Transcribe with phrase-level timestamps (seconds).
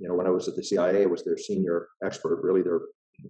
[0.00, 2.80] you know, when I was at the CIA, I was their senior expert, really, their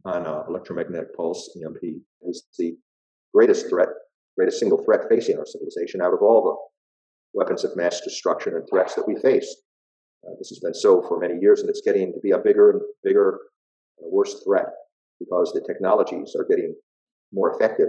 [0.04, 1.82] on uh, electromagnetic pulse EMP
[2.22, 2.76] is the
[3.34, 3.88] greatest threat,
[4.36, 8.68] greatest single threat facing our civilization out of all the weapons of mass destruction and
[8.70, 9.62] threats that we face.
[10.24, 12.70] Uh, this has been so for many years, and it's getting to be a bigger
[12.70, 13.40] and bigger,
[13.98, 14.66] and worse threat
[15.18, 16.72] because the technologies are getting
[17.32, 17.88] more effective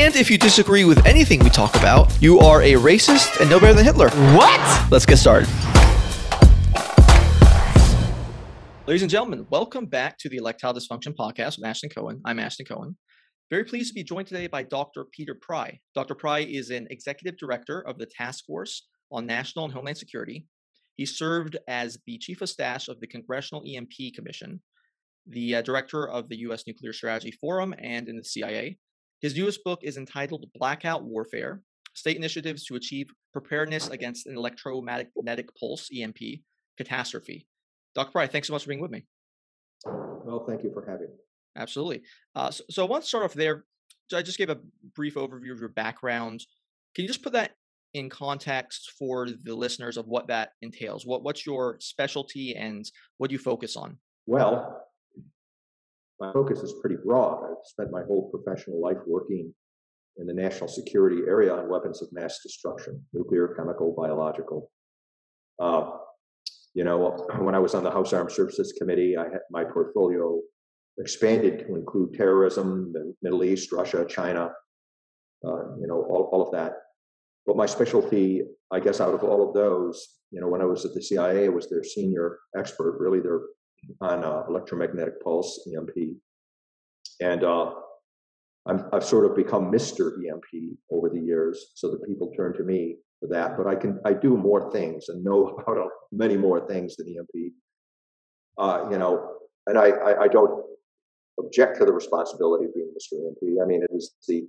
[0.00, 3.74] if you disagree with anything we talk about, you are a racist and no better
[3.74, 4.08] than Hitler.
[4.34, 4.90] What?
[4.90, 5.48] Let's get started.
[8.86, 12.20] Ladies and gentlemen, welcome back to the Electile Dysfunction Podcast with Ashton Cohen.
[12.24, 12.96] I'm Ashton Cohen.
[13.50, 15.06] Very pleased to be joined today by Dr.
[15.12, 15.78] Peter Pry.
[15.94, 16.14] Dr.
[16.14, 20.46] Pry is an executive director of the Task Force on National and Homeland Security.
[20.96, 24.60] He served as the chief of staff of the Congressional EMP Commission,
[25.26, 26.64] the uh, director of the U.S.
[26.66, 28.78] Nuclear Strategy Forum, and in the CIA.
[29.20, 31.60] His newest book is entitled Blackout Warfare
[31.94, 36.18] State Initiatives to Achieve Preparedness Against an Electromagnetic Pulse, EMP,
[36.78, 37.46] Catastrophe.
[37.94, 38.12] Dr.
[38.12, 39.04] Pry, thanks so much for being with me.
[39.84, 41.16] Well, thank you for having me.
[41.56, 42.02] Absolutely.
[42.34, 43.64] Uh, so, so I want to start off there.
[44.14, 44.58] I just gave a
[44.94, 46.44] brief overview of your background.
[46.94, 47.52] Can you just put that
[47.94, 51.04] in context for the listeners of what that entails?
[51.06, 52.84] What what's your specialty and
[53.18, 53.98] what do you focus on?
[54.26, 54.80] Well,
[56.20, 57.44] my focus is pretty broad.
[57.44, 59.52] I've spent my whole professional life working
[60.18, 64.70] in the national security area on weapons of mass destruction, nuclear, chemical, biological.
[65.58, 65.92] Uh,
[66.74, 70.40] you know, when I was on the House Armed Services Committee, I had my portfolio
[70.98, 74.52] expanded to include terrorism, the Middle East, Russia, China,
[75.44, 76.74] uh, you know, all, all of that.
[77.46, 80.84] But my specialty, I guess, out of all of those, you know, when I was
[80.84, 83.40] at the CIA, I was their senior expert, really their
[84.00, 86.16] on uh, electromagnetic pulse EMP,
[87.20, 87.72] and uh,
[88.66, 90.12] i have sort of become Mr.
[90.12, 93.56] EMP over the years, so that people turn to me for that.
[93.56, 97.52] But I can I do more things and know about many more things than EMP.
[98.58, 99.36] Uh, you know,
[99.66, 100.64] and I, I, I don't
[101.38, 103.16] object to the responsibility of being Mr.
[103.26, 103.62] EMP.
[103.62, 104.46] I mean, it is the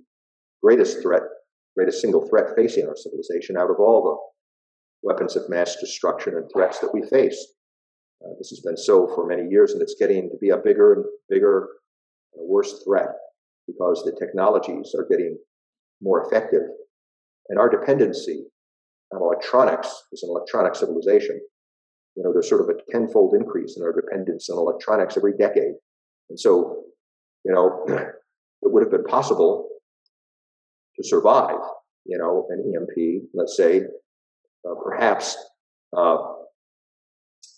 [0.62, 1.22] greatest threat,
[1.76, 6.50] greatest single threat facing our civilization out of all the weapons of mass destruction and
[6.52, 7.54] threats that we face.
[8.24, 10.92] Uh, this has been so for many years, and it's getting to be a bigger
[10.94, 11.68] and bigger,
[12.34, 13.08] and worse threat
[13.66, 15.36] because the technologies are getting
[16.00, 16.62] more effective.
[17.48, 18.44] And our dependency
[19.12, 21.40] on electronics is an electronic civilization.
[22.16, 25.74] You know, there's sort of a tenfold increase in our dependence on electronics every decade.
[26.30, 26.84] And so,
[27.44, 29.68] you know, it would have been possible
[30.96, 31.58] to survive,
[32.04, 33.80] you know, an EMP, let's say,
[34.68, 35.36] uh, perhaps
[35.96, 36.16] uh,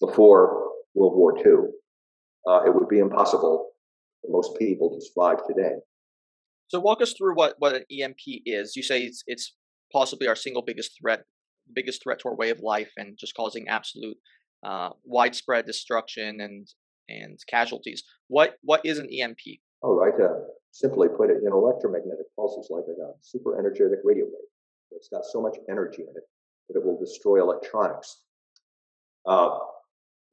[0.01, 1.71] before World War II,
[2.47, 3.71] uh, it would be impossible
[4.23, 5.77] for most people to survive today.
[6.69, 8.77] So, walk us through what, what an EMP is.
[8.77, 9.55] You say it's, it's
[9.93, 11.25] possibly our single biggest threat,
[11.75, 14.17] biggest threat to our way of life, and just causing absolute
[14.65, 16.69] uh, widespread destruction and
[17.09, 18.03] and casualties.
[18.29, 19.39] What what is an EMP?
[19.83, 20.15] All right.
[20.15, 20.41] Uh,
[20.71, 24.51] simply put it, an electromagnetic pulse is like a super energetic radio wave.
[24.93, 26.25] It's got so much energy in it
[26.69, 28.23] that it will destroy electronics.
[29.27, 29.59] Uh,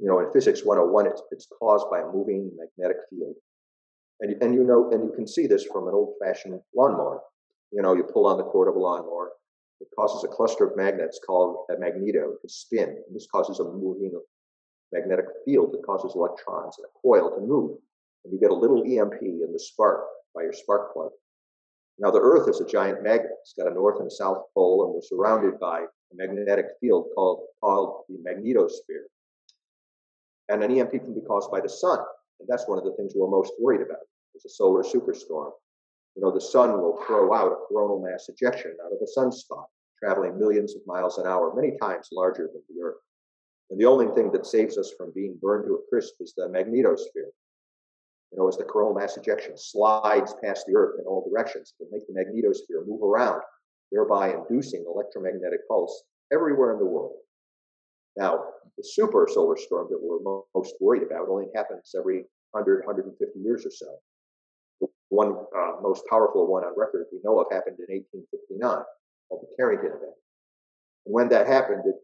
[0.01, 3.35] you know, in physics 101, it's, it's caused by a moving magnetic field.
[4.19, 7.21] And, and you know, and you can see this from an old fashioned lawnmower.
[7.71, 9.31] You know, you pull on the cord of a lawnmower,
[9.79, 12.89] it causes a cluster of magnets called a magneto to spin.
[12.89, 14.11] And this causes a moving
[14.91, 17.77] magnetic field that causes electrons in a coil to move.
[18.23, 21.11] And you get a little EMP in the spark by your spark plug.
[21.97, 23.31] Now, the Earth is a giant magnet.
[23.41, 27.07] It's got a north and a south pole, and we're surrounded by a magnetic field
[27.15, 29.05] called, called the magnetosphere.
[30.49, 31.99] And an EMP can be caused by the sun.
[32.39, 33.99] And that's one of the things we're most worried about.
[34.33, 35.51] It's a solar superstorm.
[36.15, 39.65] You know, the sun will throw out a coronal mass ejection out of a sunspot,
[39.99, 42.97] traveling millions of miles an hour, many times larger than the Earth.
[43.69, 46.49] And the only thing that saves us from being burned to a crisp is the
[46.49, 47.31] magnetosphere.
[48.31, 51.87] You know, as the coronal mass ejection slides past the Earth in all directions, it
[51.91, 53.41] make the magnetosphere move around,
[53.91, 56.03] thereby inducing electromagnetic pulse
[56.33, 57.15] everywhere in the world.
[58.17, 58.43] Now,
[58.77, 63.65] the super solar storm that we're most worried about only happens every 100, 150 years
[63.65, 63.87] or so.
[64.81, 68.83] The one uh, most powerful one on record we know of happened in 1859,
[69.29, 70.15] called the Carrington event.
[71.05, 71.95] And When that happened, it,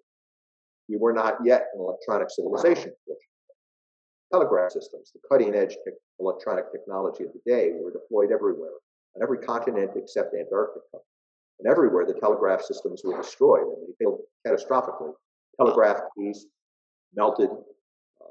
[0.89, 2.93] we were not yet an electronic civilization.
[4.31, 8.75] Telegraph systems, the cutting edge te- electronic technology of the day, were deployed everywhere,
[9.15, 10.99] on every continent except Antarctica.
[11.59, 15.13] And everywhere the telegraph systems were destroyed and they failed catastrophically.
[15.57, 16.45] Telegraph keys
[17.15, 18.25] melted, uh,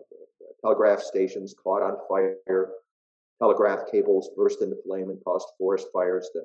[0.60, 2.36] telegraph stations caught on fire,
[3.40, 6.30] telegraph cables burst into flame and caused forest fires.
[6.34, 6.44] The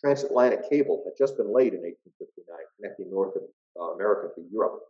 [0.00, 4.80] transatlantic cable had just been laid in 1859, connecting North uh, America to Europe.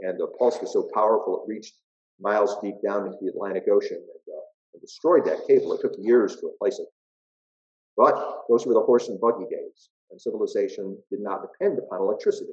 [0.00, 1.74] And the pulse was so powerful it reached
[2.20, 5.72] miles deep down into the Atlantic Ocean and, uh, and destroyed that cable.
[5.72, 6.86] It took years to replace it.
[7.96, 12.52] But those were the horse and buggy days and civilization did not depend upon electricity.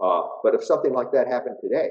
[0.00, 1.90] Uh, but if something like that happened today,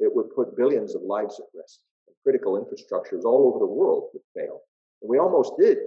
[0.00, 1.80] it would put billions of lives at risk.
[2.08, 4.60] And critical infrastructures all over the world would fail.
[5.02, 5.78] And we almost did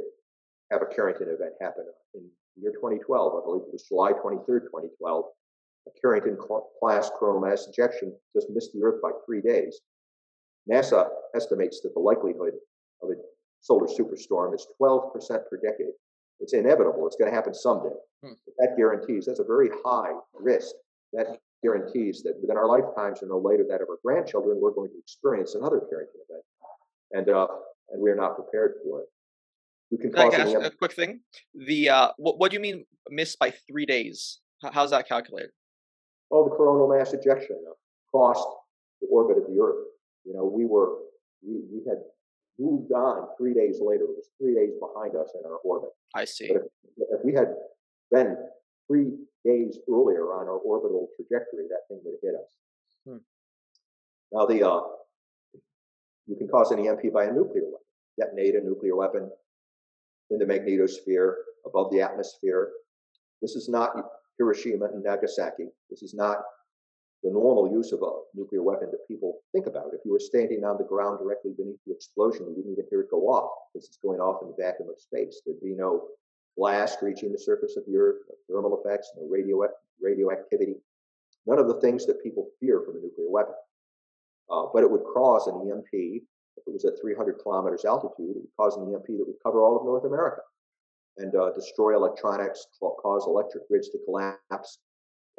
[0.71, 2.24] have a Carrington event happen in
[2.56, 3.33] the year 2012.
[3.35, 5.25] I believe it was July 23rd, 2012.
[5.88, 6.38] A Carrington
[6.79, 9.79] class coronal mass ejection just missed the Earth by three days.
[10.69, 12.53] NASA estimates that the likelihood
[13.01, 13.13] of a
[13.62, 15.13] solar superstorm is 12%
[15.50, 15.94] per decade.
[16.39, 17.07] It's inevitable.
[17.07, 17.95] It's going to happen someday.
[18.24, 18.33] Hmm.
[18.57, 20.75] That guarantees that's a very high risk.
[21.13, 24.89] That guarantees that within our lifetimes and no later that of our grandchildren, we're going
[24.89, 26.44] to experience another Carrington event,
[27.12, 27.48] and uh,
[27.92, 29.07] and we are not prepared for it.
[29.89, 31.21] You can, can I ask a quick thing?
[31.56, 34.39] The uh, what, what do you mean missed by three days?
[34.74, 35.51] How's that calculated?
[36.30, 37.57] Oh, the coronal mass ejection
[38.12, 38.48] crossed
[39.01, 39.86] the orbit of the Earth.
[40.25, 40.95] You know, we were
[41.42, 42.00] we, we had
[42.60, 44.03] moved on three days later.
[44.03, 45.92] It was three days behind us in our orbit.
[46.15, 46.48] I see.
[46.48, 46.63] But
[46.98, 47.56] if, if we had
[48.12, 48.36] been
[48.88, 49.12] three
[49.45, 52.51] days earlier on our orbital trajectory, that thing would have hit us.
[53.06, 53.24] Hmm.
[54.31, 54.81] Now, the uh,
[56.28, 57.80] you can cause an EMP by a nuclear weapon,
[58.19, 59.30] detonate a nuclear weapon
[60.30, 61.34] in the magnetosphere
[61.66, 62.72] above the atmosphere.
[63.42, 63.95] This is not
[64.38, 65.68] Hiroshima and Nagasaki.
[65.89, 66.39] This is not
[67.24, 69.94] the normal use of a nuclear weapon that people think about.
[69.94, 73.01] If you were standing on the ground directly beneath the explosion, you wouldn't even hear
[73.01, 75.42] it go off because it's going off in the vacuum of space.
[75.45, 76.07] There'd be no
[76.57, 79.62] blast reaching the surface of the Earth, no thermal effects, no radio
[80.01, 80.75] radioactivity,
[81.45, 83.56] none of the things that people fear from a nuclear weapon.
[84.50, 86.24] Uh, but it would cause an EMP.
[86.57, 89.62] If it was at 300 kilometers altitude, it would cause an EMP that would cover
[89.62, 90.42] all of North America
[91.18, 94.80] and uh, destroy electronics, cause electric grids to collapse,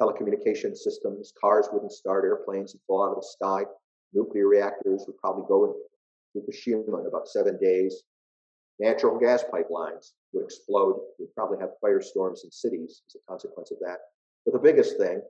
[0.01, 3.63] telecommunication systems, cars wouldn't start, airplanes would fall out of the sky,
[4.13, 5.79] nuclear reactors would probably go into
[6.35, 8.03] Fukushima in about seven days.
[8.79, 11.01] Natural gas pipelines would explode.
[11.19, 13.97] We'd probably have firestorms in cities as a consequence of that.
[14.45, 15.21] But the biggest thing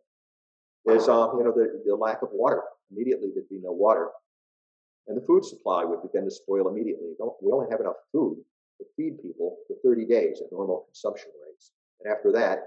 [0.85, 2.61] is, uh, you know, the, the lack of water.
[2.91, 4.09] Immediately, there'd be no water,
[5.07, 7.09] and the food supply would begin to spoil immediately.
[7.41, 8.37] We only have enough food
[8.79, 11.71] to feed people for 30 days at normal consumption rates,
[12.01, 12.63] and after that,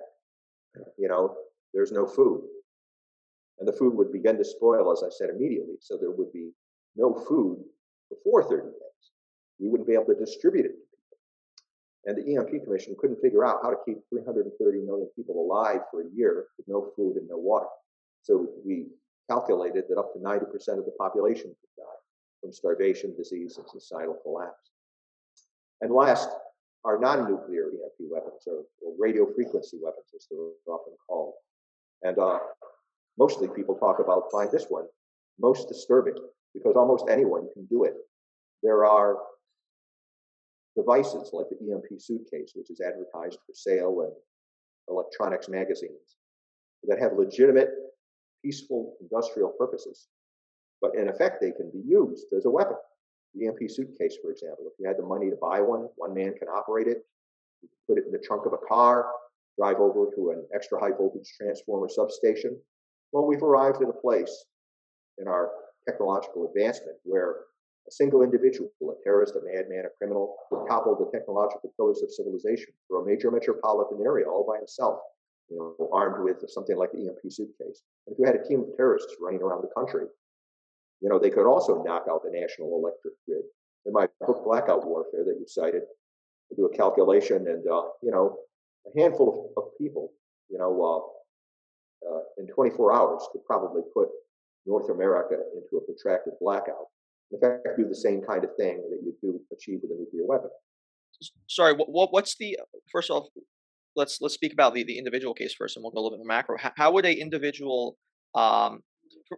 [0.98, 1.36] you know,
[1.74, 2.42] there's no food.
[3.58, 5.76] And the food would begin to spoil, as I said, immediately.
[5.80, 6.50] So there would be
[6.96, 7.62] no food
[8.10, 8.91] before 30 days.
[9.58, 11.18] We wouldn't be able to distribute it to people.
[12.04, 16.02] And the EMP Commission couldn't figure out how to keep 330 million people alive for
[16.02, 17.66] a year with no food and no water.
[18.22, 18.86] So we
[19.30, 20.42] calculated that up to 90%
[20.78, 22.00] of the population could die
[22.40, 24.70] from starvation, disease, and societal collapse.
[25.80, 26.28] And last,
[26.84, 31.34] our non-nuclear EMP weapons, or, or radio frequency weapons, as they're often called.
[32.02, 32.38] And uh,
[33.18, 34.86] mostly people talk about find this one
[35.38, 36.14] most disturbing
[36.54, 37.94] because almost anyone can do it.
[38.62, 39.16] There are
[40.76, 44.12] devices like the EMP suitcase, which is advertised for sale in
[44.88, 46.16] electronics magazines,
[46.84, 47.70] that have legitimate,
[48.44, 50.08] peaceful industrial purposes.
[50.80, 52.76] But in effect, they can be used as a weapon.
[53.34, 56.34] The EMP suitcase, for example, if you had the money to buy one, one man
[56.38, 57.04] can operate it.
[57.62, 59.06] You can put it in the trunk of a car,
[59.58, 62.58] drive over to an extra high voltage transformer substation.
[63.12, 64.44] Well, we've arrived at a place
[65.18, 65.50] in our
[65.86, 67.36] technological advancement where
[67.86, 72.12] a single individual, a terrorist, a madman, a criminal, would topple the technological pillars of
[72.12, 75.00] civilization for a major metropolitan area all by himself,
[75.48, 77.82] you know, armed with something like the EMP suitcase.
[78.06, 80.06] And if you had a team of terrorists running around the country,
[81.00, 83.42] you know, they could also knock out the national electric grid.
[83.84, 88.12] In my book, Blackout Warfare, that you cited, I do a calculation, and uh, you
[88.12, 88.38] know,
[88.86, 90.12] a handful of, of people,
[90.48, 91.02] you know, uh,
[92.08, 94.08] uh, in 24 hours could probably put
[94.66, 96.86] North America into a protracted blackout.
[97.32, 100.26] In fact, do the same kind of thing that you do achieve with a nuclear
[100.26, 100.50] weapon.
[101.48, 102.58] Sorry, what, what's the
[102.90, 103.28] first off?
[103.94, 106.26] Let's let's speak about the, the individual case first, and we'll go a little bit
[106.26, 106.56] more macro.
[106.76, 107.96] How, would a individual,
[108.34, 108.80] um,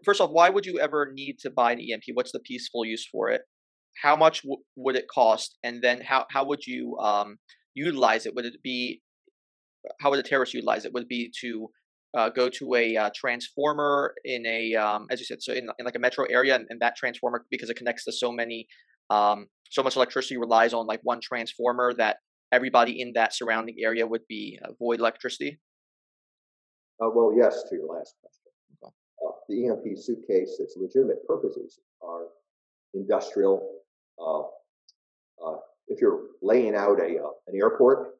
[0.04, 2.04] first off, why would you ever need to buy an EMP?
[2.14, 3.42] What's the peaceful use for it?
[4.02, 5.58] How much w- would it cost?
[5.64, 7.36] And then how how would you um,
[7.74, 8.34] utilize it?
[8.34, 9.02] Would it be
[10.00, 10.92] how would a terrorist utilize it?
[10.92, 11.68] Would it be to
[12.14, 15.84] uh, go to a uh, transformer in a, um, as you said, so in, in
[15.84, 18.68] like a metro area, and, and, that transformer because it connects to so many,
[19.10, 22.18] um, so much electricity relies on like one transformer that
[22.52, 25.58] everybody in that surrounding area would be uh, void electricity.
[27.02, 28.52] Uh, well, yes, to your last question.
[28.84, 28.92] Okay.
[29.26, 32.26] Uh, the EMP suitcase, its legitimate purposes are
[32.94, 33.70] industrial.
[35.86, 38.14] if you're laying out a an airport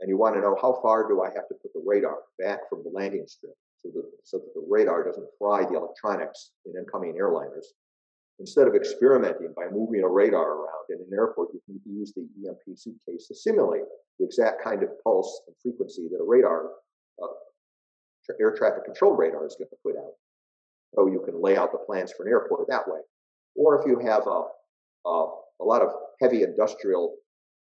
[0.00, 2.68] and you want to know how far do I have to put the radar back
[2.68, 6.74] from the landing strip so that, so that the radar doesn't fry the electronics in
[6.78, 7.74] incoming airliners.
[8.38, 12.22] Instead of experimenting by moving a radar around in an airport, you can use the
[12.46, 13.82] EMP suitcase to simulate
[14.18, 16.66] the exact kind of pulse and frequency that a radar,
[17.20, 17.26] uh,
[18.40, 20.12] air traffic control radar is going to put out.
[20.94, 23.00] So you can lay out the plans for an airport that way.
[23.56, 24.42] Or if you have a,
[25.08, 25.26] a,
[25.60, 25.90] a lot of
[26.20, 27.16] heavy industrial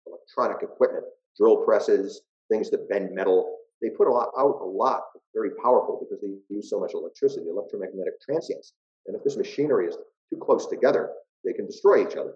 [0.07, 1.05] electronic equipment
[1.37, 3.57] drill presses, things that bend metal.
[3.83, 5.03] They put a lot out a lot,
[5.35, 8.75] very powerful because they use so much electricity, electromagnetic transients.
[9.07, 9.97] And if this machinery is
[10.31, 11.11] too close together,
[11.45, 12.35] they can destroy each other.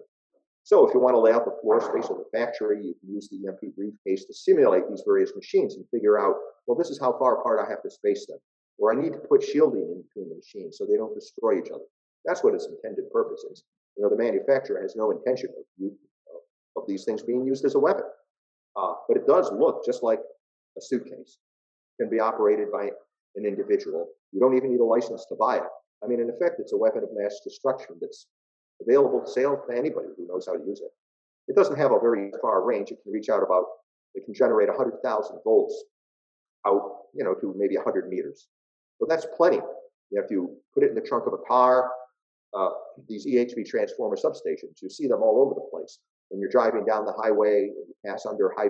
[0.63, 3.11] So if you want to lay out the floor space of the factory, you can
[3.11, 6.35] use the EMP briefcase to simulate these various machines and figure out,
[6.67, 8.37] well, this is how far apart I have to space them.
[8.77, 11.71] Or I need to put shielding in between the machines so they don't destroy each
[11.71, 11.85] other.
[12.25, 13.63] That's what its intended purpose is.
[13.97, 15.91] You know, the manufacturer has no intention of,
[16.75, 18.05] of these things being used as a weapon.
[18.79, 20.19] Uh, but it does look just like
[20.77, 21.37] a suitcase.
[21.97, 22.89] It can be operated by
[23.35, 24.07] an individual.
[24.31, 25.63] You don't even need a license to buy it.
[26.03, 28.27] I mean, in effect, it's a weapon of mass destruction that's
[28.81, 30.91] available to sale to anybody who knows how to use it.
[31.49, 32.91] It doesn't have a very far range.
[32.91, 33.65] It can reach out about,
[34.15, 35.83] it can generate 100,000 volts
[36.65, 36.81] out,
[37.13, 38.47] you know, to maybe 100 meters.
[38.99, 39.57] So that's plenty.
[39.57, 41.91] You know, if you put it in the trunk of a car,
[42.53, 42.69] uh,
[43.07, 47.05] these EHV transformer substations, you see them all over the place when you're driving down
[47.05, 48.69] the highway you pass under high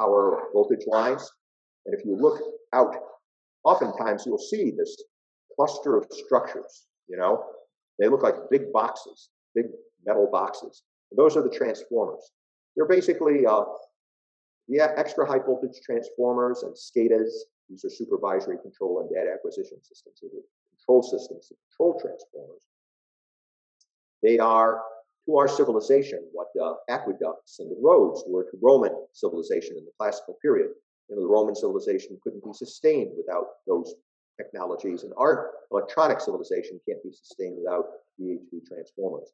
[0.00, 1.30] power voltage lines.
[1.86, 2.40] And if you look
[2.72, 2.94] out,
[3.64, 4.96] oftentimes you'll see this
[5.56, 7.44] cluster of structures, you know,
[7.98, 9.66] they look like big boxes, big
[10.04, 10.82] metal boxes.
[11.10, 12.32] And those are the transformers.
[12.76, 13.64] They're basically uh,
[14.68, 17.30] the extra high voltage transformers and SCADAs.
[17.68, 20.16] These are supervisory control and data acquisition systems.
[20.20, 20.44] These are
[20.76, 22.62] control systems, control transformers.
[24.22, 24.80] They are
[25.26, 29.92] to our civilization, what uh, aqueducts and the roads were to Roman civilization in the
[29.98, 30.70] classical period.
[31.08, 33.94] You know, the Roman civilization couldn't be sustained without those
[34.36, 37.84] technologies, and our electronic civilization can't be sustained without
[38.20, 39.28] EHV transformers.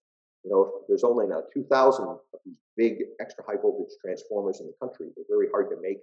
[0.44, 4.66] You know, if there's only now 2,000 of these big extra high voltage transformers in
[4.66, 5.12] the country.
[5.14, 5.98] They're very hard to make.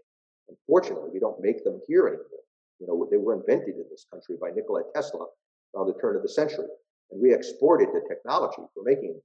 [0.48, 2.44] Unfortunately, we don't make them here anymore.
[2.80, 5.26] You know, they were invented in this country by Nikola Tesla
[5.74, 6.70] around the turn of the century.
[7.10, 9.20] And we exported the technology for making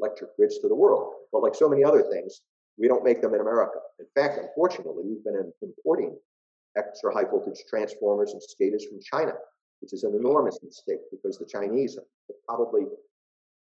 [0.00, 1.12] electric grids to the world.
[1.32, 2.40] But like so many other things,
[2.78, 3.80] we don't make them in America.
[3.98, 6.16] In fact, unfortunately, we've been importing
[6.76, 9.32] extra high voltage transformers and SCADAs from China,
[9.80, 12.82] which is an enormous mistake because the Chinese have probably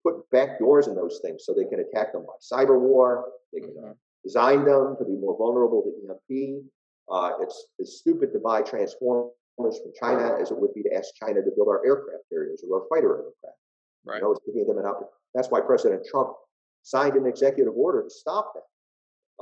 [0.04, 3.26] put back doors in those things so they can attack them by cyber war.
[3.52, 3.92] They can uh,
[4.24, 6.64] design them to be more vulnerable to EMP.
[7.10, 11.14] Uh, it's, it's stupid to buy transformers from China as it would be to ask
[11.14, 13.58] China to build our aircraft carriers or our fighter aircraft.
[14.04, 14.16] Right.
[14.16, 16.34] You know, it's giving them an opportunity that's why President Trump
[16.82, 18.62] signed an executive order to stop that.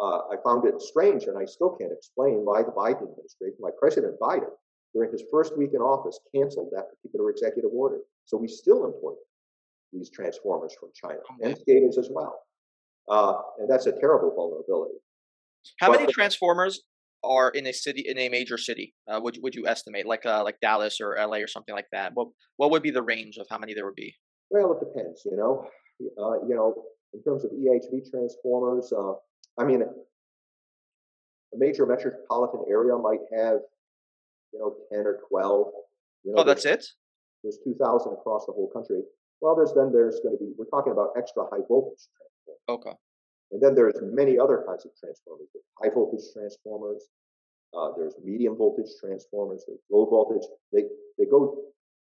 [0.00, 3.70] Uh, I found it strange, and I still can't explain why the Biden administration, why
[3.78, 4.50] President Biden,
[4.94, 7.98] during his first week in office, canceled that particular executive order.
[8.24, 9.16] So we still import
[9.92, 12.40] these transformers from China and SCADAs as well.
[13.08, 14.94] Uh, and that's a terrible vulnerability.
[15.80, 16.80] How but many transformers
[17.22, 18.94] are in a city, in a major city?
[19.08, 22.12] Uh, would would you estimate, like uh, like Dallas or LA or something like that?
[22.14, 24.14] What what would be the range of how many there would be?
[24.50, 25.22] Well, it depends.
[25.24, 25.66] You know,
[26.18, 26.74] uh, you know,
[27.12, 29.12] in terms of EHV transformers, uh,
[29.58, 33.58] I mean, a major metropolitan area might have,
[34.52, 35.66] you know, 10 or 12.
[36.24, 36.86] You know, oh, that's it?
[37.42, 39.02] There's 2,000 across the whole country.
[39.40, 42.62] Well, there's then there's going to be, we're talking about extra high voltage transformers.
[42.68, 42.96] Okay.
[43.52, 45.48] And then there's many other kinds of transformers.
[45.52, 47.08] There's high voltage transformers.
[47.74, 49.64] Uh, there's medium voltage transformers.
[49.66, 50.46] There's low voltage.
[50.72, 50.84] They,
[51.18, 51.56] they go,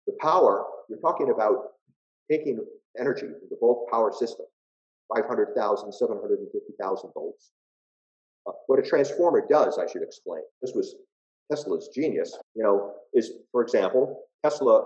[0.06, 1.78] the power, you're talking about
[2.30, 2.58] taking
[2.98, 4.46] energy from the bulk power system,
[5.14, 7.50] 500,000, 750,000 volts.
[8.46, 10.42] Uh, what a transformer does, I should explain.
[10.62, 10.94] This was
[11.50, 14.84] Tesla's genius, you know, is, for example, Tesla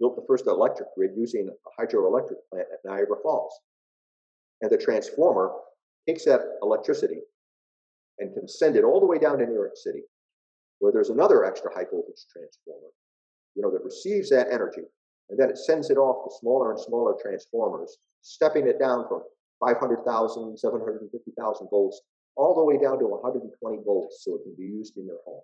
[0.00, 3.52] built the first electric grid using a hydroelectric plant at Niagara Falls.
[4.60, 5.52] And the transformer
[6.06, 7.20] takes that electricity
[8.18, 10.02] and can send it all the way down to New York City,
[10.80, 12.88] where there's another extra high voltage transformer,
[13.54, 14.82] you know, that receives that energy
[15.30, 19.22] and then it sends it off to smaller and smaller transformers, stepping it down from
[19.60, 22.00] 500,000, 750,000 volts
[22.36, 25.42] all the way down to 120 volts so it can be used in your home.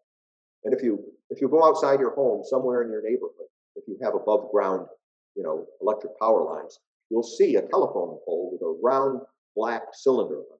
[0.65, 3.99] And if you if you go outside your home somewhere in your neighborhood, if you
[4.03, 4.87] have above ground,
[5.35, 6.79] you know, electric power lines,
[7.11, 9.21] you'll see a telephone pole with a round
[9.57, 10.59] black cylinder on.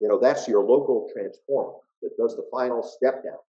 [0.00, 3.42] You know, that's your local transformer that does the final step down,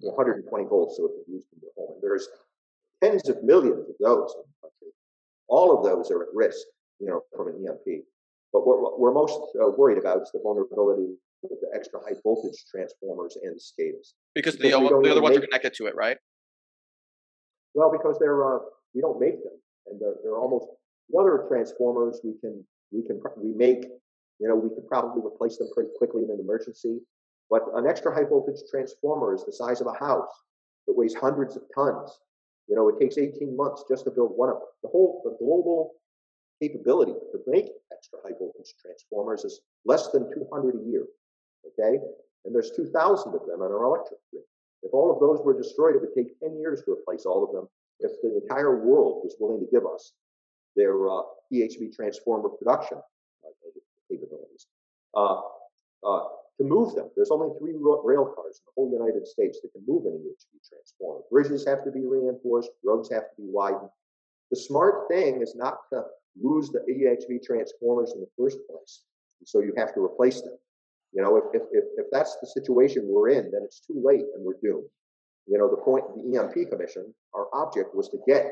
[0.00, 1.94] 120 volts, so it can be used in your home.
[1.94, 2.28] And there's
[3.02, 4.92] tens of millions of those in the country.
[5.48, 6.58] All of those are at risk,
[6.98, 8.04] you know, from an EMP.
[8.52, 12.64] But what we're most uh, worried about is the vulnerability of the extra high voltage
[12.70, 14.14] transformers and the SCADAs.
[14.34, 16.16] Because, because the, the other ones are connected to it, right?
[17.74, 18.58] Well, because they're uh,
[18.94, 19.52] we don't make them,
[19.86, 20.66] and they're, they're almost
[21.10, 23.84] the other transformers we can we can we make.
[24.40, 27.00] You know, we could probably replace them pretty quickly in an emergency.
[27.48, 30.32] But an extra high voltage transformer is the size of a house.
[30.88, 32.10] It weighs hundreds of tons.
[32.68, 34.68] You know, it takes 18 months just to build one of them.
[34.82, 35.94] The whole the global
[36.60, 41.04] capability to make extra high voltage transformers is less than 200 a year.
[41.66, 41.98] Okay,
[42.44, 44.44] and there's 2,000 of them on our electric grid.
[44.82, 47.52] If all of those were destroyed, it would take 10 years to replace all of
[47.52, 47.68] them.
[47.98, 50.12] If the entire world was willing to give us
[50.76, 53.80] their uh, EHV transformer production uh,
[54.10, 54.66] capabilities
[55.16, 55.40] uh,
[56.04, 56.24] uh,
[56.58, 59.82] to move them, there's only three rail cars in the whole United States that can
[59.86, 61.20] move an EHV transformer.
[61.30, 63.90] Bridges have to be reinforced, roads have to be widened.
[64.50, 66.02] The smart thing is not to
[66.40, 69.02] lose the EHV transformers in the first place.
[69.44, 70.56] So you have to replace them.
[71.12, 74.24] You know, if, if, if, if that's the situation we're in, then it's too late
[74.34, 74.88] and we're doomed.
[75.46, 78.50] You know, the point, the EMP Commission, our object was to get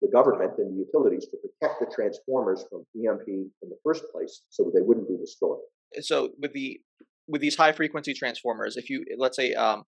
[0.00, 4.42] the government and the utilities to protect the transformers from EMP in the first place
[4.48, 5.58] so they wouldn't be destroyed.
[6.00, 6.80] So with the
[7.28, 9.84] with these high frequency transformers, if you let's say um,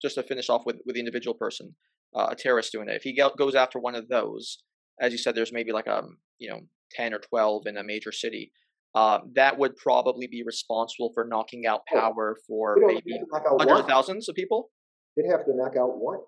[0.00, 1.74] just to finish off with with the individual person,
[2.14, 4.58] uh, a terrorist doing it, if he goes after one of those,
[5.00, 6.02] as you said, there's maybe like a
[6.38, 6.60] you know
[6.92, 8.52] ten or twelve in a major city.
[8.94, 13.20] Uh, that would probably be responsible for knocking out oh, power for maybe
[13.58, 14.70] hundreds of thousands of people.
[15.16, 16.20] They'd have to knock out one.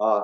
[0.00, 0.22] Uh,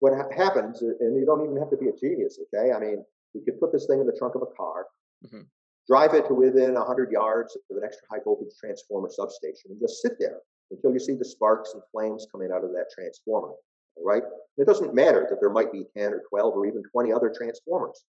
[0.00, 2.72] what ha- happens, and you don't even have to be a genius, okay?
[2.72, 4.86] I mean, you could put this thing in the trunk of a car,
[5.24, 5.44] mm-hmm.
[5.88, 10.02] Drive it to within 100 yards of an extra high voltage transformer substation, and just
[10.02, 10.38] sit there
[10.70, 13.54] until you see the sparks and flames coming out of that transformer.
[13.96, 14.22] All right?
[14.58, 18.04] it doesn't matter that there might be 10 or 12 or even 20 other transformers.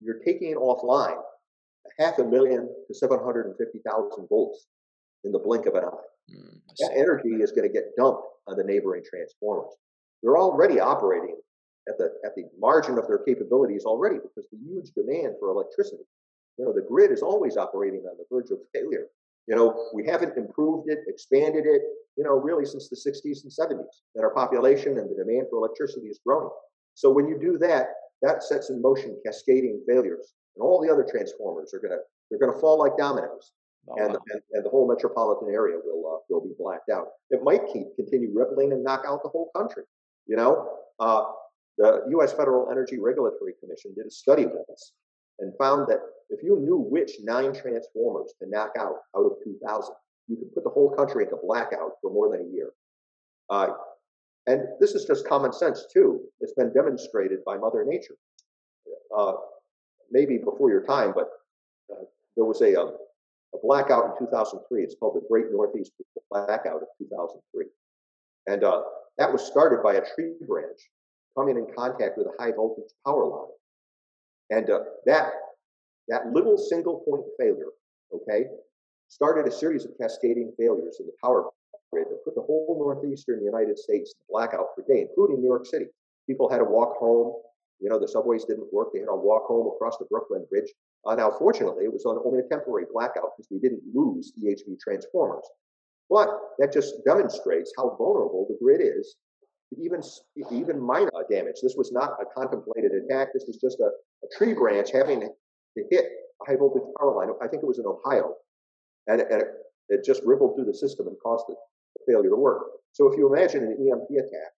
[0.00, 1.20] You're taking offline
[1.98, 4.66] half a million to 750,000 volts
[5.24, 6.34] in the blink of an eye.
[6.34, 9.72] Mm, that energy is going to get dumped on the neighboring transformers.
[10.22, 11.36] They're already operating
[11.88, 16.04] at the at the margin of their capabilities already because the huge demand for electricity.
[16.60, 19.06] You know, the grid is always operating on the verge of failure.
[19.46, 21.80] You know, we haven't improved it, expanded it,
[22.16, 23.86] you know, really since the 60s and 70s.
[24.14, 26.50] That our population and the demand for electricity is growing.
[26.94, 27.86] So when you do that,
[28.20, 32.38] that sets in motion cascading failures and all the other transformers are going to they're
[32.38, 33.52] going to fall like dominoes,
[33.88, 34.20] oh, and, wow.
[34.30, 37.08] and, and the whole metropolitan area will uh, will be blacked out.
[37.30, 39.84] It might keep continue rippling and knock out the whole country.
[40.26, 40.68] You know,
[41.00, 41.24] uh,
[41.78, 42.32] the U.S.
[42.32, 44.92] Federal Energy Regulatory Commission did a study with us
[45.40, 49.94] and found that if you knew which nine transformers to knock out out of 2,000,
[50.28, 52.70] you could put the whole country into blackout for more than a year.
[53.48, 53.74] Uh,
[54.46, 56.20] and this is just common sense too.
[56.40, 58.14] It's been demonstrated by Mother Nature.
[59.16, 59.32] Uh,
[60.10, 61.28] maybe before your time, but
[61.92, 62.04] uh,
[62.36, 62.96] there was a, um,
[63.54, 64.82] a blackout in 2003.
[64.82, 65.92] It's called the Great Northeast
[66.30, 67.66] Blackout of 2003.
[68.46, 68.82] And uh,
[69.18, 70.80] that was started by a tree branch
[71.36, 73.50] coming in contact with a high voltage power line.
[74.50, 75.32] And uh, that,
[76.10, 77.70] that little single point failure,
[78.14, 78.46] okay,
[79.08, 81.50] started a series of cascading failures in the power
[81.92, 85.66] grid that put the whole northeastern United States in blackout for day, including New York
[85.66, 85.86] City.
[86.26, 87.34] People had to walk home.
[87.80, 88.88] You know, the subways didn't work.
[88.92, 90.70] They had to walk home across the Brooklyn Bridge.
[91.06, 94.78] Uh, now, fortunately, it was on only a temporary blackout because we didn't lose EHV
[94.78, 95.44] transformers.
[96.10, 99.16] But that just demonstrates how vulnerable the grid is
[99.72, 100.02] to even,
[100.50, 101.56] even minor damage.
[101.62, 103.28] This was not a contemplated attack.
[103.32, 103.90] This was just a,
[104.24, 105.30] a tree branch having
[105.76, 107.28] to hit a high voltage power line.
[107.42, 108.34] I think it was in Ohio.
[109.06, 109.48] And, and it,
[109.88, 111.56] it just rippled through the system and caused it
[111.96, 112.62] the failure to work.
[112.92, 114.52] So if you imagine an EMP attack,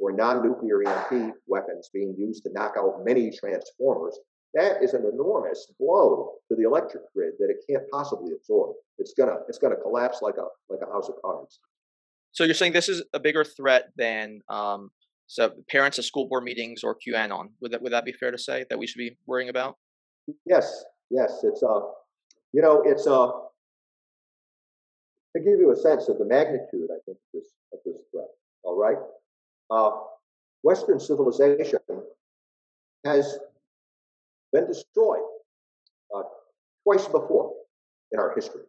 [0.00, 4.18] or non-nuclear EMP weapons being used to knock out many transformers,
[4.54, 8.74] that is an enormous blow to the electric grid that it can't possibly absorb.
[8.98, 11.60] It's gonna it's gonna collapse like a like a house of cards.
[12.32, 14.90] So you're saying this is a bigger threat than um,
[15.26, 17.50] so parents at school board meetings or QAnon?
[17.60, 19.76] Would that would that be fair to say that we should be worrying about?
[20.46, 21.40] Yes, yes.
[21.44, 21.80] It's a,
[22.52, 23.32] you know, it's a.
[25.36, 28.26] to give you a sense of the magnitude, I think, of this of this threat.
[28.64, 28.98] All right,
[29.70, 29.92] uh,
[30.62, 31.78] Western civilization
[33.04, 33.38] has
[34.52, 35.22] been destroyed
[36.14, 36.22] uh,
[36.84, 37.52] twice before
[38.12, 38.62] in our history.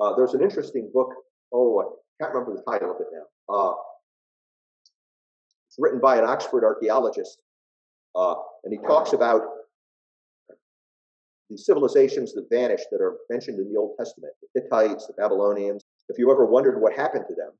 [0.00, 1.10] Uh, there's an interesting book.
[1.52, 3.54] Oh, I can't remember the title of it now.
[3.54, 3.74] Uh,
[5.68, 7.38] It's written by an Oxford archaeologist,
[8.14, 9.42] uh, and he talks about
[11.54, 15.84] the civilizations that vanished that are mentioned in the Old Testament, the Hittites, the Babylonians.
[16.08, 17.52] If you ever wondered what happened to them,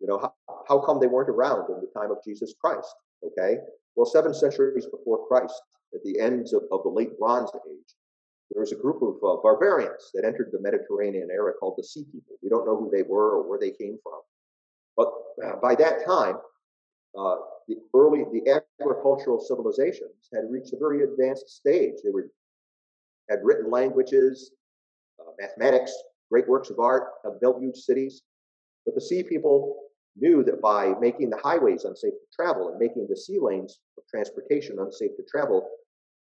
[0.00, 0.32] you know, how,
[0.68, 2.94] how come they weren't around in the time of Jesus Christ?
[3.24, 3.58] Okay.
[3.96, 5.60] Well, seven centuries before Christ,
[5.94, 7.94] at the ends of, of the late Bronze Age,
[8.50, 12.04] there was a group of uh, barbarians that entered the Mediterranean area called the Sea
[12.12, 12.36] People.
[12.42, 14.20] We don't know who they were or where they came from.
[14.96, 15.12] But
[15.44, 16.36] uh, by that time,
[17.18, 17.36] uh,
[17.68, 21.94] the early, the agricultural civilizations had reached a very advanced stage.
[22.04, 22.30] They were
[23.30, 24.52] had written languages,
[25.20, 25.92] uh, mathematics,
[26.30, 28.22] great works of art, have built huge cities.
[28.84, 29.76] But the sea people
[30.16, 34.04] knew that by making the highways unsafe to travel and making the sea lanes of
[34.06, 35.68] transportation unsafe to travel,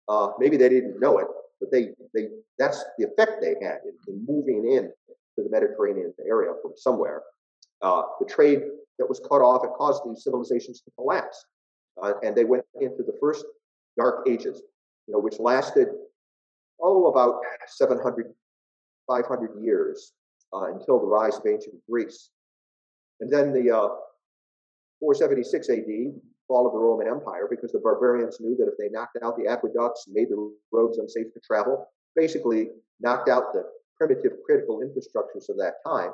[0.07, 1.27] uh, maybe they didn't know it,
[1.59, 4.91] but they, they that's the effect they had in, in moving in
[5.35, 7.21] to the Mediterranean area from somewhere.
[7.81, 8.61] Uh, the trade
[8.97, 11.45] that was cut off, it caused these civilizations to collapse.
[12.01, 13.45] Uh, and they went into the first
[13.97, 14.61] dark ages,
[15.07, 15.89] you know, which lasted,
[16.81, 18.33] oh, about 700,
[19.07, 20.13] 500 years
[20.53, 22.29] uh, until the rise of ancient Greece.
[23.19, 23.89] And then the uh,
[24.99, 29.17] 476 AD, fall of the Roman Empire, because the barbarians knew that if they knocked
[29.21, 32.69] out the aqueducts and made the roads unsafe to travel, basically
[33.01, 33.63] knocked out the
[33.97, 36.11] primitive critical infrastructures of that time,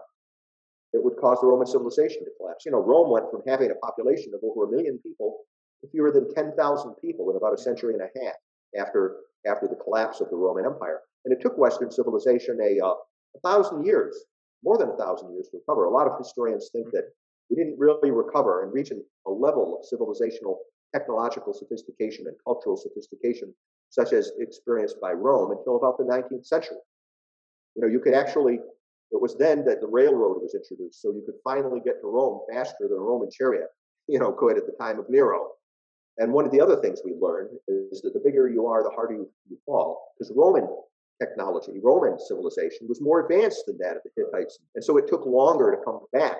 [0.93, 2.65] it would cause the Roman civilization to collapse.
[2.65, 5.39] You know, Rome went from having a population of over a million people
[5.81, 8.35] to fewer than 10,000 people in about a century and a half
[8.87, 11.01] after, after the collapse of the Roman Empire.
[11.25, 12.93] And it took Western civilization a, uh,
[13.35, 14.25] a thousand years
[14.63, 15.85] more than a thousand years to recover.
[15.85, 17.11] A lot of historians think that
[17.49, 20.57] we didn't really recover and reach a level of civilizational,
[20.93, 23.53] technological sophistication and cultural sophistication,
[23.89, 26.77] such as experienced by Rome, until about the 19th century.
[27.75, 28.55] You know, you could actually,
[29.11, 32.41] it was then that the railroad was introduced, so you could finally get to Rome
[32.51, 33.67] faster than a Roman chariot,
[34.07, 35.49] you know, could at the time of Nero.
[36.17, 38.89] And one of the other things we learned is that the bigger you are, the
[38.89, 40.67] harder you, you fall, because Roman
[41.19, 44.59] technology, Roman civilization, was more advanced than that of the Hittites.
[44.75, 46.37] And so it took longer to come back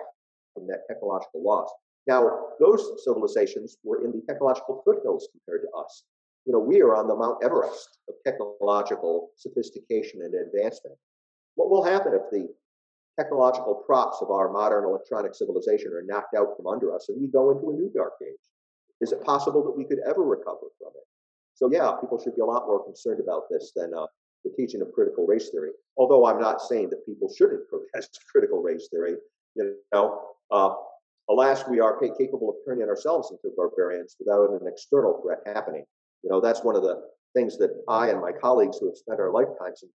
[0.53, 1.71] from that technological loss.
[2.05, 6.03] Now, those civilizations were in the technological foothills compared to us.
[6.45, 10.97] You know, we are on the Mount Everest of technological sophistication and advancement.
[11.55, 12.49] What will happen if the
[13.17, 17.27] technological props of our modern electronic civilization are knocked out from under us and we
[17.27, 18.52] go into a new dark age?
[19.03, 21.03] Is it possible that we could ever recover from it?
[21.55, 24.07] So, yeah, people should be a lot more concerned about this than uh,
[24.45, 25.71] the teaching of critical race theory.
[25.97, 29.17] Although I'm not saying that people shouldn't protest critical race theory,
[29.55, 30.73] you know, uh,
[31.29, 35.83] alas, we are capable of turning ourselves into barbarians without an external threat happening.
[36.23, 37.01] You know, that's one of the
[37.35, 39.89] things that I and my colleagues who have spent our lifetimes in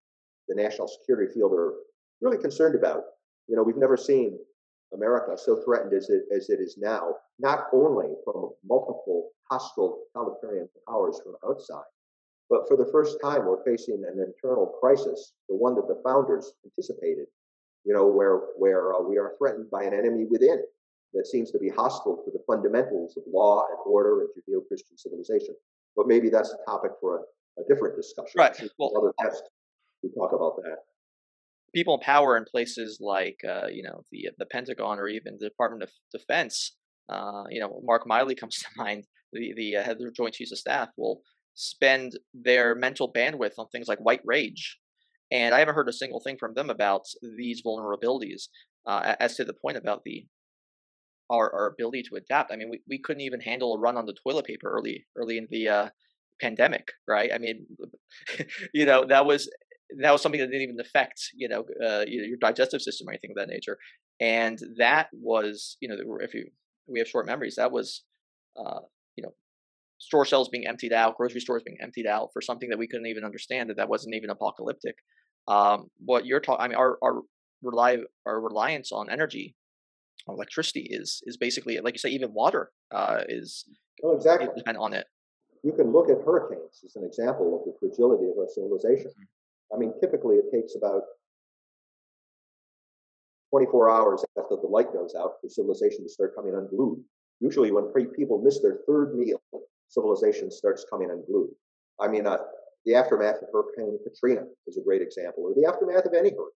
[0.48, 1.72] the national security field are
[2.20, 3.04] really concerned about.
[3.48, 4.38] You know, we've never seen
[4.94, 10.68] America so threatened as it, as it is now, not only from multiple hostile totalitarian
[10.88, 11.84] powers from outside,
[12.50, 16.52] but for the first time, we're facing an internal crisis, the one that the founders
[16.64, 17.26] anticipated,
[17.84, 20.62] you know, where, where uh, we are threatened by an enemy within
[21.14, 24.96] that seems to be hostile to the fundamentals of law and order and Judeo Christian
[24.96, 25.54] civilization.
[25.96, 28.32] But maybe that's a topic for a, a different discussion.
[28.36, 28.58] Right.
[28.78, 29.42] Well, other test,
[30.02, 30.78] we talk about that.
[31.74, 35.48] People in power in places like, uh, you know, the the Pentagon or even the
[35.48, 36.76] Department of Defense,
[37.08, 40.34] uh, you know, Mark Milley comes to mind, the the uh, head of the Joint
[40.34, 41.20] Chiefs of Staff will
[41.54, 44.78] spend their mental bandwidth on things like white rage.
[45.30, 47.02] And I haven't heard a single thing from them about
[47.36, 48.44] these vulnerabilities.
[48.86, 50.24] Uh, as to the point about the
[51.30, 52.50] our, our ability to adapt.
[52.50, 55.36] I mean, we, we couldn't even handle a run on the toilet paper early early
[55.36, 55.88] in the uh,
[56.40, 57.30] pandemic, right?
[57.32, 57.66] I mean,
[58.74, 59.50] you know that was
[60.00, 63.30] that was something that didn't even affect you know uh, your digestive system or anything
[63.30, 63.78] of that nature,
[64.20, 66.46] and that was you know if you
[66.86, 68.04] we have short memories, that was
[68.56, 68.80] uh,
[69.16, 69.34] you know
[69.98, 73.06] store shelves being emptied out, grocery stores being emptied out for something that we couldn't
[73.06, 74.96] even understand that that wasn't even apocalyptic.
[75.46, 77.22] Um, what you're talking, I mean, our our
[77.62, 79.54] rely our reliance on energy,
[80.26, 83.64] on electricity is is basically like you say, even water uh, is
[84.02, 85.06] well, exactly depend on it.
[85.64, 89.10] You can look at hurricanes as an example of the fragility of our civilization.
[89.10, 89.37] Mm-hmm.
[89.72, 91.02] I mean, typically it takes about
[93.50, 97.02] 24 hours after the light goes out for civilization to start coming unglued.
[97.40, 99.40] Usually, when people miss their third meal,
[99.88, 101.50] civilization starts coming unglued.
[102.00, 102.38] I mean, uh,
[102.84, 106.52] the aftermath of Hurricane Katrina is a great example, or the aftermath of any hurricane.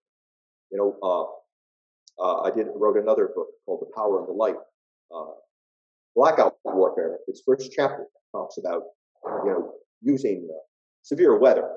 [0.71, 4.57] You know, uh, uh, I did wrote another book called The Power of the Light.
[5.15, 5.33] Uh,
[6.15, 7.19] blackout warfare.
[7.27, 8.83] Its first chapter talks about
[9.45, 9.73] you know
[10.03, 10.59] using uh,
[11.03, 11.69] severe weather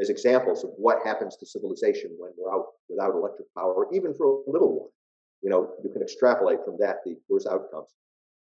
[0.00, 4.42] as examples of what happens to civilization when we're out without electric power, even for
[4.46, 4.92] a little while.
[5.42, 7.90] You know, you can extrapolate from that the worst outcomes.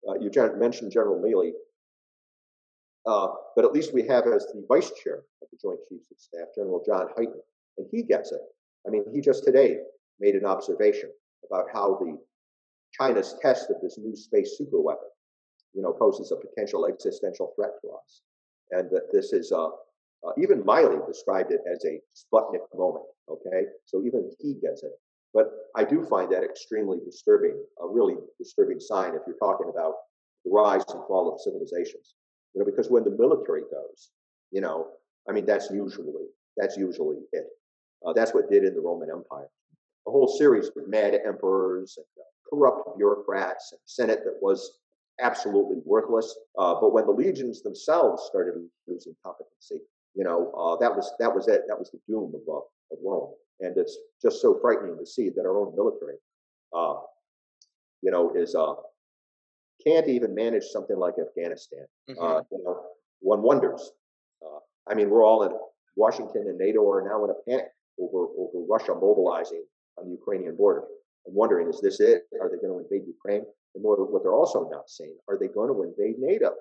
[0.08, 1.52] Uh, you mentioned General Milley,
[3.06, 6.20] uh, but at least we have as the vice chair of the Joint Chiefs of
[6.20, 7.42] Staff, General John Hyten,
[7.78, 8.42] and he gets it.
[8.88, 9.78] I mean, he just today
[10.20, 11.10] made an observation
[11.46, 12.18] about how the
[12.94, 15.10] China's test of this new space superweapon,
[15.74, 18.22] you know, poses a potential existential threat to us,
[18.72, 19.70] and that this is uh,
[20.26, 23.06] uh, even Milley described it as a Sputnik moment.
[23.30, 24.92] Okay, so even he gets it.
[25.34, 29.94] But I do find that extremely disturbing, a really disturbing sign if you're talking about
[30.44, 32.16] the rise and fall of civilizations.
[32.54, 34.10] You know, because when the military goes,
[34.52, 34.88] you know,
[35.30, 36.26] I mean, that's usually
[36.58, 37.46] that's usually it.
[38.06, 39.50] Uh, that's what did in the Roman Empire.
[40.08, 44.80] A whole series of mad emperors and uh, corrupt bureaucrats and senate that was
[45.22, 46.36] absolutely worthless.
[46.58, 48.56] Uh, but when the legions themselves started
[48.88, 49.82] losing competency,
[50.16, 51.62] you know, uh, that was that was it.
[51.68, 55.30] That was the doom of, uh, of Rome, and it's just so frightening to see
[55.30, 56.18] that our own military,
[56.76, 56.96] uh,
[58.02, 58.74] you know, is uh,
[59.86, 61.86] can't even manage something like Afghanistan.
[62.10, 62.24] Mm-hmm.
[62.24, 62.84] Uh, you know,
[63.22, 63.92] one wonders.
[64.44, 65.52] Uh, I mean, we're all in
[65.96, 69.64] Washington and NATO are now in a panic over over Russia mobilizing
[69.98, 70.84] on the Ukrainian border.
[71.28, 72.24] I'm wondering, is this it?
[72.42, 73.46] Are they going to invade Ukraine?
[73.76, 76.54] And what they're also not saying, are they going to invade NATO?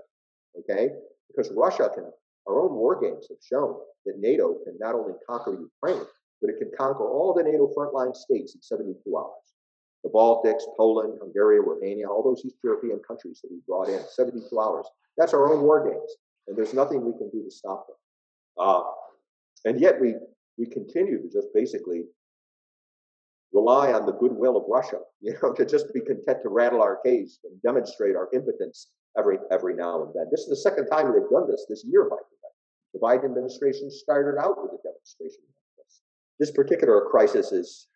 [0.58, 0.90] Okay,
[1.28, 2.10] because Russia can
[2.48, 6.06] our own war games have shown that NATO can not only conquer Ukraine,
[6.40, 9.32] but it can conquer all the NATO frontline states in 72 hours.
[10.04, 14.46] The Baltics, Poland, Hungary, Romania, all those East European countries that we brought in 72
[14.58, 14.86] hours.
[15.16, 16.12] That's our own war games,
[16.46, 17.96] and there's nothing we can do to stop them.
[18.58, 18.82] Uh,
[19.64, 20.14] and yet we
[20.56, 22.04] we continue to just basically
[23.52, 26.98] rely on the goodwill of Russia, you know, to just be content to rattle our
[27.04, 30.26] cage and demonstrate our impotence every every now and then.
[30.30, 32.37] This is the second time they've done this this year, by the way.
[32.94, 35.42] The Biden administration started out with a demonstration
[35.76, 36.00] this.
[36.38, 37.88] This particular crisis is,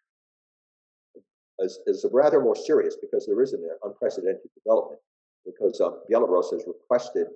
[1.60, 5.00] is, is rather more serious because there is an unprecedented development.
[5.44, 7.26] Because uh, Belarus has requested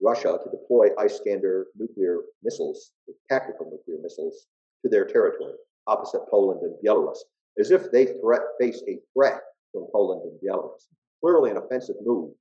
[0.00, 2.92] Russia to deploy Iskander nuclear missiles,
[3.28, 4.46] tactical nuclear missiles,
[4.82, 5.54] to their territory
[5.86, 7.18] opposite Poland and Belarus,
[7.58, 9.40] as if they threat, face a threat
[9.72, 10.86] from Poland and Belarus.
[11.22, 12.32] Clearly an offensive move,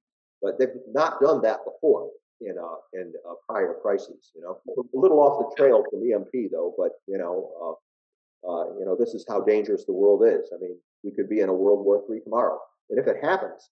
[0.42, 2.10] but they've not done that before
[2.42, 4.32] in uh, in uh, prior crises.
[4.36, 8.66] You know, a little off the trail from EMP though, but you know, uh, uh,
[8.80, 10.50] you know, this is how dangerous the world is.
[10.54, 13.70] I mean, we could be in a World War III tomorrow, and if it happens,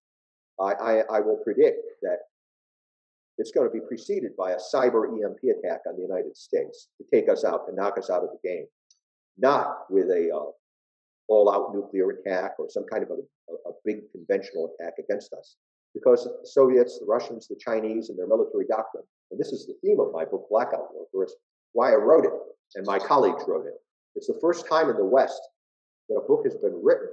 [0.59, 2.19] I, I, I will predict that
[3.37, 7.05] it's going to be preceded by a cyber EMP attack on the United States to
[7.11, 8.65] take us out, to knock us out of the game,
[9.37, 10.51] not with a uh,
[11.27, 15.55] all-out nuclear attack or some kind of a, a, a big conventional attack against us
[15.93, 19.03] because the Soviets, the Russians, the Chinese, and their military doctrine.
[19.31, 21.23] And this is the theme of my book, Blackout Warfare.
[21.23, 21.35] It's
[21.73, 22.33] why I wrote it,
[22.75, 23.75] and my colleagues wrote it.
[24.15, 25.41] It's the first time in the West
[26.09, 27.09] that a book has been written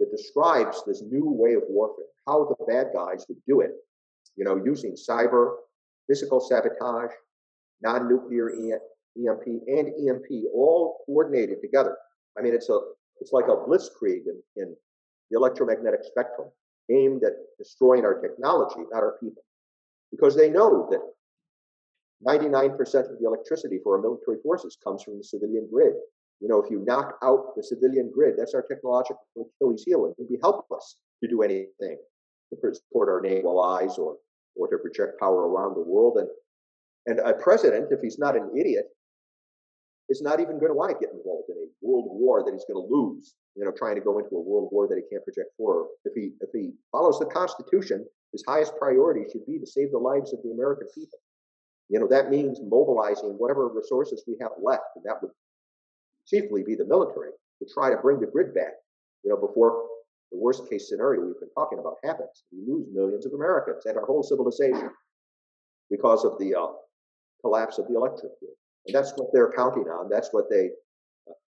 [0.00, 3.72] that describes this new way of warfare, how the bad guys would do it,
[4.36, 5.56] you know, using cyber,
[6.08, 7.12] physical sabotage,
[7.82, 11.96] non-nuclear EMP, and EMP all coordinated together.
[12.38, 12.78] I mean, it's a
[13.20, 14.74] it's like a blitzkrieg in, in
[15.30, 16.48] the electromagnetic spectrum
[16.90, 19.42] aimed at destroying our technology, not our people.
[20.10, 21.00] Because they know that
[22.26, 22.78] 99%
[23.10, 25.94] of the electricity for our military forces comes from the civilian grid.
[26.40, 30.12] You know, if you knock out the civilian grid, that's our technological Achilles heel, and
[30.12, 31.98] it would be helpless to do anything
[32.50, 34.16] to support our naval allies or,
[34.56, 36.18] or to project power around the world.
[36.18, 36.28] And,
[37.06, 38.86] and a president, if he's not an idiot,
[40.08, 41.53] is not even going to want to get involved in
[41.84, 43.34] world war that he's going to lose.
[43.54, 45.86] You know, trying to go into a world war that he can't project forward.
[46.04, 49.98] If he if he follows the Constitution, his highest priority should be to save the
[49.98, 51.18] lives of the American people.
[51.88, 55.30] You know, that means mobilizing whatever resources we have left, and that would
[56.26, 58.72] chiefly be the military to try to bring the grid back.
[59.22, 59.86] You know, before
[60.32, 63.96] the worst case scenario we've been talking about happens, we lose millions of Americans and
[63.96, 64.90] our whole civilization
[65.90, 66.72] because of the uh,
[67.40, 68.52] collapse of the electric grid.
[68.86, 70.08] And that's what they're counting on.
[70.10, 70.70] That's what they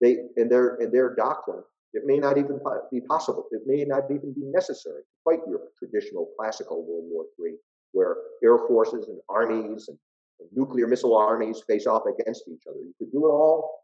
[0.01, 1.63] they in their in their doctrine.
[1.93, 2.61] It may not even
[2.93, 3.47] be possible.
[3.51, 7.55] It may not even be necessary to fight your traditional classical World War III,
[7.93, 9.99] where air forces and armies and,
[10.39, 12.79] and nuclear missile armies face off against each other.
[12.79, 13.81] You could do it all,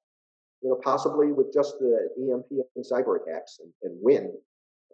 [0.63, 2.47] you know, possibly with just the EMP
[2.77, 4.33] and cyber attacks and, and win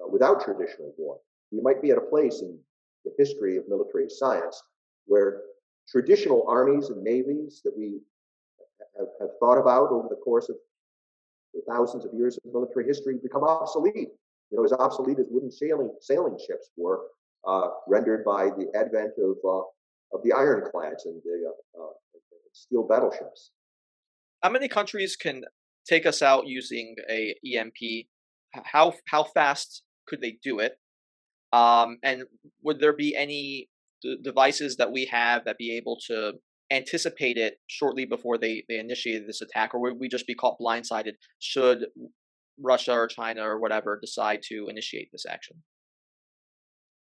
[0.02, 1.18] uh, without traditional war.
[1.50, 2.58] You might be at a place in
[3.04, 4.62] the history of military science
[5.04, 5.42] where
[5.88, 8.00] traditional armies and navies that we
[8.96, 10.56] have, have thought about over the course of
[11.68, 14.08] thousands of years of military history become obsolete.
[14.50, 17.00] You know, as obsolete as wooden sailing sailing ships were,
[17.46, 21.92] uh, rendered by the advent of uh, of the ironclads and the uh, uh
[22.52, 23.50] steel battleships.
[24.42, 25.44] How many countries can
[25.88, 28.06] take us out using a EMP?
[28.64, 30.78] How how fast could they do it?
[31.52, 32.24] Um, and
[32.62, 33.68] would there be any
[34.02, 36.34] d- devices that we have that be able to
[36.72, 40.58] anticipate it shortly before they, they initiated this attack, or would we just be caught
[40.60, 41.86] blindsided should
[42.60, 45.62] Russia or China or whatever decide to initiate this action?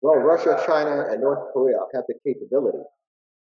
[0.03, 2.85] Well, Russia, China, and North Korea have the capability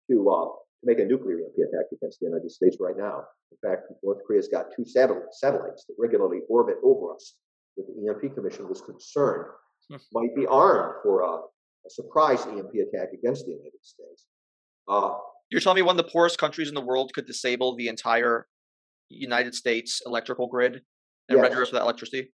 [0.09, 0.47] to uh,
[0.83, 3.23] make a nuclear EMP attack against the United States right now.
[3.51, 7.35] In fact, North Korea's got two satellites that regularly orbit over us
[7.77, 9.45] that the EMP Commission was concerned
[9.89, 9.97] hmm.
[10.13, 14.25] might be armed for a, a, surprise EMP attack against the United States.
[14.87, 15.17] Uh,
[15.49, 18.47] You're telling me one of the poorest countries in the world could disable the entire
[19.09, 20.81] United States electrical grid
[21.27, 22.31] and render us without electricity?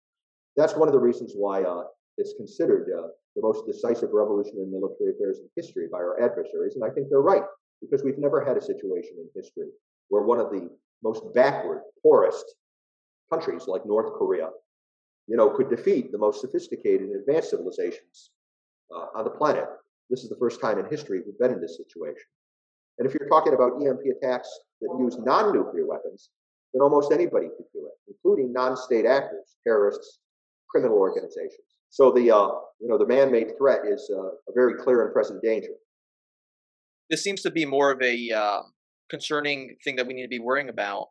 [0.55, 1.83] That's one of the reasons why uh,
[2.17, 6.75] it's considered uh, the most decisive revolution in military affairs in history by our adversaries,
[6.75, 7.43] and I think they're right
[7.81, 9.67] because we've never had a situation in history
[10.09, 10.69] where one of the
[11.03, 12.45] most backward, poorest
[13.31, 14.49] countries like North Korea,
[15.27, 18.31] you know, could defeat the most sophisticated and advanced civilizations
[18.93, 19.65] uh, on the planet.
[20.09, 22.27] This is the first time in history we've been in this situation.
[22.97, 24.49] And if you're talking about EMP attacks
[24.81, 26.29] that use non-nuclear weapons,
[26.73, 30.19] then almost anybody could do it, including non-state actors, terrorists,
[30.69, 31.67] criminal organizations.
[31.89, 32.47] So the uh,
[32.79, 35.73] you know the man-made threat is uh, a very clear and present danger.
[37.09, 38.61] This seems to be more of a uh,
[39.09, 41.09] concerning thing that we need to be worrying about,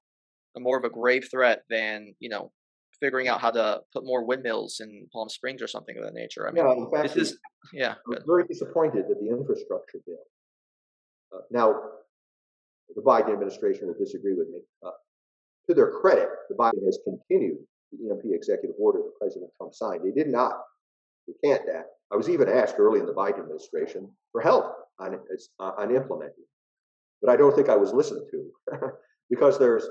[0.58, 2.50] more of a grave threat than you know
[2.98, 6.48] figuring out how to put more windmills in Palm Springs or something of that nature.
[6.48, 7.38] I mean, yeah, in fact, this is
[7.72, 7.94] yeah.
[8.08, 10.16] I'm very disappointed that the infrastructure bill.
[11.34, 11.74] Uh, now,
[12.94, 14.60] the Biden administration will disagree with me.
[14.84, 14.90] Uh,
[15.68, 17.58] to their credit, the Biden has continued
[17.92, 20.02] the EMP executive order that President Trump signed.
[20.04, 20.52] They did not
[21.26, 21.86] recant that.
[22.12, 25.18] I was even asked early in the Biden administration for help on,
[25.60, 26.44] uh, on implementing,
[27.20, 28.50] but I don't think I was listened to
[29.30, 29.86] because there's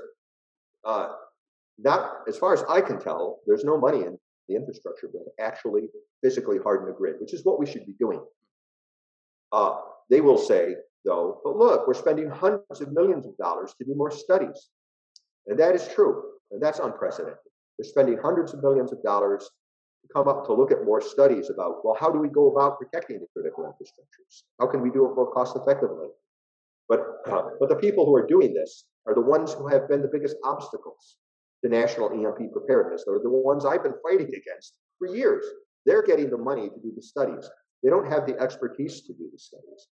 [0.84, 1.08] uh,
[1.78, 5.44] not, as far as I can tell, there's no money in the infrastructure bill to
[5.44, 5.88] actually
[6.22, 8.22] physically harden the grid, which is what we should be doing.
[9.50, 9.76] Uh,
[10.10, 13.94] they will say, though, but look, we're spending hundreds of millions of dollars to do
[13.94, 14.68] more studies.
[15.46, 17.38] And that is true, and that's unprecedented.
[17.78, 19.42] They're spending hundreds of millions of dollars
[20.02, 22.78] to come up to look at more studies about, well, how do we go about
[22.78, 24.42] protecting the critical infrastructures?
[24.60, 26.08] How can we do it more cost effectively?
[26.88, 27.24] But,
[27.58, 30.36] but the people who are doing this are the ones who have been the biggest
[30.44, 31.16] obstacles
[31.64, 33.04] to national EMP preparedness.
[33.06, 35.44] They're the ones I've been fighting against for years.
[35.86, 37.48] They're getting the money to do the studies.
[37.82, 39.88] They don't have the expertise to do the studies.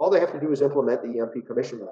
[0.00, 1.86] All they have to do is implement the EMP Commission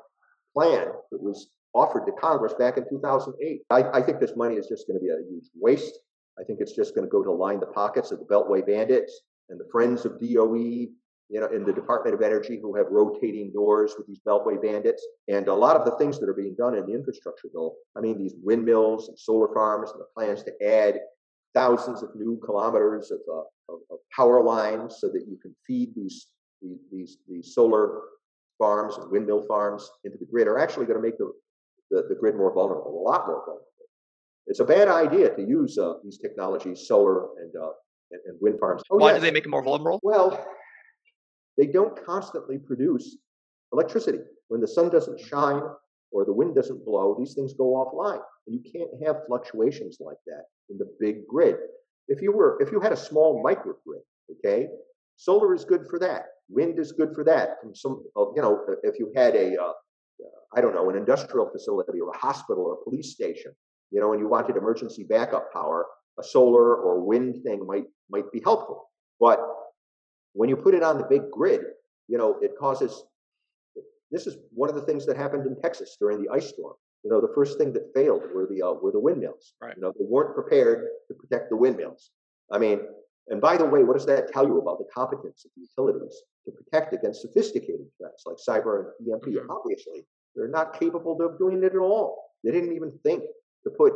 [0.54, 3.60] plan that was offered to Congress back in 2008.
[3.70, 6.00] I, I think this money is just going to be a huge waste.
[6.40, 9.20] I think it's just going to go to line the pockets of the Beltway bandits
[9.50, 10.88] and the friends of DOE,
[11.30, 15.06] you know, in the Department of Energy who have rotating doors with these Beltway bandits.
[15.28, 18.00] And a lot of the things that are being done in the infrastructure bill, I
[18.00, 21.00] mean, these windmills and solar farms and the plans to add
[21.54, 25.94] thousands of new kilometers of, uh, of, of power lines so that you can feed
[25.94, 26.28] these,
[26.62, 28.00] these, these, these solar
[28.58, 31.30] farms and windmill farms into the grid are actually going to make the,
[31.90, 33.64] the, the grid more vulnerable, a lot more vulnerable.
[34.46, 37.70] It's a bad idea to use uh, these technologies, solar and, uh,
[38.10, 38.82] and, and wind farms.
[38.90, 39.20] Oh, Why yes.
[39.20, 40.00] do they make it more vulnerable?
[40.02, 40.44] Well,
[41.56, 43.18] they don't constantly produce
[43.72, 44.20] electricity.
[44.48, 45.62] When the sun doesn't shine
[46.10, 48.22] or the wind doesn't blow, these things go offline.
[48.46, 51.56] And you can't have fluctuations like that in the big grid.
[52.08, 54.00] If you were, if you had a small microgrid,
[54.32, 54.68] okay,
[55.18, 56.26] solar is good for that.
[56.48, 57.56] Wind is good for that.
[57.62, 59.72] And some, uh, you know, if you had a, uh,
[60.56, 63.52] I don't know, an industrial facility or a hospital or a police station,
[63.90, 65.86] you know, and you wanted emergency backup power,
[66.18, 68.90] a solar or wind thing might might be helpful.
[69.20, 69.40] But
[70.32, 71.62] when you put it on the big grid,
[72.08, 73.04] you know, it causes.
[74.10, 76.74] This is one of the things that happened in Texas during the ice storm.
[77.04, 79.54] You know, the first thing that failed were the uh, were the windmills.
[79.60, 79.74] Right.
[79.76, 82.10] You know, they weren't prepared to protect the windmills.
[82.50, 82.80] I mean,
[83.30, 86.22] and by the way, what does that tell you about the competence of the utilities
[86.46, 89.24] to protect against sophisticated threats like cyber and EMP?
[89.24, 89.50] Mm-hmm.
[89.50, 92.24] Obviously, they're not capable of doing it at all.
[92.42, 93.24] They didn't even think
[93.64, 93.92] to put,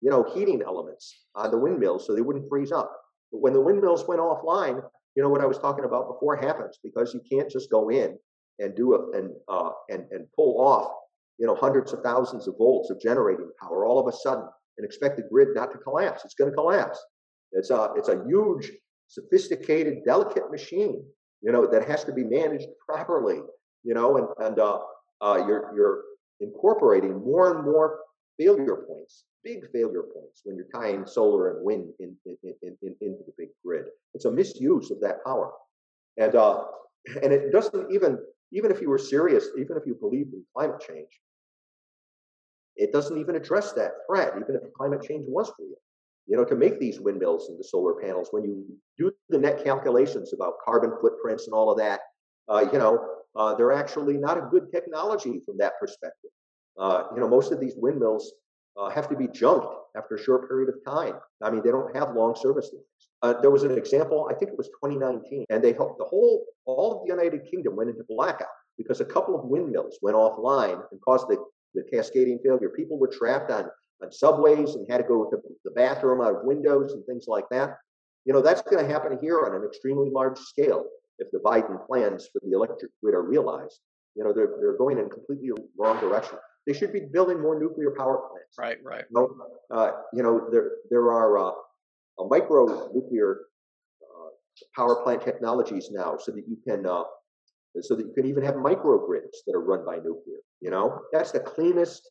[0.00, 2.94] you know, heating elements on the windmills so they wouldn't freeze up.
[3.32, 4.82] But when the windmills went offline,
[5.16, 8.16] you know what I was talking about before happens because you can't just go in
[8.60, 10.92] and do it and uh, and and pull off,
[11.38, 14.44] you know, hundreds of thousands of volts of generating power all of a sudden
[14.76, 16.24] and expect the grid not to collapse.
[16.24, 17.04] It's going to collapse.
[17.52, 18.70] It's a it's a huge,
[19.08, 21.02] sophisticated, delicate machine,
[21.40, 23.40] you know, that has to be managed properly.
[23.84, 24.80] You know, and and uh,
[25.20, 26.02] uh, you're you're
[26.40, 28.00] incorporating more and more
[28.38, 33.24] failure points, big failure points when you're tying solar and wind in, in, in, into
[33.26, 33.86] the big grid.
[34.14, 35.52] It's a misuse of that power,
[36.16, 36.64] and uh,
[37.22, 38.18] and it doesn't even
[38.52, 41.08] even if you were serious, even if you believed in climate change,
[42.76, 44.32] it doesn't even address that threat.
[44.36, 45.76] Even if climate change was real,
[46.28, 48.28] you know, to make these windmills and the solar panels.
[48.30, 48.64] When you
[48.98, 52.00] do the net calculations about carbon footprints and all of that,
[52.48, 53.04] uh, you know,
[53.34, 56.30] uh, they're actually not a good technology from that perspective.
[56.78, 58.32] Uh, you know, most of these windmills
[58.76, 61.14] uh, have to be junked after a short period of time.
[61.42, 63.08] I mean, they don't have long service lives.
[63.22, 66.44] Uh, there was an example, I think it was 2019, and they helped the whole
[66.66, 70.82] all of the United Kingdom went into blackout because a couple of windmills went offline
[70.92, 71.42] and caused the,
[71.74, 72.68] the cascading failure.
[72.68, 73.68] People were trapped on
[74.02, 77.44] on subways and had to go to the bathroom out of windows and things like
[77.50, 77.76] that.
[78.24, 80.84] You know, that's going to happen here on an extremely large scale
[81.18, 83.80] if the Biden plans for the electric grid are realized.
[84.14, 86.38] You know, they're, they're going in a completely wrong direction.
[86.66, 88.58] They should be building more nuclear power plants.
[88.58, 89.04] Right, right.
[89.10, 91.52] You know, uh, you know there, there are uh,
[92.28, 93.40] micro nuclear
[94.02, 94.28] uh,
[94.76, 97.04] power plant technologies now so that you can uh,
[97.80, 100.40] so that you can even have microgrids that are run by nuclear.
[100.60, 102.10] You know, that's the cleanest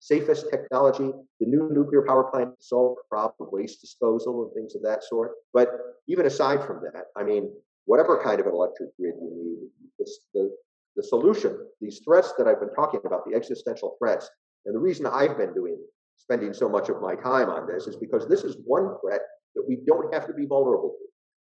[0.00, 1.10] safest technology.
[1.40, 4.82] The new nuclear power plant to solve the problem of waste disposal and things of
[4.82, 5.32] that sort.
[5.52, 5.70] But
[6.06, 7.52] even aside from that, I mean,
[7.86, 10.54] whatever kind of an electric grid you need, the,
[10.96, 14.28] the solution, these threats that I've been talking about, the existential threats,
[14.66, 15.78] and the reason I've been doing
[16.16, 19.20] spending so much of my time on this is because this is one threat
[19.54, 21.04] that we don't have to be vulnerable to.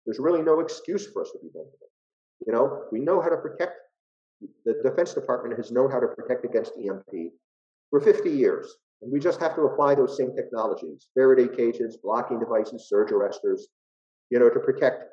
[0.06, 1.90] There's really no excuse for us to be vulnerable.
[2.46, 3.74] You know, we know how to protect.
[4.66, 7.32] The Defense Department has known how to protect against EMP
[7.90, 8.76] for 50 years.
[9.02, 13.62] And we just have to apply those same technologies Faraday cages, blocking devices, surge arresters,
[14.30, 15.04] you know, to protect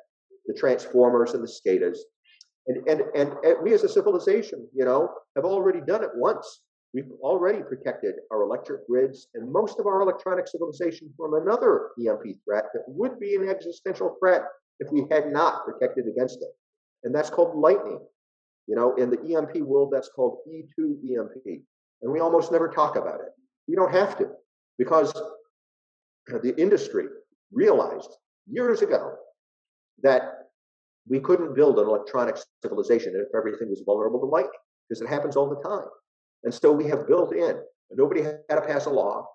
[0.45, 1.97] the transformers and the SCADAs.
[2.67, 6.61] And, and, and, and we as a civilization, you know, have already done it once.
[6.93, 12.23] We've already protected our electric grids and most of our electronic civilization from another EMP
[12.45, 14.43] threat that would be an existential threat
[14.79, 16.49] if we had not protected against it.
[17.03, 17.99] And that's called lightning.
[18.67, 21.63] You know, in the EMP world, that's called E2 EMP
[22.03, 23.31] and we almost never talk about it.
[23.67, 24.29] We don't have to
[24.77, 25.13] because
[26.27, 27.05] the industry
[27.51, 28.09] realized
[28.47, 29.15] years ago
[30.01, 30.49] that
[31.07, 34.51] we couldn't build an electronic civilization if everything was vulnerable to lightning
[34.87, 35.87] because it happens all the time.
[36.43, 37.59] And so we have built in,
[37.91, 39.27] nobody had to pass a law.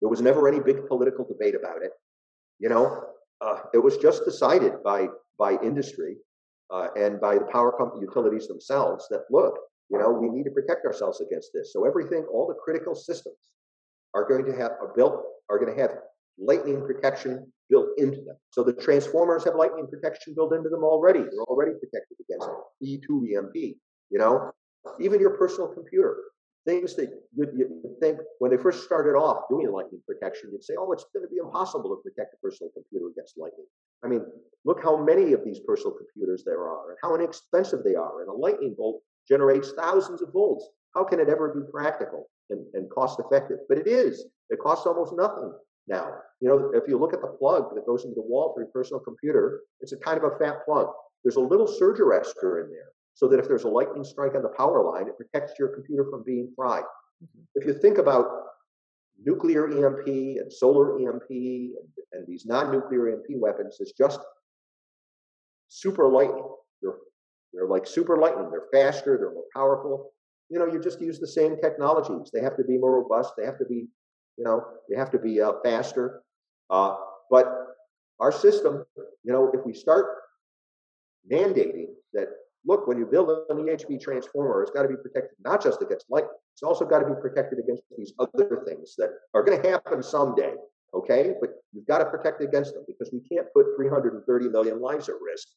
[0.00, 1.92] There was never any big political debate about it.
[2.58, 3.04] You know,
[3.40, 5.08] uh, it was just decided by
[5.38, 6.16] by industry
[6.70, 9.58] uh, and by the power company utilities themselves that look,
[9.90, 11.72] you know, we need to protect ourselves against this.
[11.72, 13.36] So everything, all the critical systems
[14.14, 15.90] are going to have are built, are going to have
[16.38, 18.36] lightning protection built into them.
[18.50, 21.20] So the transformers have lightning protection built into them already.
[21.20, 22.48] They're already protected against
[22.82, 23.76] E2 EMP.
[24.10, 24.52] You know,
[25.00, 26.16] even your personal computer,
[26.66, 30.74] things that you, you think when they first started off doing lightning protection, you'd say,
[30.78, 33.66] oh, it's going to be impossible to protect a personal computer against lightning.
[34.04, 34.24] I mean,
[34.64, 38.20] look how many of these personal computers there are and how inexpensive they are.
[38.20, 40.68] And a lightning bolt generates thousands of volts.
[40.94, 43.58] How can it ever be practical and, and cost effective?
[43.68, 44.26] But it is.
[44.50, 45.52] It costs almost nothing
[45.88, 46.12] now.
[46.40, 48.70] You know, if you look at the plug that goes into the wall for your
[48.70, 50.88] personal computer, it's a kind of a fat plug.
[51.22, 54.42] There's a little surge arrestor in there so that if there's a lightning strike on
[54.42, 56.82] the power line, it protects your computer from being fried.
[57.22, 57.42] Mm-hmm.
[57.54, 58.26] If you think about
[59.22, 64.20] nuclear EMP and solar EMP and, and these non-nuclear EMP weapons it's just
[65.68, 66.48] super lightning,
[66.82, 66.94] they're
[67.54, 68.50] they're like super lightning.
[68.50, 69.16] They're faster.
[69.16, 70.12] They're more powerful.
[70.50, 72.30] You know, you just use the same technologies.
[72.32, 73.34] They have to be more robust.
[73.36, 73.86] They have to be,
[74.36, 76.22] you know, they have to be uh, faster.
[76.68, 76.96] Uh,
[77.30, 77.46] but
[78.20, 80.06] our system, you know, if we start
[81.30, 82.28] mandating that,
[82.66, 86.06] look, when you build an EHV transformer, it's got to be protected not just against
[86.10, 86.32] lightning.
[86.54, 90.02] It's also got to be protected against these other things that are going to happen
[90.02, 90.54] someday.
[90.92, 95.08] Okay, but you've got to protect against them because we can't put 330 million lives
[95.08, 95.48] at risk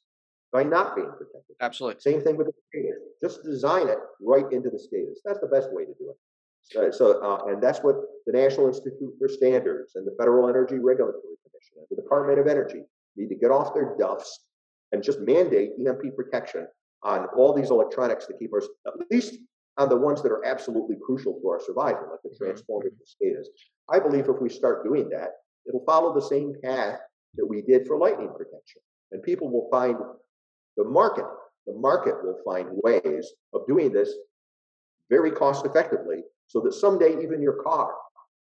[0.51, 1.55] by not being protected.
[1.61, 1.99] Absolutely.
[1.99, 3.01] Same thing with the SCADAs.
[3.21, 5.17] Just design it right into the SCADAs.
[5.25, 6.17] That's the best way to do it.
[6.75, 7.95] Uh, so, uh, and that's what
[8.25, 12.47] the National Institute for Standards and the Federal Energy Regulatory Commission and the Department of
[12.47, 12.81] Energy
[13.15, 14.45] need to get off their duffs
[14.91, 16.67] and just mandate EMP protection
[17.03, 19.37] on all these electronics to keep us, at least
[19.77, 22.45] on the ones that are absolutely crucial to our survival, like the mm-hmm.
[22.45, 23.47] transformers and SCADAs.
[23.89, 25.29] I believe if we start doing that,
[25.67, 26.99] it'll follow the same path
[27.35, 28.81] that we did for lightning protection.
[29.11, 29.97] And people will find
[30.77, 31.25] the market,
[31.65, 34.13] the market will find ways of doing this
[35.09, 37.93] very cost effectively so that someday even your car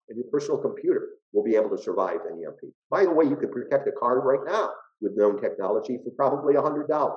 [0.09, 2.73] and your personal computer will be able to survive an EMP.
[2.91, 4.71] By the way, you can protect a car right now
[5.01, 7.17] with known technology for probably $100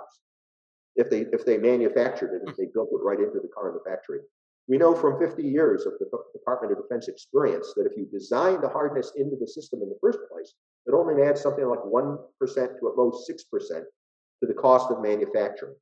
[0.95, 3.75] if they if they manufactured it, if they built it right into the car in
[3.75, 4.19] the factory.
[4.67, 8.61] We know from 50 years of the Department of Defense experience that if you design
[8.61, 10.55] the hardness into the system in the first place,
[10.87, 13.83] it only adds something like 1% to at most 6%
[14.45, 15.75] to the cost of manufacturing.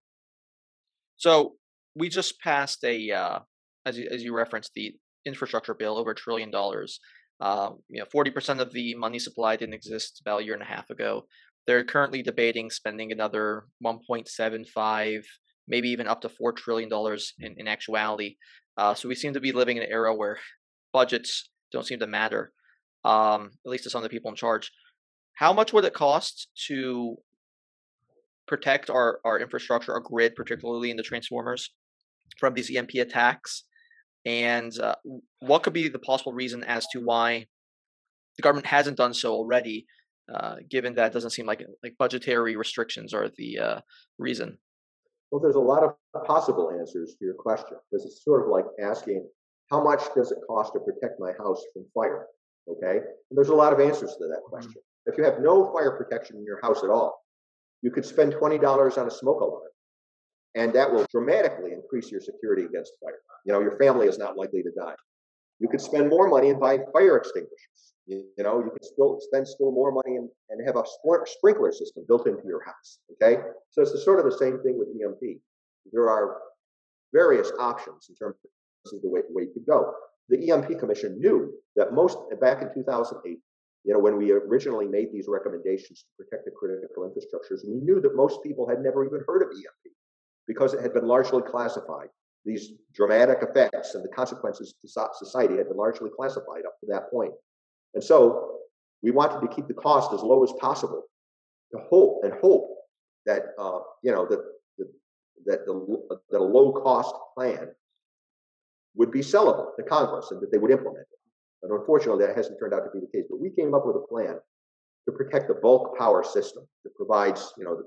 [1.18, 1.53] So
[1.95, 3.39] we just passed a, uh,
[3.86, 4.93] as you, as you referenced, the
[5.26, 6.99] infrastructure bill over a trillion dollars.
[7.39, 10.66] Um, you know, 40% of the money supply didn't exist about a year and a
[10.68, 11.26] half ago.
[11.66, 15.24] They're currently debating spending another 1.75,
[15.68, 16.89] maybe even up to $4 trillion
[17.39, 18.36] in, in actuality.
[18.78, 20.39] Uh, so we seem to be living in an era where
[20.91, 22.51] budgets don't seem to matter,
[23.05, 24.72] um, at least to some of the people in charge.
[25.36, 27.18] How much would it cost to
[28.47, 31.71] protect our, our infrastructure, our grid, particularly in the transformers,
[32.39, 33.63] from these EMP attacks?
[34.25, 34.95] And uh,
[35.39, 37.47] what could be the possible reason as to why
[38.37, 39.85] the government hasn't done so already,
[40.33, 43.79] uh, given that it doesn't seem like like budgetary restrictions are the uh,
[44.17, 44.57] reason?
[45.31, 48.65] Well, there's a lot of possible answers to your question because it's sort of like
[48.81, 49.27] asking,
[49.69, 52.27] how much does it cost to protect my house from fire?
[52.69, 54.49] Okay, and there's a lot of answers to that mm-hmm.
[54.49, 54.71] question.
[54.71, 55.11] Mm-hmm.
[55.11, 57.22] If you have no fire protection in your house at all,
[57.84, 59.69] you could spend twenty dollars on a smoke alarm,
[60.55, 63.19] and that will dramatically increase your security against fire.
[63.45, 64.95] You know, your family is not likely to die.
[65.59, 67.93] You could spend more money and buy fire extinguishers.
[68.05, 70.84] You, know, you could still spend still more money and, and have a
[71.25, 72.99] sprinkler system built into your house.
[73.13, 75.39] Okay, so it's the, sort of the same thing with EMP.
[75.91, 76.38] There are
[77.13, 78.36] various options in terms
[78.93, 79.93] of the way, way you could go.
[80.29, 83.39] The EMP Commission knew that most back in 2008,
[83.84, 87.99] you know, when we originally made these recommendations to protect the critical infrastructures, we knew
[88.01, 89.93] that most people had never even heard of EMP
[90.47, 92.07] because it had been largely classified
[92.45, 97.09] these dramatic effects and the consequences to society had been largely classified up to that
[97.09, 97.34] point.
[97.93, 98.57] And so
[99.01, 101.03] we wanted to keep the cost as low as possible
[101.71, 102.69] to hope and hope
[103.25, 104.39] that uh, you know that
[105.45, 107.69] that the that a low cost plan
[108.95, 111.19] would be sellable to Congress and that they would implement it.
[111.64, 113.26] But unfortunately, that hasn't turned out to be the case.
[113.30, 114.36] But we came up with a plan
[115.05, 117.82] to protect the bulk power system that provides, you know,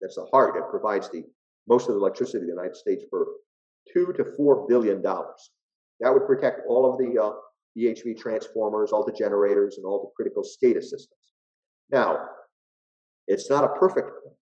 [0.00, 0.56] that's the heart.
[0.56, 1.22] It provides the
[1.68, 3.26] most of the electricity in the United States for
[3.92, 5.50] two to four billion dollars.
[6.00, 7.32] That would protect all of the uh,
[7.78, 11.14] EHV transformers, all the generators, and all the critical SCADA systems.
[11.90, 12.18] Now,
[13.28, 14.34] it's not a perfect plan,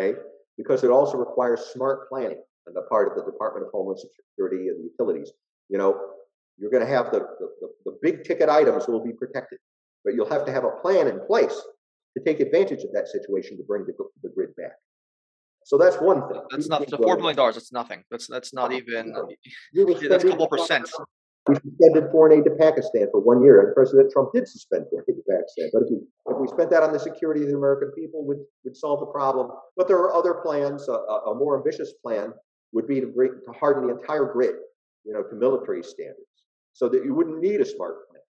[0.00, 0.18] okay,
[0.58, 4.68] because it also requires smart planning on the part of the Department of Homeland Security
[4.68, 5.32] and the utilities.
[5.68, 5.98] You know,
[6.58, 9.58] you're going to have the, the, the big ticket items will be protected,
[10.04, 11.60] but you'll have to have a plan in place
[12.16, 13.92] to take advantage of that situation to bring the,
[14.22, 14.72] the grid back.
[15.66, 16.40] So that's one thing.
[16.50, 17.56] That's not the four billion dollars.
[17.56, 18.04] That's nothing.
[18.08, 19.12] That's that's not even.
[20.08, 20.88] That's a couple percent.
[21.48, 25.06] We suspended foreign aid to Pakistan for one year, and President Trump did suspend foreign
[25.08, 25.70] aid to Pakistan.
[25.72, 25.96] But if we,
[26.32, 29.06] if we spent that on the security of the American people, would would solve the
[29.06, 29.50] problem.
[29.76, 30.88] But there are other plans.
[30.88, 32.32] A, a more ambitious plan
[32.72, 34.54] would be to bring to harden the entire grid,
[35.04, 36.35] you know, to military standards,
[36.76, 38.22] so that you wouldn't need a smart plan.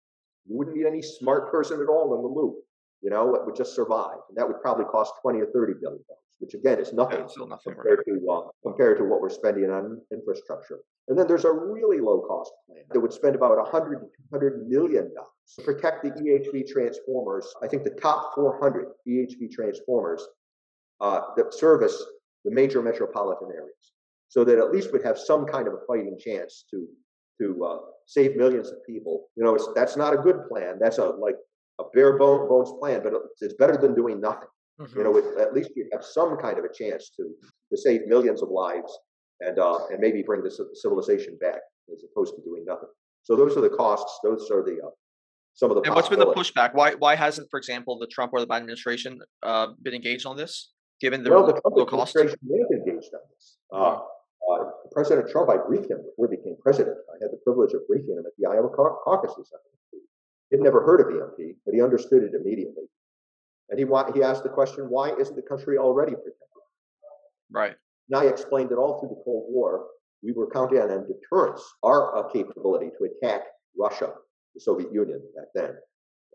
[0.47, 2.57] You wouldn't need any smart person at all in the loop.
[3.01, 6.05] You know, it would just survive, and that would probably cost twenty or thirty billion
[6.09, 8.18] dollars which again is nothing, yeah, nothing compared right.
[8.18, 10.80] to uh, compared to what we're spending on infrastructure.
[11.09, 14.68] And then there's a really low cost plan that would spend about 100 to 200
[14.68, 17.47] million dollars to protect the EHV transformers.
[17.62, 20.26] I think the top 400 EHV transformers
[21.01, 22.03] uh, that service
[22.45, 23.92] the major metropolitan areas,
[24.28, 26.86] so that at least would have some kind of a fighting chance to
[27.41, 29.26] to uh, save millions of people.
[29.37, 30.78] You know, that's not a good plan.
[30.80, 31.37] That's a like
[31.80, 34.49] a bare bones plan, but it's better than doing nothing.
[34.80, 34.99] Mm-hmm.
[34.99, 37.30] You know, with, at least you have some kind of a chance to
[37.70, 38.93] to save millions of lives
[39.41, 41.61] and uh, and maybe bring the civilization back
[41.93, 42.89] as opposed to doing nothing.
[43.22, 44.20] So those are the costs.
[44.22, 44.91] Those are the uh,
[45.55, 45.82] some of the.
[45.82, 46.74] And what's been the pushback?
[46.74, 50.37] Why why hasn't, for example, the Trump or the Biden administration uh, been engaged on
[50.37, 50.72] this?
[51.01, 53.57] Given the well, the Trump administration is engaged on this.
[53.72, 53.99] Uh,
[54.51, 56.97] uh, president Trump, I briefed him before he became president.
[57.11, 59.34] I had the privilege of briefing him at the Iowa caucus
[60.51, 62.84] He'd never heard of EMP, but he understood it immediately.
[63.70, 66.38] And he he asked the question, why isn't the country already protected?
[67.51, 67.74] Right.
[68.11, 69.86] And I explained that all through the Cold War,
[70.22, 73.42] we were counting on deterrence, our uh, capability to attack
[73.76, 74.12] Russia,
[74.55, 75.74] the Soviet Union back then,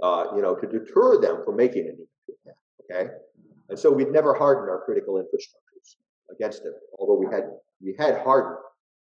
[0.02, 2.58] uh, you know, to deter them from making any attack.
[2.84, 3.12] Okay,
[3.70, 5.69] and so we'd never hardened our critical infrastructures
[6.32, 7.50] against it, although we had
[7.82, 8.58] we had hardened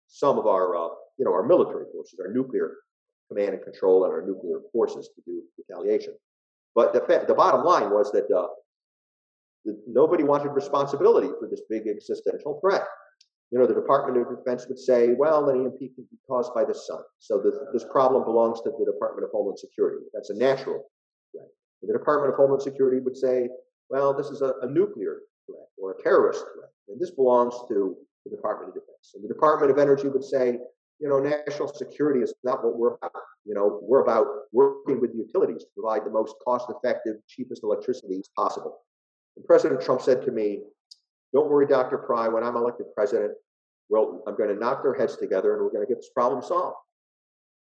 [0.09, 0.89] some of our uh,
[1.19, 2.75] you know our military forces, our nuclear
[3.29, 6.15] command and control, and our nuclear forces to do retaliation.
[6.75, 8.49] But the, the bottom line was that uh,
[9.87, 12.85] nobody wanted responsibility for this big existential threat.
[13.51, 16.65] You know, the Department of Defense would say, well, an EMP can be caused by
[16.65, 17.01] the sun.
[17.19, 20.05] So the, this problem belongs to the Department of Homeland Security.
[20.13, 20.85] That's a natural
[21.33, 21.49] threat.
[21.81, 23.49] And the Department of Homeland Security would say,
[23.89, 26.71] well, this is a, a nuclear threat or a terrorist threat.
[26.89, 29.13] And this belongs to the Department of Defense.
[29.15, 30.59] And the Department of Energy would say,
[31.01, 33.13] you know, national security is not what we're about.
[33.45, 38.79] You know, we're about working with utilities to provide the most cost-effective, cheapest electricity possible.
[39.37, 40.63] And President Trump said to me,
[41.33, 41.99] "Don't worry, Dr.
[41.99, 42.29] Pry.
[42.29, 43.33] When I'm elected president,
[43.89, 46.43] well, I'm going to knock their heads together and we're going to get this problem
[46.43, 46.77] solved."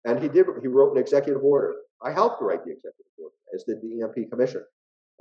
[0.04, 0.48] And he did.
[0.62, 4.30] He wrote an executive order I helped write the executive order, as did the EMP
[4.30, 4.64] Commission,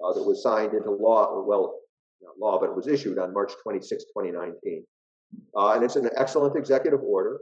[0.03, 1.43] uh, that was signed into law.
[1.43, 1.81] Well,
[2.23, 4.85] not law, but it was issued on March 26, 2019.
[5.57, 7.39] Uh, and it's an excellent executive order,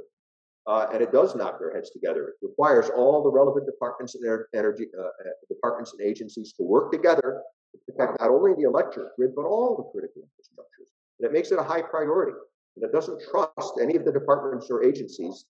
[0.67, 2.29] uh, and it does knock their heads together.
[2.29, 5.09] It requires all the relevant departments and energy uh, uh,
[5.49, 9.77] departments and agencies to work together to protect not only the electric grid but all
[9.77, 10.89] the critical infrastructures.
[11.21, 12.37] And it makes it a high priority.
[12.77, 15.45] And it doesn't trust any of the departments or agencies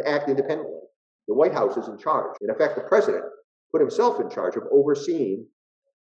[0.00, 0.80] to act independently.
[1.28, 2.36] The White House is in charge.
[2.40, 3.24] In effect, the president
[3.72, 5.46] put himself in charge of overseeing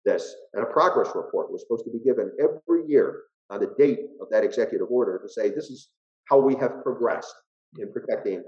[0.04, 0.34] this.
[0.54, 4.28] And a progress report was supposed to be given every year on the date of
[4.30, 5.88] that executive order to say this is
[6.24, 7.34] how we have progressed
[7.78, 8.42] in protecting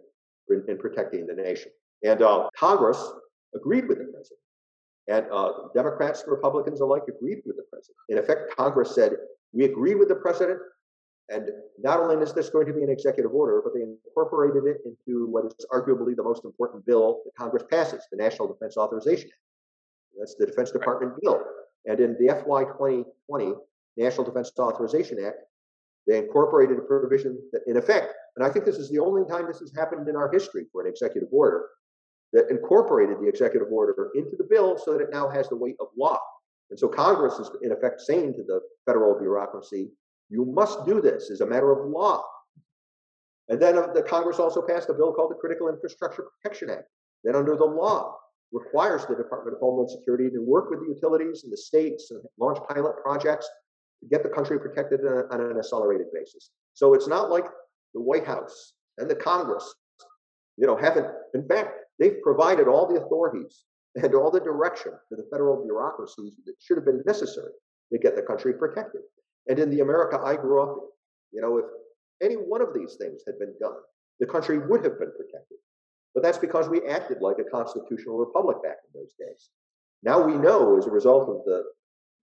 [0.48, 1.70] in, protecting the nation.
[2.04, 3.02] And uh, Congress
[3.54, 4.40] agreed with the president,
[5.08, 7.96] and uh, Democrats and Republicans alike agreed with the president.
[8.08, 9.12] In effect, Congress said
[9.52, 10.58] we agree with the president,
[11.28, 14.78] and not only is this going to be an executive order, but they incorporated it
[14.84, 19.28] into what is arguably the most important bill that Congress passes, the National Defense Authorization
[19.28, 19.38] Act.
[20.18, 21.42] That's the Defense Department bill.
[21.86, 23.54] And in the FY 2020
[23.96, 25.38] National Defense Authorization Act,
[26.06, 29.46] they incorporated a provision that, in effect, and I think this is the only time
[29.46, 31.66] this has happened in our history for an executive order,
[32.32, 35.76] that incorporated the executive order into the bill so that it now has the weight
[35.80, 36.18] of law.
[36.70, 39.90] And so Congress is, in effect, saying to the federal bureaucracy,
[40.28, 42.24] you must do this as a matter of law.
[43.48, 46.84] And then uh, the Congress also passed a bill called the Critical Infrastructure Protection Act.
[47.24, 48.16] Then, under the law
[48.52, 52.20] requires the Department of Homeland Security to work with the utilities and the states and
[52.38, 53.48] launch pilot projects
[54.02, 56.50] to get the country protected on an accelerated basis.
[56.74, 57.44] So it's not like
[57.94, 59.74] the White House and the Congress,
[60.56, 61.06] you know, haven't.
[61.34, 63.64] In fact, they've provided all the authorities
[63.96, 67.52] and all the direction to the federal bureaucracies that should have been necessary
[67.92, 69.02] to get the country protected.
[69.48, 70.84] And in the America I grew up in,
[71.32, 71.64] you know, if
[72.22, 73.76] any one of these things had been done,
[74.18, 75.58] the country would have been protected.
[76.14, 79.50] But that's because we acted like a constitutional republic back in those days.
[80.02, 81.62] Now we know, as a result of the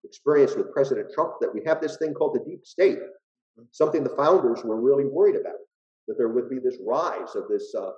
[0.03, 2.99] experience with President Trump, that we have this thing called the deep state,
[3.71, 5.59] something the founders were really worried about,
[6.07, 7.91] that there would be this rise of this uh,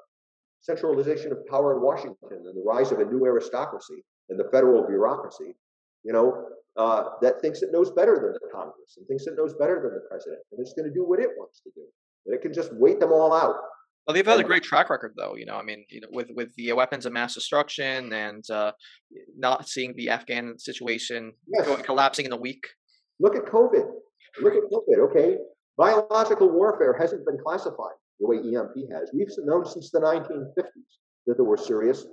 [0.62, 4.86] centralization of power in Washington and the rise of a new aristocracy and the federal
[4.86, 5.56] bureaucracy,
[6.04, 6.46] you know,
[6.78, 9.94] uh, that thinks it knows better than the Congress and thinks it knows better than
[9.94, 11.86] the president, and it's going to do what it wants to do.
[12.26, 13.56] And it can just wait them all out.
[14.10, 15.36] Well, they've had a great track record, though.
[15.36, 18.72] You know, I mean, you know, with with the weapons of mass destruction and uh,
[19.38, 21.68] not seeing the Afghan situation yes.
[21.68, 22.66] going, collapsing in a week.
[23.20, 23.88] Look at COVID.
[24.42, 25.12] Look at COVID.
[25.12, 25.38] Okay,
[25.78, 29.12] biological warfare hasn't been classified the way EMP has.
[29.14, 30.64] We've known since the 1950s
[31.28, 32.08] that there were serious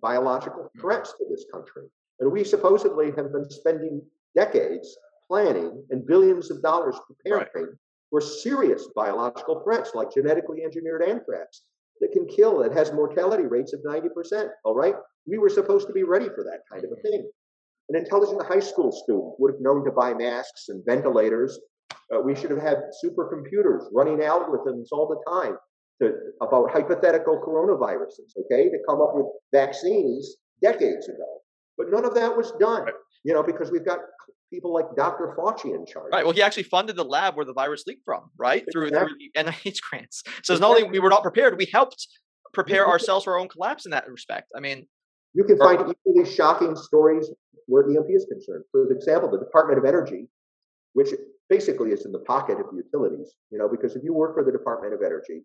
[0.00, 0.80] biological mm.
[0.80, 1.88] threats to this country,
[2.20, 4.00] and we supposedly have been spending
[4.36, 4.96] decades
[5.26, 7.66] planning and billions of dollars preparing right
[8.10, 11.62] for serious biological threats like genetically engineered anthrax
[12.00, 14.48] that can kill, that has mortality rates of 90%.
[14.64, 14.94] All right?
[15.26, 17.30] We were supposed to be ready for that kind of a thing.
[17.88, 21.58] An intelligent high school student would have known to buy masks and ventilators.
[22.14, 25.56] Uh, we should have had supercomputers running algorithms all the time
[26.00, 31.40] to, about hypothetical coronaviruses, okay, to come up with vaccines decades ago.
[31.76, 32.88] But none of that was done,
[33.24, 33.98] you know, because we've got
[34.52, 35.34] people like Dr.
[35.38, 36.10] Fauci in charge.
[36.12, 36.24] Right.
[36.24, 38.64] Well, he actually funded the lab where the virus leaked from, right?
[38.72, 39.30] Through, exactly.
[39.34, 40.22] through the NIH grants.
[40.42, 42.06] So it's not only we were not prepared, we helped
[42.52, 44.50] prepare ourselves for our own collapse in that respect.
[44.56, 44.86] I mean,
[45.34, 47.30] you can find equally shocking stories
[47.66, 48.64] where EMP is concerned.
[48.72, 50.28] For example, the Department of Energy,
[50.94, 51.10] which
[51.48, 54.44] basically is in the pocket of the utilities, you know, because if you work for
[54.44, 55.44] the Department of Energy,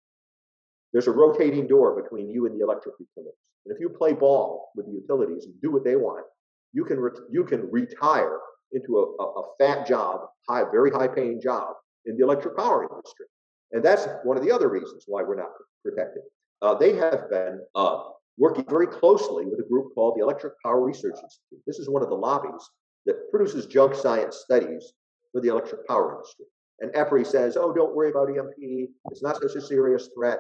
[0.96, 3.36] there's a rotating door between you and the electric utilities.
[3.66, 6.26] And if you play ball with the utilities and do what they want,
[6.72, 8.40] you can re- you can retire
[8.72, 11.74] into a, a, a fat job, high, very high paying job
[12.06, 13.26] in the electric power industry.
[13.74, 15.50] And that's one of the other reasons why we're not
[15.84, 16.24] protected.
[16.62, 18.04] Uh, they have been uh,
[18.38, 21.62] working very closely with a group called the Electric Power Research Institute.
[21.68, 22.70] This is one of the lobbies
[23.06, 24.94] that produces junk science studies
[25.34, 26.46] for the electric power industry.
[26.80, 28.90] And EPRI says, oh, don't worry about EMP.
[29.12, 30.40] It's not such a serious threat.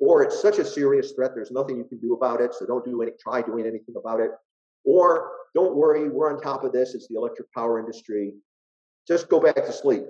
[0.00, 2.84] Or it's such a serious threat, there's nothing you can do about it, so don't
[2.84, 4.30] do any, try doing anything about it.
[4.84, 6.94] Or don't worry, we're on top of this.
[6.94, 8.34] It's the electric power industry.
[9.08, 10.04] Just go back to sleep.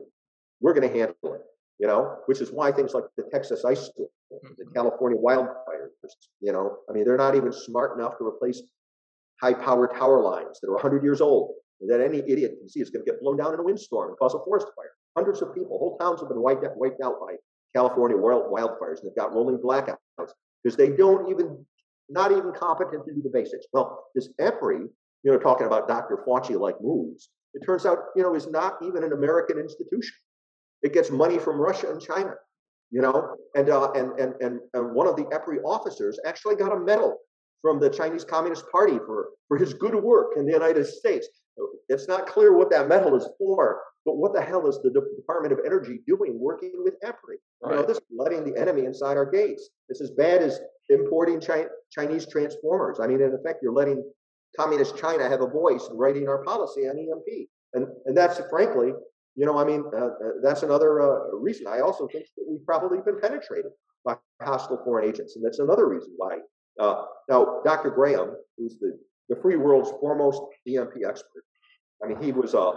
[0.61, 1.41] We're going to handle it,
[1.79, 4.75] you know, which is why things like the Texas ice storm, the mm-hmm.
[4.75, 5.89] California wildfires,
[6.41, 8.63] you know, I mean, they're not even smart enough to replace
[9.41, 11.55] high power tower lines that are 100 years old
[11.87, 14.19] that any idiot can see is going to get blown down in a windstorm and
[14.19, 14.91] cause a forest fire.
[15.17, 17.35] Hundreds of people, whole towns have been wiped out, wiped out by
[17.75, 19.97] California wildfires and they've got rolling blackouts
[20.63, 21.65] because they don't even,
[22.09, 23.67] not even competent to do the basics.
[23.73, 24.89] Well, this EPRI
[25.23, 26.23] you know, talking about Dr.
[26.27, 27.31] Fauci like moves.
[27.55, 30.15] It turns out, you know, is not even an American institution.
[30.83, 32.35] It gets money from Russia and China,
[32.91, 36.73] you know, and uh, and, and and and one of the EPRI officers actually got
[36.73, 37.19] a medal
[37.63, 41.27] from the Chinese Communist Party for, for his good work in the United States.
[41.89, 45.53] It's not clear what that medal is for, but what the hell is the Department
[45.53, 47.37] of Energy doing working with EPRI?
[47.63, 47.71] Right.
[47.71, 49.69] You know, this is letting the enemy inside our gates.
[49.89, 53.01] It's as bad as importing Chi- Chinese transformers.
[53.01, 54.05] I mean, in effect, you're letting
[54.57, 57.49] communist China have a voice in writing our policy on EMP.
[57.75, 58.93] And, and that's frankly,
[59.37, 60.11] you know, I mean, uh, uh,
[60.43, 61.67] that's another uh, reason.
[61.67, 63.73] I also think that we've probably been penetrated
[64.05, 65.37] by hostile foreign agents.
[65.37, 66.39] And that's another reason why.
[66.81, 67.91] Uh, now, Dr.
[67.91, 71.45] Graham, who's the, the free world's foremost EMP expert,
[72.03, 72.73] I mean, he was a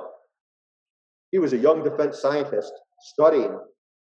[1.31, 3.57] he was a young defense scientist studying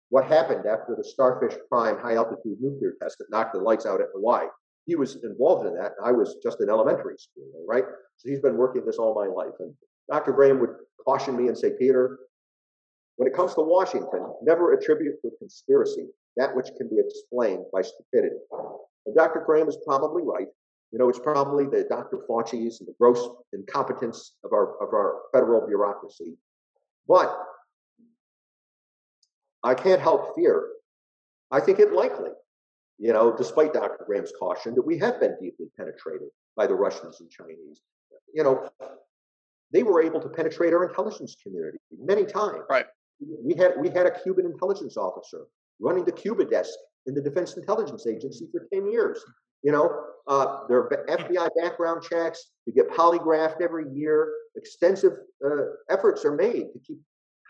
[0.10, 4.02] what happened after the Starfish Prime high altitude nuclear test that knocked the lights out
[4.02, 4.48] at Hawaii.
[4.86, 5.92] He was involved in that.
[6.04, 7.84] I was just in elementary school, right?
[8.18, 9.54] So he's been working this all my life.
[9.60, 9.74] And
[10.12, 10.32] Dr.
[10.32, 10.72] Graham would
[11.06, 12.18] caution me and say, Peter,
[13.18, 16.08] when it comes to Washington, never attribute to conspiracy
[16.38, 18.38] that which can be explained by stupidity.
[19.06, 19.44] And Dr.
[19.46, 20.48] Graham is probably right.
[20.92, 22.20] You know, it's probably the Dr.
[22.28, 26.36] Fauci's and the gross incompetence of our of our federal bureaucracy.
[27.08, 27.38] But
[29.64, 30.70] I can't help fear.
[31.52, 32.30] I think it likely,
[32.98, 34.04] you know, despite Dr.
[34.06, 37.82] Graham's caution, that we have been deeply penetrated by the Russians and Chinese.
[38.34, 38.70] You know,
[39.72, 42.64] they were able to penetrate our intelligence community many times.
[42.70, 42.86] Right.
[43.20, 45.46] We had we had a Cuban intelligence officer
[45.80, 49.24] running the Cuba desk in the Defense Intelligence Agency for 10 years.
[49.64, 52.52] You know, uh, there are FBI background checks.
[52.66, 54.32] You get polygraphed every year.
[54.56, 55.14] Extensive
[55.46, 55.50] uh,
[55.90, 57.00] efforts are made to keep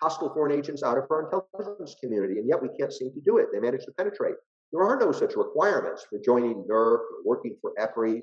[0.01, 3.37] hostile foreign agents out of our intelligence community, and yet we can't seem to do
[3.37, 3.47] it.
[3.51, 4.35] They manage to penetrate.
[4.71, 8.21] There are no such requirements for joining NERC or working for EPRI,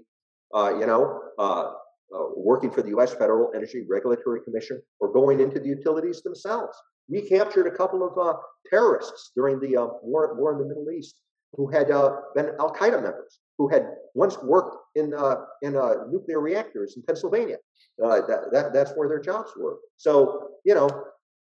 [0.55, 1.72] uh, you know, uh,
[2.14, 3.12] uh, working for the U.S.
[3.12, 6.76] Federal Energy Regulatory Commission, or going into the utilities themselves.
[7.09, 8.39] We captured a couple of uh,
[8.70, 11.20] terrorists during the uh, war, war in the Middle East
[11.53, 16.40] who had been Al Qaeda members who had once worked in uh, in uh, nuclear
[16.40, 17.57] reactors in Pennsylvania.
[18.02, 19.78] Uh, that, that, that's where their jobs were.
[19.96, 20.88] So you know,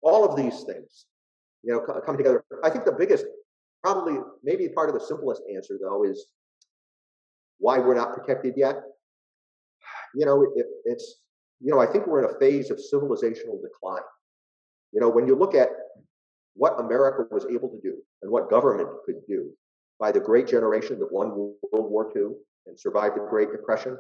[0.02, 1.06] all of these things,
[1.64, 2.44] you know, come together.
[2.64, 3.26] I think the biggest,
[3.84, 6.28] probably maybe part of the simplest answer though is
[7.60, 8.76] why we're not protected yet.
[10.16, 11.18] You know, it, it's
[11.60, 14.04] you know, I think we're in a phase of civilizational decline.
[14.94, 15.70] You know, when you look at
[16.56, 19.52] what America was able to do and what government could do
[20.00, 21.58] by the great generation that won World
[21.92, 22.36] War II
[22.68, 23.98] and survived the Great Depression.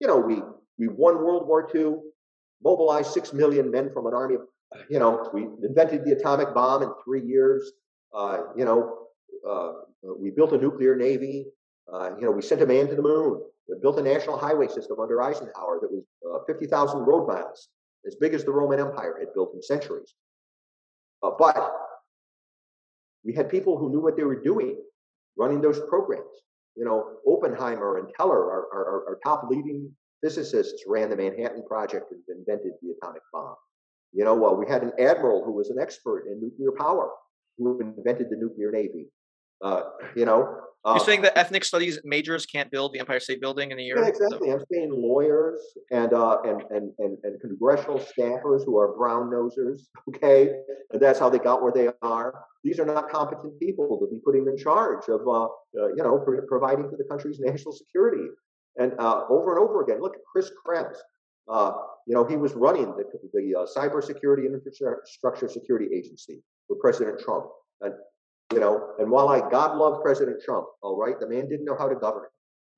[0.00, 0.42] You know, we
[0.78, 1.96] we won World War II,
[2.62, 4.36] mobilized six million men from an army.
[4.36, 4.42] Of,
[4.88, 7.72] you know, we invented the atomic bomb in three years.
[8.12, 9.06] Uh, you know,
[9.48, 9.72] uh,
[10.02, 11.46] we built a nuclear navy.
[11.92, 13.42] Uh, you know, we sent a man to the moon.
[13.68, 17.68] We built a national highway system under Eisenhower that was uh, 50,000 road miles,
[18.06, 20.14] as big as the Roman Empire had built in centuries.
[21.22, 21.72] Uh, but
[23.24, 24.76] we had people who knew what they were doing
[25.36, 26.30] running those programs.
[26.76, 29.90] You know, Oppenheimer and Teller, our, our, top leading
[30.22, 33.54] physicists, ran the Manhattan Project and invented the atomic bomb.
[34.12, 37.10] You know, well, we had an admiral who was an expert in nuclear power
[37.58, 39.06] who invented the nuclear navy.
[39.62, 39.82] Uh,
[40.16, 43.78] you know, you're saying that ethnic studies majors can't build the Empire State Building in
[43.78, 43.98] a year?
[43.98, 44.50] Yeah, exactly.
[44.50, 44.54] So.
[44.54, 49.82] I'm saying lawyers and, uh, and, and, and, and congressional staffers who are brown nosers,
[50.08, 50.52] okay?
[50.92, 52.44] And that's how they got where they are.
[52.62, 56.22] These are not competent people to be putting in charge of, uh, uh, you know,
[56.48, 58.28] providing for the country's national security.
[58.76, 60.98] And uh, over and over again, look at Chris Krebs.
[61.48, 61.72] Uh,
[62.06, 67.20] you know, he was running the, the uh, Cybersecurity and Infrastructure Security Agency for President
[67.20, 67.46] Trump.
[67.80, 67.94] And
[68.52, 71.76] you know, and while I God love President Trump, all right, the man didn't know
[71.76, 72.28] how to govern.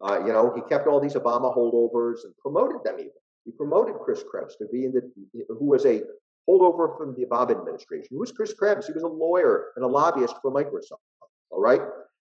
[0.01, 3.11] Uh, you know, he kept all these Obama holdovers and promoted them even.
[3.45, 5.03] He promoted Chris Krebs to be in the
[5.49, 6.03] who was a
[6.49, 8.09] holdover from the Obama administration.
[8.11, 8.87] Who was Chris Krebs?
[8.87, 11.01] He was a lawyer and a lobbyist for Microsoft.
[11.51, 11.81] All right.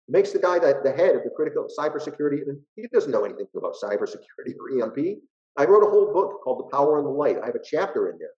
[0.07, 3.47] Makes the guy that the head of the critical cybersecurity, and he doesn't know anything
[3.55, 5.19] about cybersecurity or EMP.
[5.57, 7.37] I wrote a whole book called The Power and the Light.
[7.41, 8.29] I have a chapter in there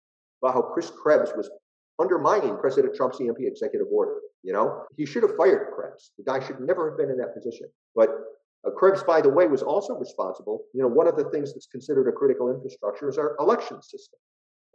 [0.41, 1.49] about how Chris Krebs was
[1.99, 4.15] undermining President Trump's EMP executive order.
[4.43, 6.11] You know, he should have fired Krebs.
[6.17, 7.67] The guy should never have been in that position.
[7.95, 8.09] But
[8.65, 10.63] uh, Krebs, by the way, was also responsible.
[10.73, 14.19] You know, one of the things that's considered a critical infrastructure is our election system.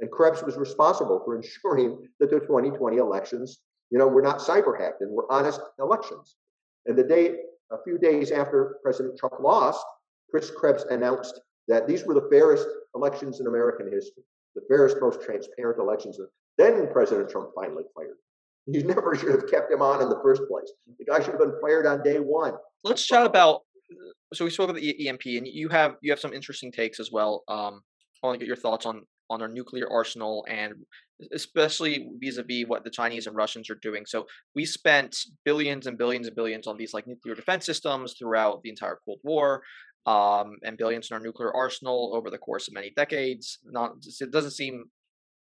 [0.01, 3.61] And Krebs was responsible for ensuring that the 2020 elections,
[3.91, 6.37] you know, were not cyber hacked and were honest elections.
[6.87, 7.37] And the day,
[7.71, 9.85] a few days after President Trump lost,
[10.31, 15.23] Chris Krebs announced that these were the fairest elections in American history, the fairest, most
[15.23, 16.19] transparent elections.
[16.59, 18.17] Then President Trump finally fired.
[18.67, 20.71] You never should have kept him on in the first place.
[20.99, 22.55] The guy should have been fired on day one.
[22.83, 23.62] Let's chat about.
[24.33, 27.11] So we spoke about the EMP, and you have you have some interesting takes as
[27.12, 27.45] well.
[27.49, 27.83] Um,
[28.23, 30.75] I want to get your thoughts on on our nuclear arsenal and
[31.33, 34.05] especially vis-a-vis what the Chinese and Russians are doing.
[34.05, 38.62] So we spent billions and billions and billions on these like nuclear defense systems throughout
[38.62, 39.62] the entire Cold War.
[40.07, 43.59] um, and billions in our nuclear arsenal over the course of many decades.
[43.65, 44.85] Not it doesn't seem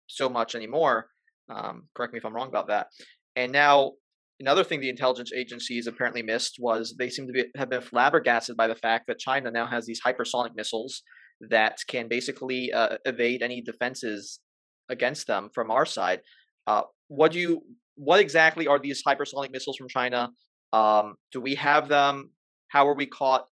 [0.07, 1.09] so much anymore.
[1.49, 2.89] Um, correct me if I'm wrong about that.
[3.37, 3.93] And now
[4.41, 8.57] another thing the intelligence agencies apparently missed was they seem to be, have been flabbergasted
[8.57, 11.03] by the fact that China now has these hypersonic missiles
[11.51, 14.41] that can basically uh, evade any defenses
[14.89, 16.21] against them from our side.
[16.67, 17.63] Uh, what do you?
[17.97, 20.31] What exactly are these hypersonic missiles from China?
[20.73, 22.31] Um, do we have them?
[22.69, 23.47] How are we caught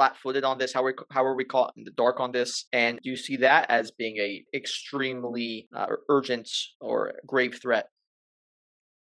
[0.00, 0.72] flat-footed on this?
[0.72, 2.64] How are how are we caught in the dark on this?
[2.72, 6.48] And do you see that as being a extremely uh, urgent
[6.80, 7.86] or grave threat?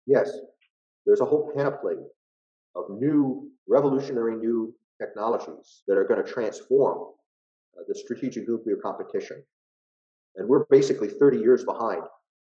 [0.06, 0.30] Yes,
[1.06, 1.96] there's a whole panoply
[2.76, 6.98] of new, revolutionary new technologies that are going to transform
[7.78, 9.42] uh, the strategic nuclear competition.
[10.36, 12.02] And we're basically 30 years behind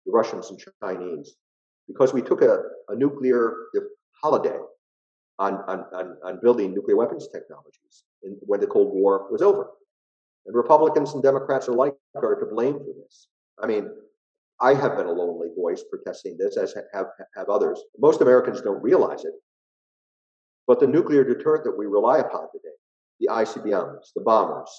[0.07, 1.37] the Russians and Chinese
[1.87, 2.55] because we took a,
[2.89, 3.55] a nuclear
[4.22, 4.59] holiday
[5.39, 5.85] on, on,
[6.24, 9.68] on, building nuclear weapons technologies in, when the Cold War was over.
[10.47, 13.29] And Republicans and Democrats alike are to blame for this.
[13.62, 13.89] I mean,
[14.61, 17.07] I have been a lonely voice protesting this, as have,
[17.37, 17.81] have others.
[17.99, 19.33] Most Americans don't realize it.
[20.66, 22.75] But the nuclear deterrent that we rely upon today,
[23.20, 24.70] the ICBMs, the bombers,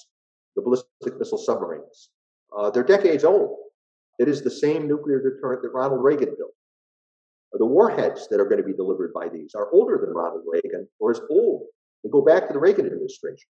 [0.55, 2.09] the ballistic missile submarines,
[2.57, 3.57] uh, they're decades old.
[4.17, 6.53] It is the same nuclear deterrent that Ronald Reagan built.
[7.51, 10.87] The warheads that are going to be delivered by these are older than Ronald Reagan
[10.99, 11.67] or as old.
[12.05, 13.47] They go back to the Reagan administration.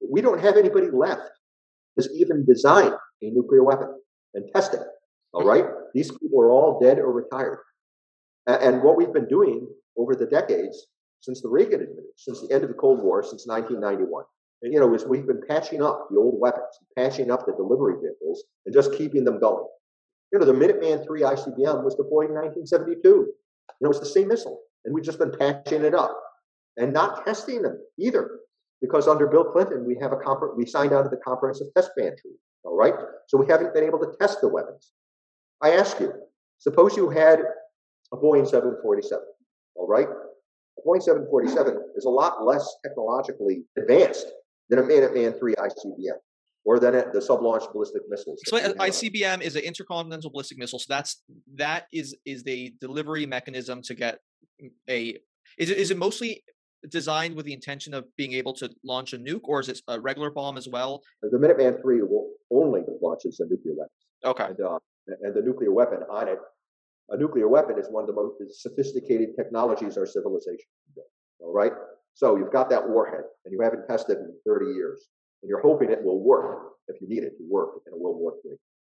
[0.00, 1.28] But we don't have anybody left
[1.96, 3.92] that's even designed a nuclear weapon
[4.34, 4.80] and test it.
[5.32, 5.64] All right?
[5.94, 7.58] These people are all dead or retired.
[8.46, 9.68] And what we've been doing
[9.98, 10.86] over the decades
[11.20, 14.24] since the Reagan administration, since the end of the Cold War, since 1991,
[14.62, 18.44] you know, is we've been patching up the old weapons, patching up the delivery vehicles,
[18.64, 19.66] and just keeping them going.
[20.32, 23.08] You know, the Minuteman III ICBM was deployed in 1972.
[23.08, 23.34] You
[23.80, 26.16] know, it's the same missile, and we've just been patching it up
[26.78, 28.40] and not testing them either,
[28.80, 30.18] because under Bill Clinton we have a
[30.56, 32.38] we signed on to the Comprehensive Test Ban Treaty.
[32.64, 32.94] All right,
[33.26, 34.92] so we haven't been able to test the weapons.
[35.62, 36.12] I ask you,
[36.58, 37.40] suppose you had
[38.12, 39.24] a Boeing 747.
[39.76, 44.26] All right, a Boeing 747 is a lot less technologically advanced
[44.70, 46.18] than a Minuteman III ICBM
[46.64, 48.42] or than the sub-launched ballistic missiles.
[48.44, 50.78] So uh, ICBM is an intercontinental ballistic missile.
[50.78, 51.22] So that's
[51.54, 54.18] that is is the delivery mechanism to get
[54.88, 55.16] a.
[55.58, 56.42] Is it is it mostly
[56.90, 60.00] designed with the intention of being able to launch a nuke, or is it a
[60.00, 61.02] regular bomb as well?
[61.22, 63.92] The Minuteman III will only launches a nuclear weapon.
[64.24, 64.44] Okay.
[64.44, 64.78] And, uh,
[65.22, 66.38] and the nuclear weapon on it,
[67.10, 70.66] a nuclear weapon is one of the most sophisticated technologies our civilization.
[70.94, 71.02] Can do.
[71.40, 71.72] All right.
[72.14, 75.06] So you've got that warhead and you haven't tested it in 30 years,
[75.42, 78.16] and you're hoping it will work if you need it to work in a World
[78.18, 78.56] War III.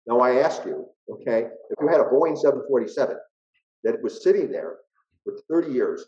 [0.06, 3.16] Now I ask you, okay, if you had a Boeing 747
[3.84, 4.76] that was sitting there
[5.24, 6.06] for 30 years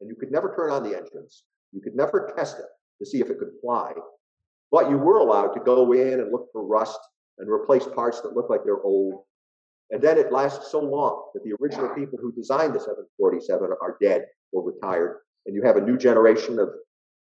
[0.00, 2.66] and you could never turn on the engines, you could never test it
[2.98, 3.92] to see if it could fly,
[4.70, 6.98] but you were allowed to go in and look for rust
[7.38, 9.22] and replace parts that look like they're old.
[9.90, 13.96] And then it lasts so long that the original people who designed the 747 are
[14.00, 16.70] dead or retired and you have a new generation of,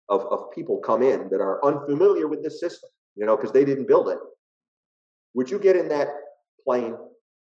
[0.09, 3.65] of, of people come in that are unfamiliar with this system, you know, because they
[3.65, 4.19] didn't build it.
[5.35, 6.09] Would you get in that
[6.65, 6.97] plane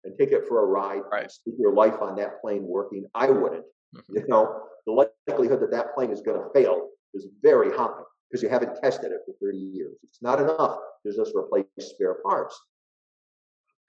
[0.03, 1.31] and take it for a ride, right.
[1.45, 3.05] keep your life on that plane working?
[3.13, 3.65] I wouldn't.
[3.95, 4.17] Mm-hmm.
[4.17, 8.41] You know, the likelihood that that plane is going to fail is very high because
[8.41, 9.95] you haven't tested it for 30 years.
[10.03, 12.59] It's not enough to just replace spare parts.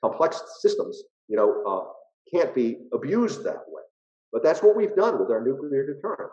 [0.02, 1.90] Complex systems, you know, uh,
[2.30, 3.82] can't be abused that way.
[4.32, 6.30] But that's what we've done with our nuclear deterrent.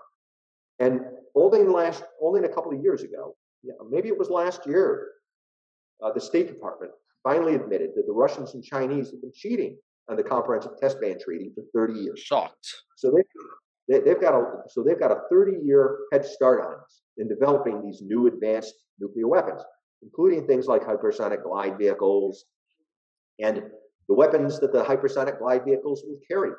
[0.79, 1.01] And
[1.35, 5.11] only last, only a couple of years ago, yeah, maybe it was last year,
[6.03, 6.91] uh, the State Department
[7.23, 9.77] finally admitted that the Russians and Chinese have been cheating
[10.09, 12.19] on the Comprehensive Test Ban Treaty for 30 years.
[12.19, 12.67] Shocked.
[12.97, 16.73] So they, they have got a so they've got a 30 year head start on
[16.73, 19.61] us in developing these new advanced nuclear weapons,
[20.01, 22.45] including things like hypersonic glide vehicles
[23.39, 23.63] and
[24.07, 26.51] the weapons that the hypersonic glide vehicles will carry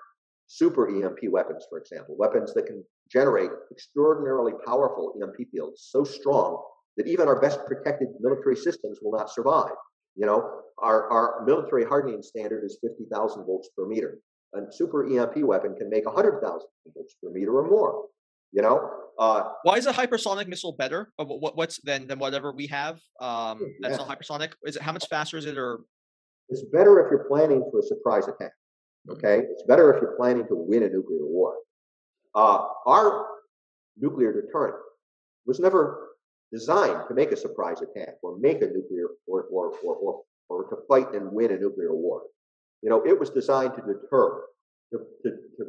[0.46, 6.62] super EMP weapons, for example, weapons that can generate extraordinarily powerful EMP fields so strong
[6.96, 9.72] that even our best protected military systems will not survive.
[10.16, 14.18] You know, our, our military hardening standard is 50,000 volts per meter.
[14.54, 16.42] A super EMP weapon can make 100,000
[16.94, 18.06] volts per meter or more.
[18.52, 21.10] You know, uh, why is a hypersonic missile better?
[21.16, 23.00] What, what's than than whatever we have?
[23.18, 24.04] Um, that's yeah.
[24.04, 24.52] not hypersonic.
[24.64, 25.56] Is it how much faster is it?
[25.56, 25.80] Or
[26.50, 28.52] it's better if you're planning for a surprise attack.
[29.08, 31.54] Okay, it's better if you're planning to win a nuclear war.
[32.34, 33.26] Uh, our
[33.98, 34.76] nuclear deterrent
[35.46, 36.11] was never
[36.52, 40.64] designed to make a surprise attack or make a nuclear or or or or, or
[40.64, 42.22] to fight and win a nuclear war.
[42.82, 44.42] You know, it was designed to deter,
[44.92, 45.66] to, to, to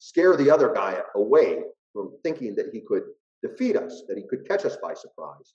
[0.00, 1.62] scare the other guy away
[1.92, 3.04] from thinking that he could
[3.42, 5.54] defeat us, that he could catch us by surprise.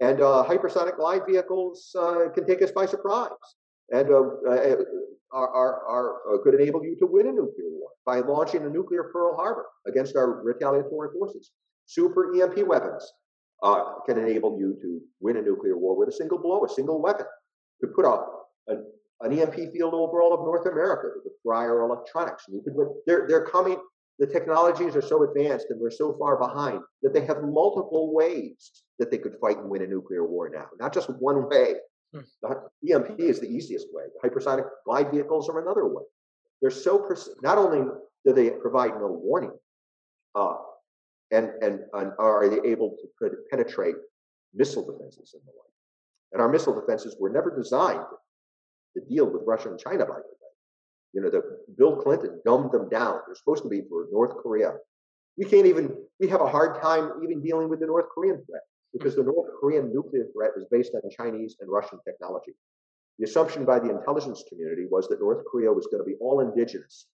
[0.00, 3.30] And uh, hypersonic glide vehicles uh, can take us by surprise
[3.90, 4.76] and uh, uh,
[5.32, 9.04] are, are, are, could enable you to win a nuclear war by launching a nuclear
[9.12, 11.50] Pearl Harbor against our retaliatory forces.
[11.86, 13.10] Super EMP weapons
[13.62, 17.00] uh, can enable you to win a nuclear war with a single blow, a single
[17.00, 17.26] weapon.
[17.82, 18.24] To put a,
[18.68, 18.86] an,
[19.20, 22.44] an EMP field over all of North America with fry electronics.
[22.48, 22.88] And you could win.
[23.06, 23.76] They're, they're coming
[24.18, 28.82] the technologies are so advanced and we're so far behind that they have multiple ways
[28.98, 31.74] that they could fight and win a nuclear war now, not just one way.
[32.14, 32.20] Hmm.
[32.42, 34.04] The EMP is the easiest way.
[34.22, 36.04] The hypersonic glide vehicles are another way.
[36.62, 37.90] They're so pers- not only
[38.24, 39.52] do they provide no warning,
[40.34, 40.56] uh,
[41.30, 43.96] and, and, and are they able to penetrate
[44.54, 45.66] missile defenses and the like.
[46.32, 48.04] And our missile defenses were never designed
[48.94, 50.36] to deal with Russia and China, by the way.
[51.12, 51.42] You know, the
[51.78, 53.20] Bill Clinton dumbed them down.
[53.26, 54.74] They're supposed to be for North Korea.
[55.38, 58.62] We can't even, we have a hard time even dealing with the North Korean threat
[58.92, 62.52] because the North Korean nuclear threat is based on Chinese and Russian technology.
[63.18, 66.40] The assumption by the intelligence community was that North Korea was going to be all
[66.40, 67.06] indigenous.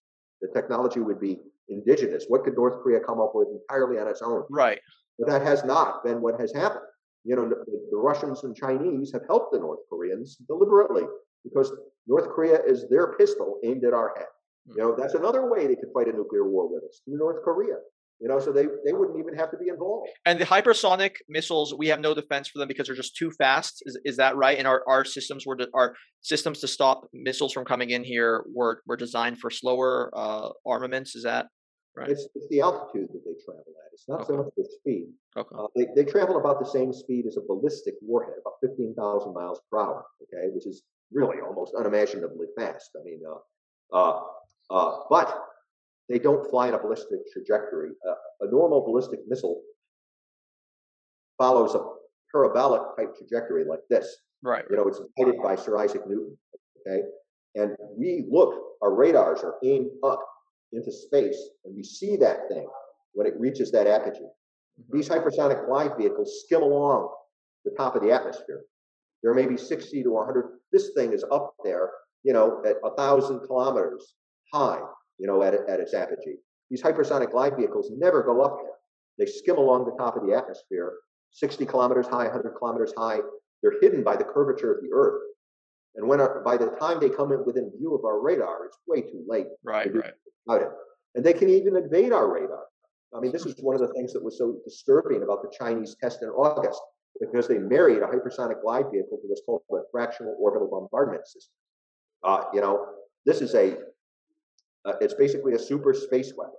[0.43, 1.39] The technology would be
[1.69, 2.25] indigenous.
[2.27, 4.43] What could North Korea come up with entirely on its own?
[4.49, 4.79] Right.
[5.17, 6.85] But that has not been what has happened.
[7.23, 11.03] You know, the, the Russians and Chinese have helped the North Koreans deliberately
[11.45, 11.71] because
[12.07, 14.27] North Korea is their pistol aimed at our head.
[14.67, 14.73] Hmm.
[14.75, 17.41] You know, that's another way they could fight a nuclear war with us through North
[17.43, 17.75] Korea.
[18.19, 20.09] You know, so they, they wouldn't even have to be involved.
[20.25, 23.83] And the hypersonic missiles, we have no defense for them because they're just too fast.
[23.85, 24.57] Is, is that right?
[24.57, 28.45] And our, our systems were de- our systems to stop missiles from coming in here
[28.53, 31.15] were were designed for slower uh, armaments.
[31.15, 31.47] Is that
[31.97, 32.09] right?
[32.09, 33.91] It's, it's the altitude that they travel at.
[33.93, 34.27] It's not okay.
[34.27, 35.07] so much the speed.
[35.35, 35.55] Okay.
[35.57, 39.59] Uh, they, they travel about the same speed as a ballistic warhead, about 15,000 miles
[39.71, 42.91] per hour, okay, which is really almost unimaginably fast.
[42.99, 44.21] I mean, uh, uh,
[44.69, 45.45] uh, but
[46.09, 47.91] they don't fly in a ballistic trajectory.
[48.07, 49.61] Uh, a normal ballistic missile
[51.37, 51.83] follows a
[52.31, 54.17] parabolic type trajectory like this.
[54.41, 54.65] Right.
[54.69, 56.37] You know, it's guided by Sir Isaac Newton.
[56.85, 57.03] Okay,
[57.55, 60.23] and we look, our radars are aimed up
[60.73, 62.67] into space, and we see that thing
[63.13, 64.19] when it reaches that apogee.
[64.19, 64.97] Mm-hmm.
[64.97, 67.09] These hypersonic glide vehicles skim along
[67.63, 68.63] the top of the atmosphere.
[69.21, 70.45] There may be 60 to 100.
[70.71, 71.91] This thing is up there,
[72.23, 74.15] you know, at a thousand kilometers
[74.53, 74.81] high,
[75.23, 76.35] you know, at, at its apogee.
[76.69, 78.73] These hypersonic glide vehicles never go up there.
[79.17, 80.95] They skim along the top of the atmosphere,
[81.31, 83.19] 60 kilometers high, 100 kilometers high.
[83.61, 85.21] They're hidden by the curvature of the Earth.
[85.95, 88.77] And when our, by the time they come in within view of our radar, it's
[88.85, 89.47] way too late.
[89.63, 90.11] Right, right.
[90.45, 90.67] About it.
[91.15, 92.65] And they can even invade our radar.
[93.15, 95.95] I mean, this is one of the things that was so disturbing about the Chinese
[96.01, 96.81] test in August
[97.21, 101.53] because they married a hypersonic glide vehicle to what's called a fractional orbital bombardment system.
[102.23, 102.87] Uh, you know,
[103.25, 103.77] this is a,
[104.85, 106.55] uh, it's basically a super space weapon.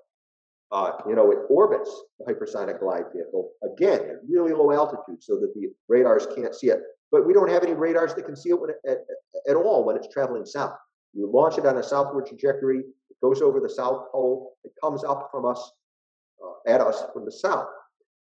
[0.73, 5.37] Uh, you know, it orbits the hypersonic glide vehicle again at really low altitude so
[5.37, 6.81] that the radars can't see it.
[7.13, 8.99] But we don't have any radars that can see it it, at,
[9.49, 10.77] at all when it's traveling south.
[11.13, 15.05] You launch it on a southward trajectory, it goes over the south pole, it comes
[15.05, 15.71] up from us,
[16.43, 17.69] uh, at us from the south.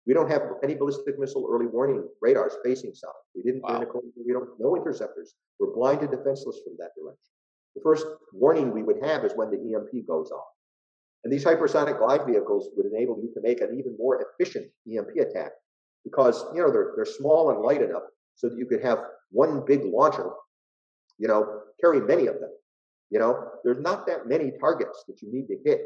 [0.05, 3.15] We don't have any ballistic missile early warning radars facing south.
[3.35, 3.61] We didn't.
[3.61, 3.83] Wow.
[4.25, 4.49] We don't.
[4.59, 5.33] No interceptors.
[5.59, 7.32] We're blind and defenseless from that direction.
[7.76, 10.45] The first warning we would have is when the EMP goes off.
[11.24, 15.15] And these hypersonic glide vehicles would enable you to make an even more efficient EMP
[15.19, 15.51] attack
[16.03, 18.03] because you know they're they're small and light enough
[18.36, 18.99] so that you could have
[19.32, 20.30] one big launcher,
[21.17, 22.49] you know, carry many of them.
[23.09, 25.82] You know, there's not that many targets that you need to hit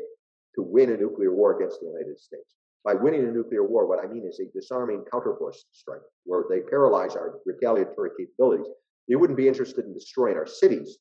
[0.55, 2.55] to win a nuclear war against the United States.
[2.83, 6.61] By winning a nuclear war, what I mean is a disarming counterforce strike, where they
[6.61, 8.67] paralyze our retaliatory capabilities.
[9.09, 10.97] They wouldn't be interested in destroying our cities.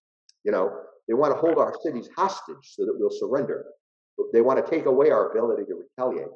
[0.47, 0.73] You know,
[1.09, 3.67] they want to hold our cities hostage so that we'll surrender.
[4.33, 6.31] They want to take away our ability to retaliate.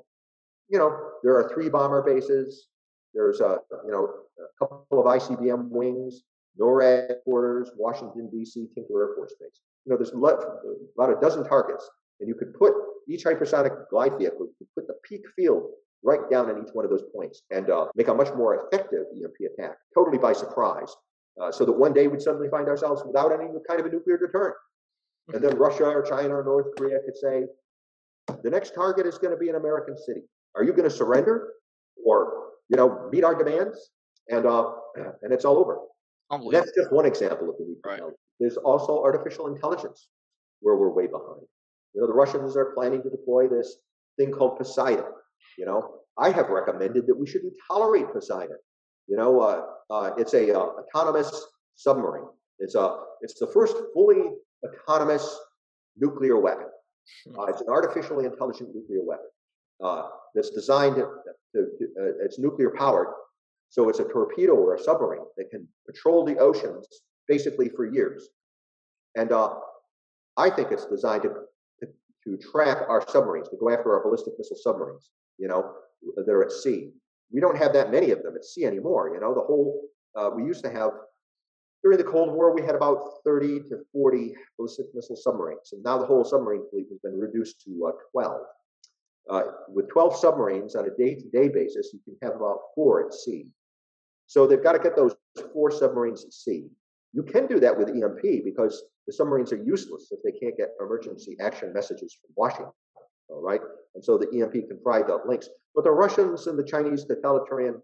[0.68, 2.66] You know, there are three bomber bases.
[3.14, 4.08] There's a you know
[4.38, 6.22] a couple of ICBM wings,
[6.60, 8.66] NORAD headquarters, Washington D.C.
[8.74, 9.60] Tinker Air Force Base.
[9.86, 11.88] You know, there's about a dozen targets,
[12.18, 12.74] and you could put
[13.08, 15.70] each hypersonic glide vehicle, you could put the peak field
[16.02, 19.04] right down in each one of those points and uh, make a much more effective
[19.14, 20.94] EMP attack, totally by surprise,
[21.40, 24.18] uh, so that one day we'd suddenly find ourselves without any kind of a nuclear
[24.18, 24.56] deterrent.
[25.32, 27.44] And then Russia or China or North Korea could say,
[28.42, 30.22] the next target is going to be an American city.
[30.56, 31.52] Are you going to surrender
[32.04, 33.90] or, you know, meet our demands?
[34.28, 34.72] And, uh,
[35.22, 35.78] and it's all over.
[36.52, 38.06] That's just one example of the nuclear.
[38.06, 38.14] Right.
[38.38, 40.08] There's also artificial intelligence
[40.60, 41.42] where we're way behind.
[41.94, 43.76] You know, the Russians are planning to deploy this
[44.16, 45.04] thing called Poseidon.
[45.58, 48.56] You know, I have recommended that we shouldn't tolerate Poseidon.
[49.08, 51.46] You know, uh, uh, it's a uh, autonomous
[51.76, 52.28] submarine.
[52.58, 54.30] It's a it's the first fully
[54.64, 55.38] autonomous
[55.96, 56.66] nuclear weapon.
[57.26, 57.40] Hmm.
[57.40, 59.26] Uh, it's an artificially intelligent nuclear weapon
[59.82, 61.08] uh, that's designed to,
[61.54, 63.08] to, to uh, it's nuclear powered
[63.70, 66.86] So it's a torpedo or a submarine that can patrol the oceans
[67.28, 68.28] basically for years.
[69.16, 69.54] And uh,
[70.36, 71.34] I think it's designed to,
[72.24, 75.72] to track our submarines, to go after our ballistic missile submarines, you know,
[76.16, 76.90] that are at sea.
[77.32, 79.12] We don't have that many of them at sea anymore.
[79.14, 79.82] You know, the whole,
[80.16, 80.90] uh, we used to have,
[81.82, 85.72] during the Cold War, we had about 30 to 40 ballistic missile submarines.
[85.72, 88.40] And now the whole submarine fleet has been reduced to uh, 12.
[89.28, 93.06] Uh, with 12 submarines on a day to day basis, you can have about four
[93.06, 93.46] at sea.
[94.26, 95.14] So they've got to get those
[95.52, 96.68] four submarines at sea.
[97.12, 100.70] You can do that with EMP because the submarines are useless if they can't get
[100.80, 102.72] emergency action messages from Washington.
[103.28, 103.60] All right.
[103.94, 105.48] And so the EMP can provide up links.
[105.74, 107.80] But the Russians and the Chinese totalitarian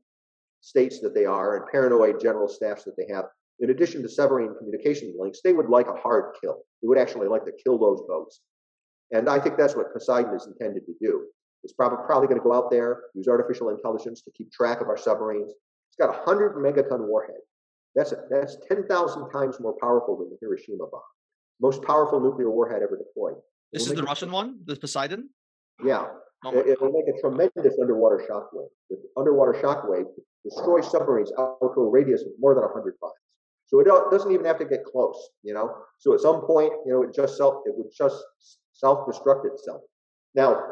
[0.60, 3.26] states that they are and paranoid general staffs that they have,
[3.60, 6.62] in addition to severing communication links, they would like a hard kill.
[6.82, 8.40] They would actually like to kill those boats.
[9.12, 11.26] And I think that's what Poseidon is intended to do.
[11.62, 14.88] It's probably, probably going to go out there, use artificial intelligence to keep track of
[14.88, 15.50] our submarines.
[15.50, 17.40] It's got a 100 megaton warhead.
[17.94, 21.00] That's, a, that's 10,000 times more powerful than the Hiroshima bomb.
[21.60, 23.36] Most powerful nuclear warhead ever deployed.
[23.72, 25.30] This is the Russian one, the Poseidon?
[25.84, 26.06] Yeah.
[26.44, 28.68] Oh it, will make a tremendous underwater shock wave.
[28.90, 30.06] The underwater shock wave
[30.44, 33.14] destroys submarines out to a radius of more than 100 miles.
[33.66, 35.74] So it doesn't even have to get close, you know.
[35.98, 38.22] So at some point, you know, it just self it would just
[38.74, 39.82] self-destruct itself.
[40.34, 40.62] Now,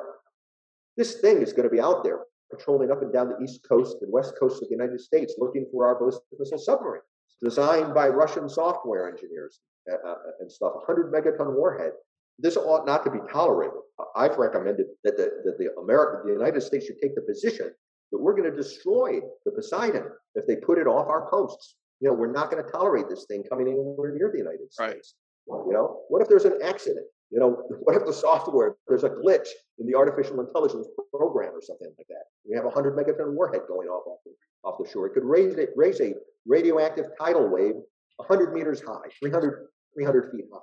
[0.97, 3.97] this thing is going to be out there patrolling up and down the east coast
[4.03, 7.03] and west coast of the United States looking for our ballistic missile submarine,
[7.43, 10.75] designed by Russian software engineers uh, uh, and stuff.
[10.87, 11.93] 100 megaton warhead.
[12.39, 13.75] This ought not to be tolerated.
[14.17, 17.71] I've recommended that the, that the America, the United States should take the position
[18.11, 20.05] that we're going to destroy the Poseidon
[20.35, 21.77] if they put it off our coasts.
[22.01, 25.15] You know, we're not going to tolerate this thing coming anywhere near the United States.
[25.49, 25.63] Right.
[25.67, 27.07] You know, what if there's an accident?
[27.31, 31.63] You know, what if the software, there's a glitch in the artificial intelligence program or
[31.63, 32.25] something like that?
[32.49, 34.33] We have a 100 megaton warhead going off off the,
[34.65, 35.07] off the shore.
[35.07, 36.15] It could raise, it, raise a
[36.47, 37.75] radioactive tidal wave
[38.17, 39.67] 100 meters high, 300,
[39.97, 40.61] 300 feet high,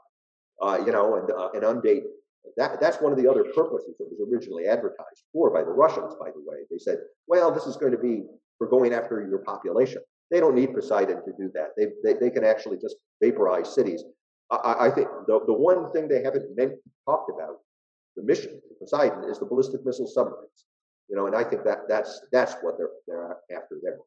[0.62, 2.03] uh, you know, and, uh, and undate.
[2.57, 6.14] That, that's one of the other purposes that was originally advertised for by the Russians,
[6.20, 6.57] by the way.
[6.70, 8.24] They said, well, this is going to be
[8.57, 10.01] for going after your population.
[10.30, 11.70] They don't need Poseidon to do that.
[11.78, 14.03] They, they, they can actually just vaporize cities.
[14.49, 16.74] I, I think the, the one thing they haven't meant,
[17.05, 17.57] talked about,
[18.16, 20.66] the mission of Poseidon, is the ballistic missile submarines.
[21.09, 23.97] You know, and I think that that's that's what they're they're after there.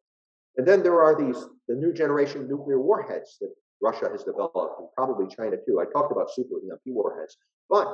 [0.56, 3.52] And then there are these the new generation nuclear warheads that
[3.82, 5.80] Russia has developed, and probably China too.
[5.80, 7.36] I talked about super EMP warheads,
[7.68, 7.88] but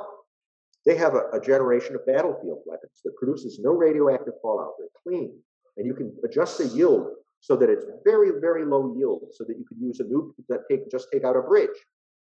[0.86, 4.74] they have a, a generation of battlefield weapons that produces no radioactive fallout.
[4.78, 5.32] They're clean,
[5.76, 9.56] and you can adjust the yield so that it's very, very low yield, so that
[9.58, 11.70] you could use a nuke that take just take out a bridge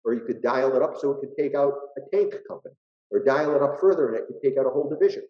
[0.04, 2.74] or you could dial it up so it could take out a tank company,
[3.10, 5.22] or dial it up further and it could take out a whole division.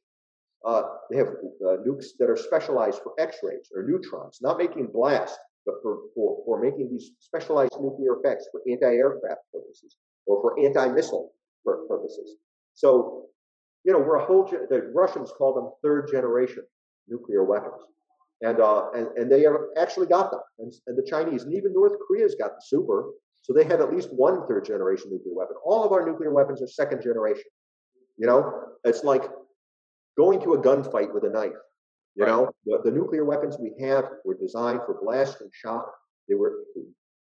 [0.64, 5.38] Uh, they have uh, nukes that are specialized for X-rays or neutrons, not making blast,
[5.66, 9.96] but for, for, for making these specialized nuclear effects for anti-aircraft purposes
[10.26, 11.32] or for anti-missile
[11.64, 12.36] purposes.
[12.74, 13.26] So,
[13.84, 16.64] you know, we're a whole, the Russians call them third generation
[17.08, 17.80] nuclear weapons.
[18.40, 20.40] And, uh, and, and they have actually got them.
[20.58, 23.10] And, and the Chinese and even North Korea's got the super,
[23.42, 25.56] so they have at least one third generation nuclear weapon.
[25.64, 27.44] All of our nuclear weapons are second generation.
[28.16, 29.24] You know, it's like
[30.16, 31.52] going to a gunfight with a knife.
[32.14, 32.30] You right.
[32.30, 35.90] know, the, the, nuclear weapons we have were designed for blast and shock.
[36.28, 36.64] They were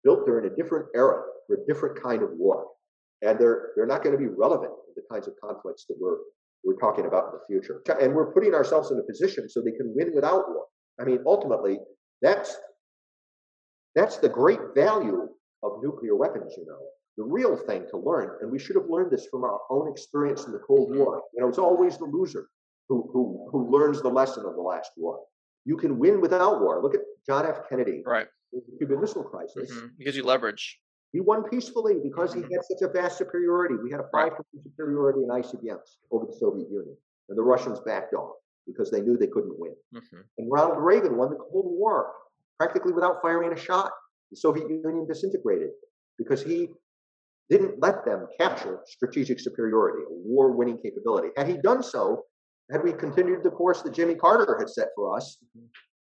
[0.03, 2.65] built during a different era for a different kind of war,
[3.21, 6.17] and they're they're not going to be relevant to the kinds of conflicts that we're
[6.63, 7.81] we're talking about in the future.
[8.01, 10.65] And we're putting ourselves in a position so they can win without war.
[10.99, 11.77] I mean, ultimately,
[12.21, 12.57] that's
[13.95, 15.27] that's the great value
[15.61, 16.79] of nuclear weapons, you know.
[17.17, 20.45] The real thing to learn, and we should have learned this from our own experience
[20.45, 20.99] in the Cold mm-hmm.
[20.99, 21.21] War.
[21.33, 22.47] You know, it's always the loser
[22.89, 25.19] who who who learns the lesson of the last war.
[25.65, 26.81] You can win without war.
[26.81, 27.69] Look at John F.
[27.69, 28.27] Kennedy, right?
[28.51, 29.71] The Cuban Missile Crisis.
[29.71, 29.87] Mm-hmm.
[29.97, 30.79] Because you leverage.
[31.11, 32.53] He won peacefully because he mm-hmm.
[32.53, 33.75] had such a vast superiority.
[33.81, 36.97] We had a five percent superiority in ICBMs over the Soviet Union,
[37.29, 38.35] and the Russians backed off
[38.67, 39.73] because they knew they couldn't win.
[39.95, 40.21] Mm-hmm.
[40.37, 42.11] And Ronald Reagan won the Cold War
[42.57, 43.91] practically without firing a shot
[44.31, 45.69] the Soviet Union disintegrated
[46.17, 46.69] because he
[47.49, 51.29] didn't let them capture strategic superiority, a war winning capability.
[51.35, 52.25] Had he done so,
[52.71, 55.37] had we continued the course that Jimmy Carter had set for us,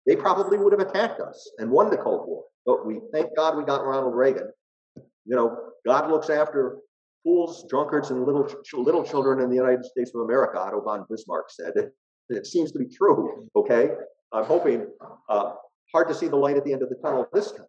[0.07, 2.45] they probably would have attacked us and won the Cold War.
[2.67, 4.51] But we thank God we got Ronald Reagan.
[4.97, 5.57] You know,
[5.87, 6.79] God looks after
[7.25, 10.59] fools, drunkards, and little little children in the United States of America.
[10.59, 11.73] Otto von Bismarck said.
[11.77, 11.93] It,
[12.29, 13.49] it seems to be true.
[13.57, 13.91] Okay,
[14.33, 14.87] I'm hoping.
[15.29, 15.53] Uh,
[15.93, 17.67] hard to see the light at the end of the tunnel this time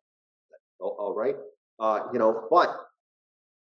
[0.84, 1.36] all right?
[1.80, 2.76] Uh, you know, but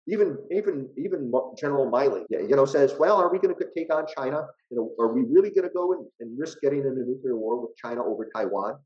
[0.07, 4.05] even even even General Milley, you know, says, well, are we going to take on
[4.15, 4.47] China?
[4.69, 7.37] You know, are we really going to go and, and risk getting in a nuclear
[7.37, 8.77] war with China over Taiwan?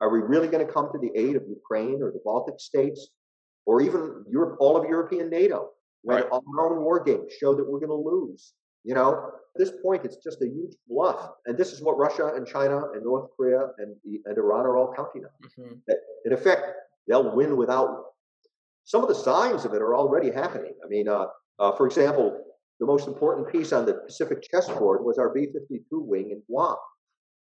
[0.00, 3.08] Are we really going to come to the aid of Ukraine or the Baltic states
[3.64, 5.70] or even Europe, all of European NATO
[6.02, 6.30] when Right.
[6.30, 8.52] our own war games show that we're going to lose?
[8.84, 11.30] You know, at this point, it's just a huge bluff.
[11.46, 14.92] And this is what Russia and China and North Korea and, and Iran are all
[14.94, 15.48] counting on.
[15.48, 15.80] Mhm.
[15.88, 16.62] That in effect,
[17.08, 18.12] they'll win without.
[18.86, 20.72] Some of the signs of it are already happening.
[20.82, 21.26] I mean, uh,
[21.58, 22.40] uh, for example,
[22.78, 26.76] the most important piece on the Pacific chessboard was our B 52 wing in Guam.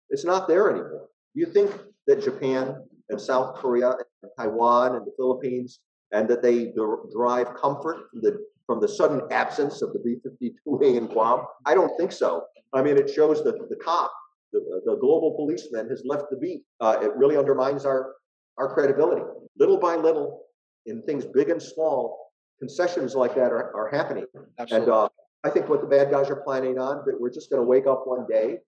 [0.09, 1.09] It's not there anymore.
[1.35, 1.73] You think
[2.07, 2.77] that Japan
[3.09, 3.91] and South Korea
[4.23, 5.81] and Taiwan and the Philippines
[6.13, 10.55] and that they der- derive comfort from the from the sudden absence of the B-52
[10.65, 11.45] wing in Guam?
[11.67, 12.45] I don't think so.
[12.73, 14.13] I mean, it shows that the cop,
[14.53, 16.63] the, the global policeman, has left the beat.
[16.81, 18.15] Uh, it really undermines our
[18.59, 19.23] our credibility.
[19.59, 20.43] Little by little,
[20.87, 24.25] in things big and small, concessions like that are, are happening.
[24.59, 24.87] Absolutely.
[24.87, 25.09] And uh,
[25.45, 27.87] I think what the bad guys are planning on that we're just going to wake
[27.87, 28.59] up one day.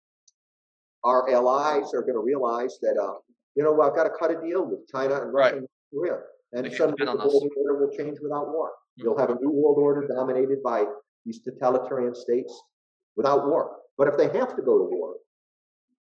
[1.05, 3.19] Our allies are going to realize that uh,
[3.55, 5.59] you know I've got to cut a deal with China and Russia Right.
[5.59, 6.19] and Korea,
[6.55, 8.71] and suddenly the world order will change without war.
[8.99, 9.05] Mhm.
[9.05, 10.87] You'll have a new world order dominated by
[11.27, 12.59] these totalitarian states
[13.17, 13.77] without war.
[13.99, 15.17] But if they have to go to war,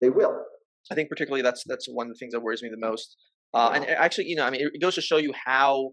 [0.01, 0.45] they will.
[0.91, 3.17] I think particularly that's that's one of the things that worries me the most.
[3.55, 5.93] Uh, and actually, you know, I mean, it goes to show you how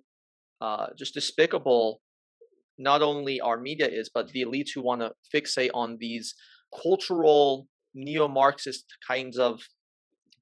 [0.61, 2.01] uh, just despicable
[2.77, 6.35] not only our media is, but the elites who want to fixate on these
[6.81, 9.61] cultural neo-Marxist kinds of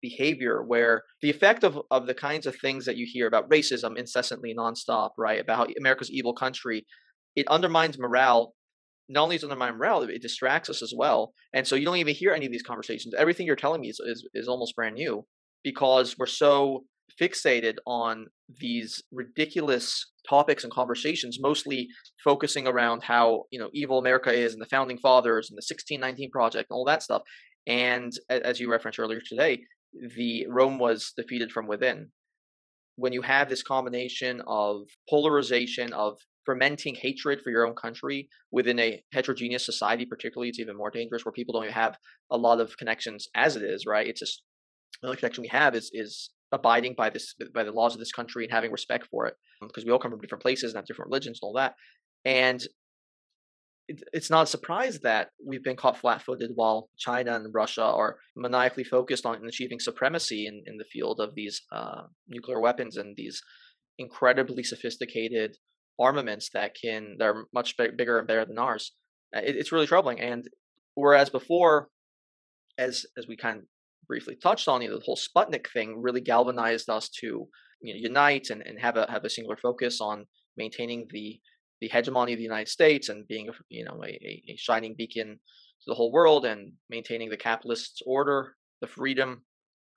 [0.01, 3.97] behavior, where the effect of of the kinds of things that you hear about racism
[3.97, 5.39] incessantly, nonstop, right?
[5.39, 6.85] About America's evil country,
[7.35, 8.53] it undermines morale.
[9.09, 11.33] Not only does it undermine morale, it distracts us as well.
[11.53, 13.13] And so you don't even hear any of these conversations.
[13.17, 15.25] Everything you're telling me is, is, is almost brand new
[15.63, 16.85] because we're so
[17.19, 18.27] fixated on
[18.59, 21.87] these ridiculous topics and conversations, mostly
[22.23, 26.31] focusing around how you know evil America is and the founding fathers and the 1619
[26.31, 27.21] project and all that stuff.
[27.67, 29.61] And as you referenced earlier today,
[30.15, 32.11] the Rome was defeated from within.
[32.95, 38.79] When you have this combination of polarization of fermenting hatred for your own country within
[38.79, 41.97] a heterogeneous society, particularly, it's even more dangerous where people don't have
[42.31, 44.07] a lot of connections as it is, right?
[44.07, 44.43] It's just
[45.01, 48.11] the only connection we have is is abiding by this by the laws of this
[48.11, 50.85] country and having respect for it because we all come from different places and have
[50.85, 51.75] different religions and all that.
[52.25, 52.61] And
[53.87, 58.17] it, it's not a surprise that we've been caught flat-footed while China and Russia are
[58.35, 63.15] maniacally focused on achieving supremacy in, in the field of these uh, nuclear weapons and
[63.15, 63.41] these
[63.97, 65.57] incredibly sophisticated
[65.99, 68.93] armaments that can that are much big, bigger and better than ours.
[69.35, 70.19] Uh, It, it's really troubling.
[70.19, 70.45] And
[70.95, 71.89] whereas before,
[72.77, 73.63] as as we kind of
[74.11, 77.47] briefly touched on, you know, the whole Sputnik thing really galvanized us to
[77.81, 80.25] you know, unite and, and have a have a singular focus on
[80.57, 81.39] maintaining the
[81.79, 85.29] the hegemony of the United States and being a, you know a- a shining beacon
[85.81, 88.39] to the whole world and maintaining the capitalist order,
[88.81, 89.43] the freedom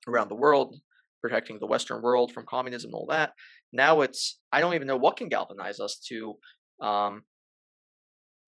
[0.06, 0.76] around the world,
[1.20, 3.32] protecting the Western world from communism and all that.
[3.72, 6.34] Now it's I don't even know what can galvanize us to
[6.80, 7.22] um,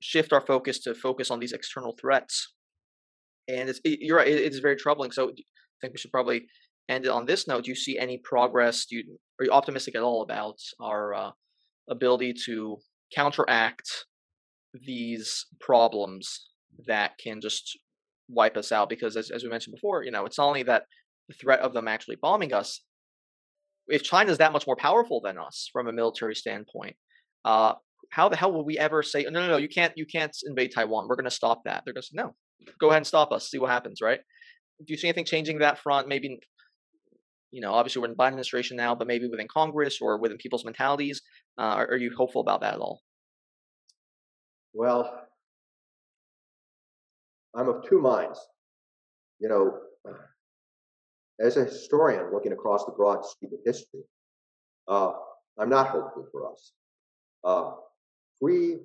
[0.00, 2.54] shift our focus to focus on these external threats.
[3.48, 5.12] And it's it, you're right, it, it's very troubling.
[5.12, 5.32] So I
[5.80, 6.46] think we should probably
[6.88, 7.64] end it on this note.
[7.64, 8.86] Do you see any progress?
[8.86, 11.30] Do you, are you optimistic at all about our uh,
[11.90, 12.78] ability to
[13.14, 13.88] counteract
[14.72, 16.48] these problems
[16.86, 17.78] that can just
[18.28, 18.88] wipe us out?
[18.88, 20.84] Because as, as we mentioned before, you know, it's not only that
[21.28, 22.82] the threat of them actually bombing us.
[23.88, 26.96] If China is that much more powerful than us from a military standpoint,
[27.44, 27.74] uh,
[28.10, 30.72] how the hell will we ever say, no, no, no, you can't, you can't invade
[30.74, 31.06] Taiwan.
[31.08, 31.82] We're going to stop that.
[31.84, 32.34] They're going to say, no,
[32.80, 33.50] go ahead and stop us.
[33.50, 34.20] See what happens, right?
[34.78, 36.08] Do you see anything changing that front?
[36.08, 36.38] Maybe,
[37.50, 40.64] you know, obviously we're in Biden administration now, but maybe within Congress or within people's
[40.64, 41.22] mentalities.
[41.58, 43.00] Uh, are, are you hopeful about that at all?
[44.74, 45.26] Well,
[47.54, 48.38] I'm of two minds.
[49.40, 49.78] You know,
[51.40, 54.02] as a historian looking across the broad sweep of history,
[54.88, 55.12] uh,
[55.58, 56.72] I'm not hopeful for us.
[57.42, 57.72] Uh,
[58.40, 58.78] free,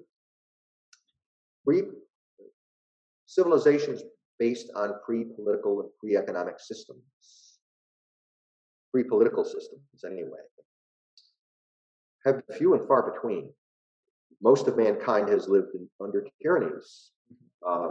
[1.65, 1.83] free
[3.31, 4.03] civilizations
[4.39, 7.01] based on free political and free economic systems,
[8.91, 10.39] free political systems anyway,
[12.25, 13.49] have few and far between
[14.41, 17.11] most of mankind has lived in, under tyrannies.
[17.65, 17.89] Uh,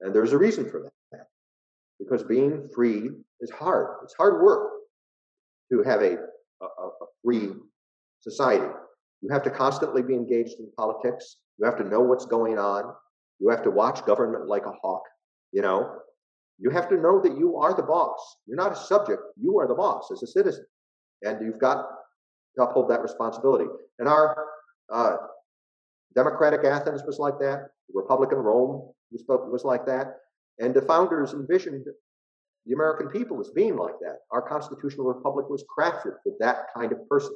[0.00, 1.26] and there's a reason for that.
[1.98, 3.10] Because being free
[3.40, 3.96] is hard.
[4.02, 4.70] It's hard work
[5.70, 6.16] to have a,
[6.60, 7.50] a, a free
[8.20, 8.70] society.
[9.20, 11.36] You have to constantly be engaged in politics.
[11.58, 12.92] You have to know what's going on.
[13.42, 15.02] You have to watch government like a hawk.
[15.50, 15.96] You know,
[16.58, 18.36] you have to know that you are the boss.
[18.46, 19.20] You're not a subject.
[19.36, 20.64] You are the boss as a citizen,
[21.22, 21.84] and you've got
[22.56, 23.66] to uphold that responsibility.
[23.98, 24.44] And our
[24.92, 25.16] uh,
[26.14, 27.70] Democratic Athens was like that.
[27.92, 30.18] Republican Rome was, was like that.
[30.60, 31.86] And the founders envisioned
[32.66, 34.18] the American people as being like that.
[34.30, 37.34] Our constitutional republic was crafted for that kind of person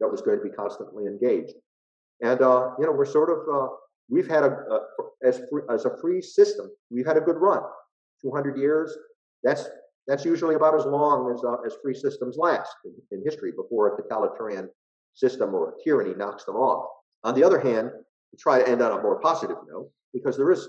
[0.00, 1.54] that was going to be constantly engaged.
[2.20, 3.68] And uh, you know, we're sort of uh,
[4.08, 4.80] we've had a, a
[5.24, 7.62] as free, as a free system, we've had a good run.
[8.22, 8.96] 200 years.
[9.42, 9.68] That's
[10.06, 13.94] that's usually about as long as uh, as free systems last in, in history before
[13.94, 14.68] a totalitarian
[15.14, 16.88] system or a tyranny knocks them off.
[17.24, 17.90] On the other hand,
[18.30, 20.68] to try to end on a more positive note, because there is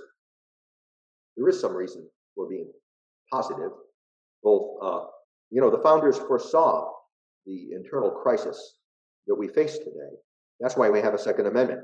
[1.35, 2.71] there is some reason for being
[3.31, 3.71] positive.
[4.43, 5.05] Both, uh,
[5.49, 6.91] you know, the founders foresaw
[7.45, 8.77] the internal crisis
[9.27, 10.15] that we face today.
[10.59, 11.81] That's why we have a Second Amendment.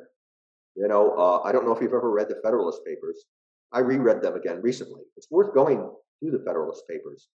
[0.75, 3.25] You know, uh, I don't know if you've ever read the Federalist Papers.
[3.71, 5.01] I reread them again recently.
[5.17, 5.89] It's worth going
[6.19, 7.27] through the Federalist Papers,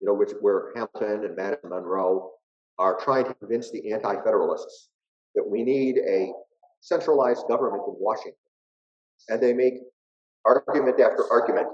[0.00, 2.30] you know, which where Hamilton and Madison Monroe
[2.78, 4.88] are trying to convince the anti-federalists
[5.34, 6.32] that we need a
[6.80, 8.38] centralized government in Washington.
[9.28, 9.74] And they make
[10.44, 11.68] argument after argument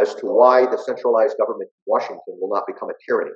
[0.00, 3.30] as to why the centralized government in Washington will not become a tyranny.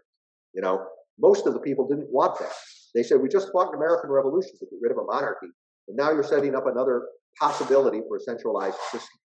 [0.55, 0.85] You know,
[1.19, 2.53] most of the people didn't want that.
[2.95, 5.49] They said, we just fought an American Revolution to get rid of a monarchy,
[5.89, 7.09] and now you're setting up another
[7.39, 9.19] possibility for a centralized system.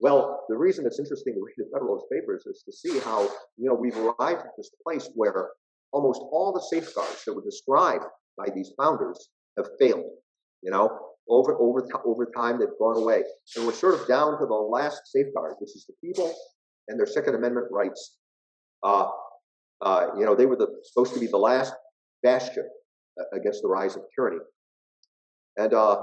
[0.00, 3.22] Well, the reason it's interesting to read the Federalist Papers is to see how,
[3.56, 5.50] you know, we've arrived at this place where
[5.92, 8.04] almost all the safeguards that were described
[8.36, 10.10] by these founders have failed.
[10.62, 10.98] You know,
[11.28, 13.22] over over over time they've gone away,
[13.56, 16.32] and we're sort of down to the last safeguard, which is the people
[16.88, 18.16] and their Second Amendment rights.
[18.82, 19.08] Uh,
[19.80, 21.72] uh, you know, they were the, supposed to be the last
[22.22, 22.68] bastion
[23.32, 24.38] against the rise of tyranny,
[25.58, 26.00] and uh,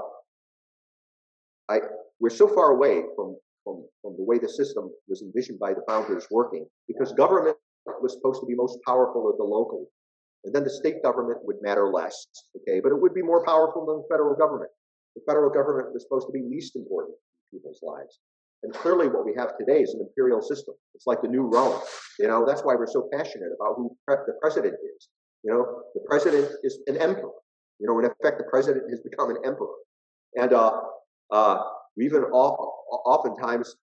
[1.68, 1.80] I
[2.20, 5.82] we're so far away from from, from the way the system was envisioned by the
[5.88, 7.56] founders working, because government
[8.00, 9.86] was supposed to be most powerful at the local.
[10.44, 12.26] And then the state government would matter less,
[12.56, 14.70] okay, but it would be more powerful than the federal government.
[15.16, 17.16] The federal government was supposed to be least important
[17.52, 18.20] in people's lives.
[18.62, 20.74] And clearly, what we have today is an imperial system.
[20.94, 21.80] It's like the new Rome.
[22.20, 25.08] You know, that's why we're so passionate about who the president is.
[25.42, 27.32] You know, the president is an emperor.
[27.78, 29.74] You know, in effect, the president has become an emperor.
[30.34, 30.80] And uh,
[31.30, 31.62] uh,
[31.96, 33.76] we even oftentimes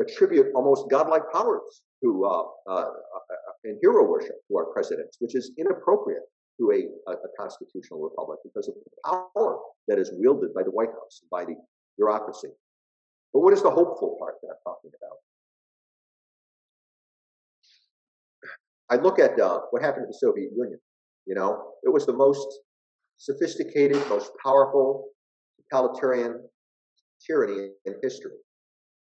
[0.00, 2.90] attribute almost godlike powers to uh, uh,
[3.64, 6.22] and hero worship to our presidents, which is inappropriate
[6.58, 9.58] to a, a, a, constitutional republic because of the power
[9.88, 11.54] that is wielded by the White House, by the
[11.96, 12.48] bureaucracy.
[13.32, 15.18] But what is the hopeful part that I'm talking about?
[18.90, 20.78] I look at uh, what happened to the Soviet Union.
[21.26, 22.48] You know, it was the most
[23.20, 25.08] sophisticated, most powerful
[25.70, 26.42] totalitarian
[27.24, 28.32] tyranny in history.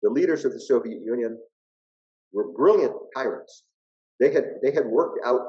[0.02, 1.38] The leaders of the Soviet Union
[2.32, 3.64] were brilliant tyrants.
[4.18, 5.40] They had they had worked out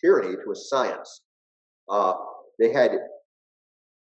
[0.00, 1.22] tyranny to a science.
[1.88, 2.12] Uh,
[2.58, 2.90] they had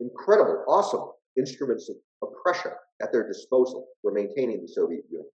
[0.01, 5.31] incredible, awesome instruments of oppression at their disposal for maintaining the Soviet Union,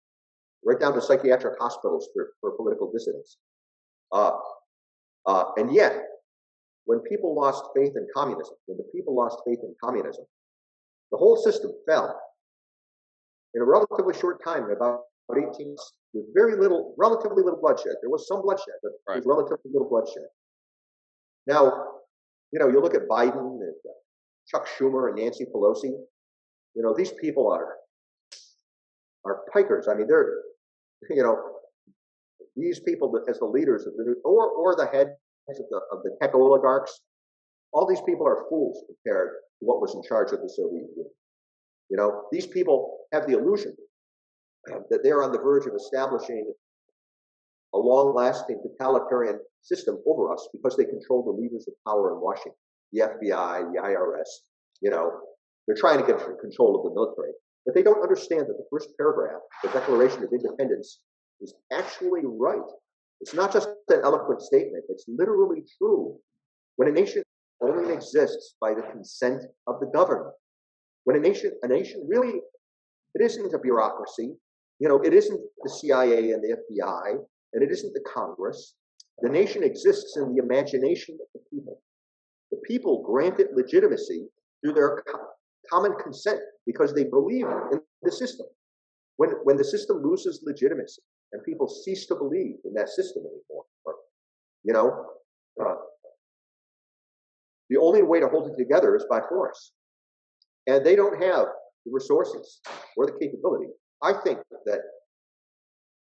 [0.65, 3.38] right down to psychiatric hospitals for, for political dissidents.
[4.13, 4.31] Uh,
[5.25, 6.01] uh, and yet,
[6.88, 10.23] when people lost faith in communism, when the people lost faith in communism,
[11.11, 12.18] the whole system fell
[13.53, 15.01] in a relatively short time, in about
[15.31, 17.95] 18 months, with very little, relatively little bloodshed.
[18.01, 19.15] There was some bloodshed, but right.
[19.15, 20.27] there was relatively little bloodshed.
[21.45, 21.65] Now,
[22.51, 23.91] you know, you look at Biden and uh,
[24.47, 25.91] Chuck Schumer and Nancy Pelosi.
[26.73, 27.76] You know, these people are
[29.26, 29.89] are pikers.
[29.89, 30.41] I mean, they're
[31.09, 31.38] you know
[32.55, 35.11] these people as the leaders of the or or the heads
[35.49, 37.02] of the of the tech oligarchs.
[37.74, 39.30] All these people are fools compared
[39.60, 41.11] to what was in charge of the Soviet Union.
[41.90, 43.76] You know, these people have the illusion
[44.90, 46.52] that they're on the verge of establishing
[47.74, 52.53] a long-lasting totalitarian system over us because they control the levers of power in Washington,
[52.91, 54.30] the FBI, the IRS.
[54.82, 55.11] You know,
[55.68, 57.32] they're trying to get control of the military,
[57.65, 60.99] but they don't understand that the first paragraph, the Declaration of Independence,
[61.41, 62.60] is actually right.
[63.22, 66.19] It's not just an eloquent statement; it's literally true.
[66.76, 67.23] When a nation
[67.61, 70.31] only exists by the consent of the governed,
[71.06, 72.41] when a nation, a nation really,
[73.15, 74.35] it isn't a bureaucracy.
[74.80, 77.18] You know, it isn't the CIA and the FBI,
[77.53, 78.76] and it isn't the Congress.
[79.19, 81.81] The nation exists in the imagination of the people.
[82.52, 84.27] The people grant it legitimacy
[84.61, 85.03] through their
[85.72, 88.45] common consent because they believe in the system.
[89.15, 91.02] When, when the system loses legitimacy
[91.34, 93.66] and people cease to believe in that system anymore,
[94.64, 95.06] you know,
[95.62, 95.76] uh,
[97.70, 99.72] the only way to hold it together is by force.
[100.68, 101.45] And they don't have
[101.86, 102.60] the resources
[102.98, 103.68] or the capability.
[104.04, 104.82] I think that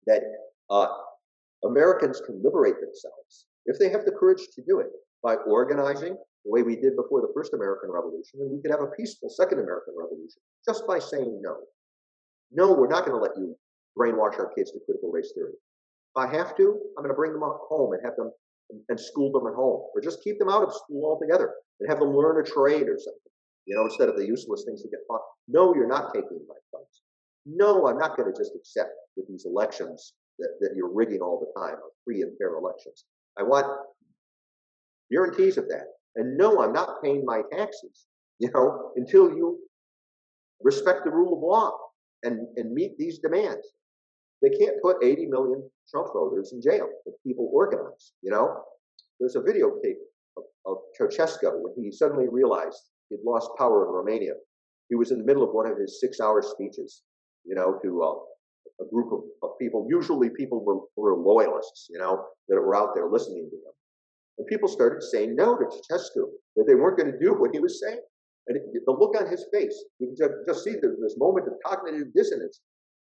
[0.08, 0.22] that
[0.70, 0.88] uh,
[1.66, 4.88] Americans can liberate themselves if they have the courage to do it
[5.24, 6.16] by organizing
[6.46, 9.30] the way we did before the first American Revolution, and we could have a peaceful
[9.30, 11.58] second American Revolution just by saying no.
[12.52, 13.56] No, we're not going to let you
[14.00, 15.54] brainwash our kids to critical race theory.
[15.54, 18.32] If I have to, I'm going to bring them up home and have them
[18.88, 22.00] and school them at home, or just keep them out of school altogether and have
[22.00, 23.32] them learn a trade or something.
[23.66, 25.22] You know, instead of the useless things that get taught.
[25.48, 27.02] No, you're not taking my funds.
[27.46, 31.40] No, I'm not going to just accept that these elections that, that you're rigging all
[31.40, 33.06] the time are free and fair elections.
[33.40, 33.66] I want
[35.12, 35.86] guarantees of that.
[36.16, 38.06] And no, I'm not paying my taxes,
[38.40, 39.60] you know, until you
[40.62, 41.72] respect the rule of law
[42.24, 43.66] and, and meet these demands.
[44.42, 48.64] They can't put 80 million Trump voters in jail if people organize, you know?
[49.20, 50.00] There's a videotape
[50.38, 54.34] of, of Ceausescu when he suddenly realized he'd lost power in Romania.
[54.88, 57.04] He was in the middle of one of his six hour speeches,
[57.44, 59.86] you know, to uh, a group of, of people.
[59.90, 63.74] Usually people were, were loyalists, you know, that were out there listening to him.
[64.38, 66.26] And people started saying no to Ceausescu,
[66.56, 68.00] that they weren't going to do what he was saying.
[68.48, 72.08] And the look on his face, you can just, just see this moment of cognitive
[72.16, 72.62] dissonance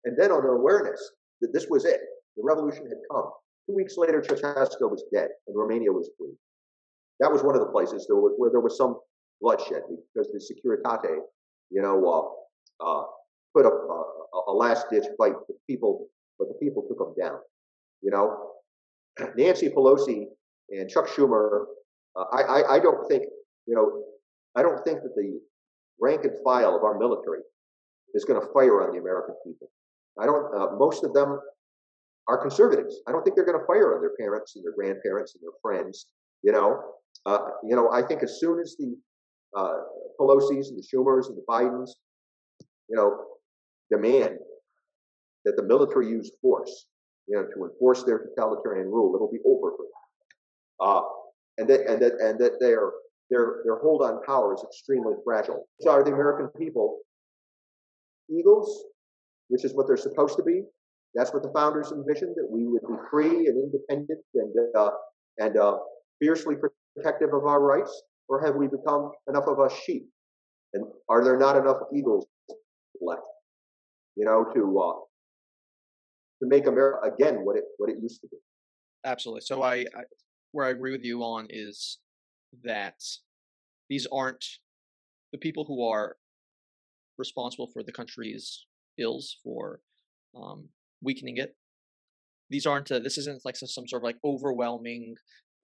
[0.07, 1.11] and then on an awareness
[1.41, 1.99] that this was it.
[2.37, 3.29] The revolution had come.
[3.67, 6.33] Two weeks later, Ceausescu was dead and Romania was free.
[7.19, 8.99] That was one of the places there was, where there was some
[9.41, 11.19] bloodshed because the Securitate,
[11.69, 12.35] you know,
[12.81, 13.03] uh, uh,
[13.53, 15.33] put up a, a last-ditch fight.
[15.49, 16.07] The people,
[16.39, 17.39] but the people took them down.
[18.01, 18.51] You know,
[19.35, 20.27] Nancy Pelosi
[20.69, 21.65] and Chuck Schumer.
[22.15, 23.23] Uh, I, I, I don't think,
[23.65, 24.03] you know,
[24.55, 25.39] I don't think that the
[25.99, 27.41] rank and file of our military
[28.13, 29.69] is going to fire on the American people.
[30.19, 30.53] I don't.
[30.55, 31.39] Uh, most of them
[32.27, 33.01] are conservatives.
[33.07, 35.57] I don't think they're going to fire on their parents and their grandparents and their
[35.61, 36.07] friends.
[36.43, 36.81] You know,
[37.25, 37.91] uh, you know.
[37.91, 38.95] I think as soon as the
[39.55, 39.77] uh,
[40.19, 41.89] Pelosi's and the Schumers and the Bidens,
[42.89, 43.17] you know,
[43.91, 44.37] demand
[45.45, 46.87] that the military use force,
[47.27, 49.91] you know, to enforce their totalitarian rule, it'll be over for them.
[50.79, 51.01] Uh,
[51.57, 52.91] and that and that and that their
[53.29, 55.67] their their hold on power is extremely fragile.
[55.81, 56.99] So are the American people
[58.29, 58.83] eagles,
[59.49, 60.63] which is what they're supposed to be.
[61.15, 64.91] That's what the founders envisioned that we would be free and independent and uh,
[65.39, 65.77] and uh,
[66.19, 66.55] fiercely
[66.95, 70.07] protective of our rights, or have we become enough of a sheep?
[70.73, 72.25] And are there not enough eagles
[73.01, 73.21] left?
[74.15, 74.99] You know, to uh,
[76.41, 78.37] to make America again what it what it used to be.
[79.05, 79.41] Absolutely.
[79.41, 80.03] So I, I
[80.51, 81.99] where I agree with you on is
[82.63, 82.95] that
[83.89, 84.43] these aren't
[85.31, 86.15] the people who are
[87.17, 88.65] responsible for the country's
[88.97, 89.79] ills for
[90.35, 90.69] um,
[91.01, 91.55] weakening it.
[92.49, 92.91] These aren't.
[92.91, 95.15] Uh, this isn't like some, some, sort of like overwhelming,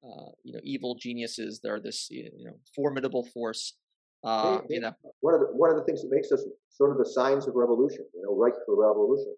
[0.03, 1.60] uh, you know, evil geniuses.
[1.64, 3.76] They're this you know formidable force.
[4.23, 6.97] Uh, you know, one of the one of the things that makes us sort of
[6.97, 8.05] the signs of revolution.
[8.14, 9.35] You know, right for revolution.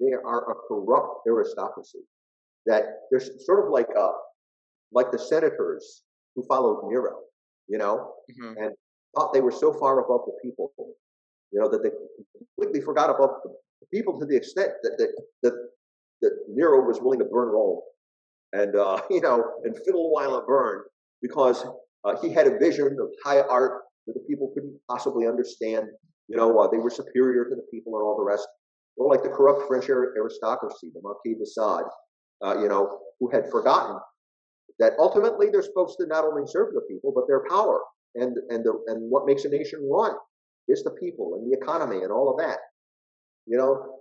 [0.00, 2.00] They are a corrupt aristocracy
[2.66, 4.12] that they're sort of like uh,
[4.92, 6.02] like the senators
[6.34, 7.20] who followed Nero,
[7.68, 8.62] you know, mm-hmm.
[8.62, 8.72] and
[9.14, 10.72] thought they were so far above the people,
[11.52, 11.90] you know, that they
[12.56, 15.08] completely forgot about the people to the extent that that
[15.42, 15.52] that,
[16.22, 17.80] that Nero was willing to burn Rome,
[18.52, 20.84] and uh, you know, and fiddle while it burned
[21.22, 21.64] because
[22.04, 25.86] uh, he had a vision of high art that the people couldn't possibly understand.
[26.28, 28.48] You know, uh, they were superior to the people and all the rest.
[28.96, 31.86] Or like the corrupt French aristocracy, the Marquis de Sade,
[32.42, 33.98] uh, you know, who had forgotten
[34.78, 37.80] that ultimately they're supposed to not only serve the people, but their power
[38.14, 40.12] and and the, and what makes a nation run
[40.68, 42.58] is the people and the economy and all of that.
[43.46, 43.96] You know,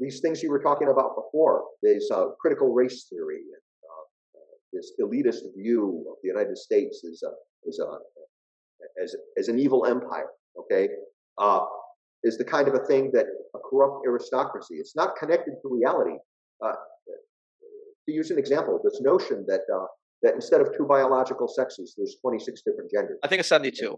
[0.00, 4.92] these things you were talking about before, this uh, critical race theory, and, uh, this
[5.00, 7.32] elitist view of the United States as a,
[7.68, 10.28] as a as, as an evil empire.
[10.58, 10.88] Okay,
[11.38, 11.64] uh,
[12.22, 14.76] is the kind of a thing that a corrupt aristocracy.
[14.76, 16.16] It's not connected to reality.
[16.64, 16.72] Uh,
[18.06, 19.86] to use an example, this notion that uh,
[20.22, 23.18] that instead of two biological sexes, there's 26 different genders.
[23.22, 23.96] I think it's 72.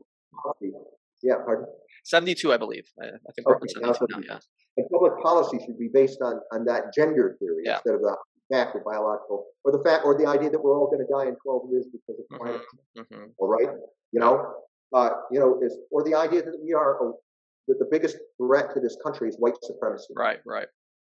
[1.22, 1.66] Yeah, pardon?
[2.06, 2.84] 72, I believe.
[3.02, 3.92] I, I think okay, now,
[4.22, 4.38] yeah.
[4.76, 7.74] And public policy should be based on, on that gender theory yeah.
[7.74, 8.16] instead of the
[8.52, 11.26] fact of biological, or the fact, or the idea that we're all going to die
[11.26, 13.00] in 12 years because of climate mm-hmm.
[13.00, 13.08] change.
[13.10, 13.30] Mm-hmm.
[13.38, 13.68] All right,
[14.12, 14.54] you know,
[14.94, 17.12] uh, you know, is or the idea that we are a,
[17.66, 20.14] that the biggest threat to this country is white supremacy.
[20.14, 20.68] Right, right.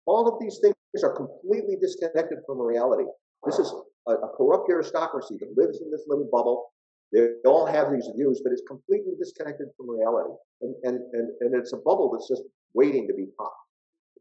[0.06, 3.04] All of these things are completely disconnected from reality.
[3.46, 3.74] This is
[4.08, 6.72] a, a corrupt aristocracy that lives in this little bubble.
[7.14, 10.34] They all have these views, but it's completely disconnected from reality.
[10.62, 12.44] And, and, and, and it's a bubble that's just
[12.74, 13.54] waiting to be popped.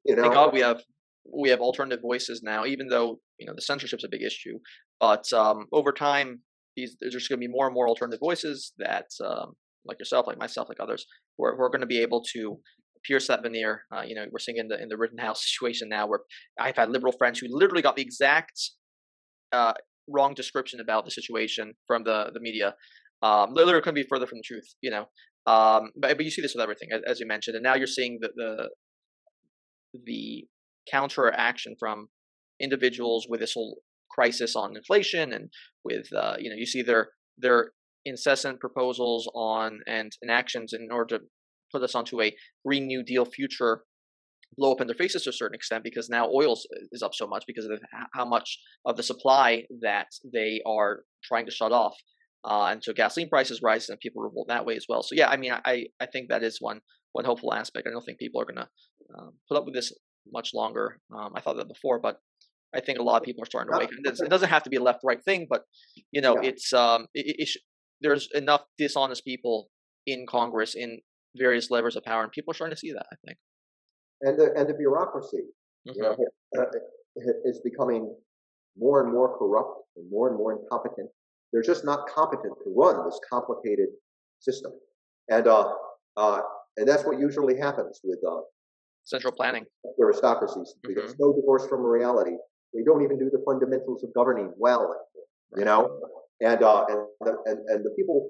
[0.05, 0.23] You know?
[0.23, 0.83] Thank God we have
[1.35, 4.59] we have alternative voices now, even though you know the censorship's a big issue.
[5.01, 6.43] But um, over time,
[6.77, 9.55] these there's just going to be more and more alternative voices that, um,
[9.85, 11.07] like yourself, like myself, like others,
[11.37, 12.59] who are, who are going to be able to
[13.05, 13.83] pierce that veneer.
[13.95, 16.21] Uh, you know, we're seeing in the in the Rittenhouse situation now, where
[16.61, 18.61] I've had liberal friends who literally got the exact
[19.53, 19.75] uh,
[20.09, 22.74] wrong description about the situation from the the media.
[23.23, 25.07] Um, literally couldn't be further from the truth, you know.
[25.47, 28.19] Um, but but you see this with everything, as, you mentioned, and now you're seeing
[28.20, 28.69] the the
[30.05, 30.47] the
[30.91, 32.09] counter action from
[32.61, 33.78] individuals with this whole
[34.11, 35.51] crisis on inflation and
[35.85, 37.09] with uh, you know you see their
[37.39, 37.70] their
[38.05, 41.24] incessant proposals on and, and actions in order to
[41.73, 42.35] put us onto a
[42.65, 43.83] green new deal future
[44.56, 46.56] blow up in their faces to a certain extent because now oil
[46.93, 47.81] is up so much because of
[48.14, 51.94] how much of the supply that they are trying to shut off
[52.47, 55.02] uh, and so gasoline prices rise and people revolt that way as well.
[55.02, 56.81] So yeah, I mean, I I think that is one
[57.12, 57.89] one hopeful aspect.
[57.89, 58.68] I don't think people are going to
[59.18, 59.93] um, put up with this
[60.32, 61.01] much longer.
[61.14, 62.18] Um, I thought that before, but
[62.74, 63.89] I think a lot of people are starting to wake.
[63.89, 64.14] up.
[64.20, 65.62] It doesn't have to be a left right thing, but
[66.12, 66.51] you know, yeah.
[66.51, 67.64] it's um, it, it sh-
[68.01, 69.68] there's enough dishonest people
[70.06, 71.01] in Congress in
[71.36, 73.06] various levers of power, and people are starting to see that.
[73.12, 73.39] I think.
[74.23, 75.45] And the and the bureaucracy,
[75.89, 75.93] mm-hmm.
[75.95, 76.61] you know, mm-hmm.
[76.61, 78.15] uh, is becoming
[78.79, 81.09] more and more corrupt and more and more incompetent
[81.53, 83.89] they're just not competent to run this complicated
[84.41, 84.73] system.
[85.31, 85.73] And, uh,
[86.17, 86.41] uh,
[86.77, 88.41] and that's what usually happens with uh,
[89.05, 89.65] central planning
[90.01, 90.75] aristocracies.
[90.77, 90.95] Mm-hmm.
[90.95, 92.37] Because no divorce from reality.
[92.75, 94.95] They don't even do the fundamentals of governing well,
[95.57, 95.99] you know.
[96.43, 97.07] And uh, and,
[97.47, 98.29] and and the people,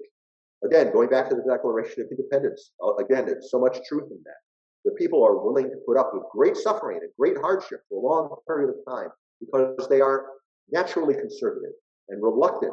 [0.64, 4.20] again, going back to the Declaration of Independence, uh, again, there's so much truth in
[4.24, 4.45] that.
[4.86, 8.06] The people are willing to put up with great suffering and great hardship for a
[8.06, 9.10] long period of time
[9.40, 10.26] because they are
[10.70, 11.72] naturally conservative
[12.08, 12.72] and reluctant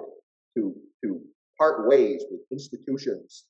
[0.55, 1.19] to to
[1.57, 3.45] part ways with institutions,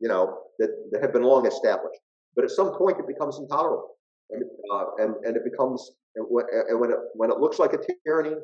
[0.00, 2.00] you know, that, that have been long established.
[2.34, 3.96] But at some point, it becomes intolerable,
[4.30, 4.42] and
[4.72, 6.44] uh, and and it becomes and when,
[6.90, 8.34] it when it looks like a tyranny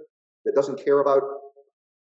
[0.45, 1.23] that doesn't care about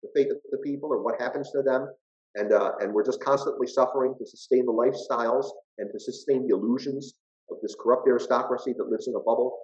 [0.04, 1.88] the fate of the people or what happens to them,
[2.36, 5.46] and uh, and we're just constantly suffering to sustain the lifestyles
[5.78, 7.14] and to sustain the illusions
[7.52, 9.58] of this corrupt aristocracy that lives in a bubble.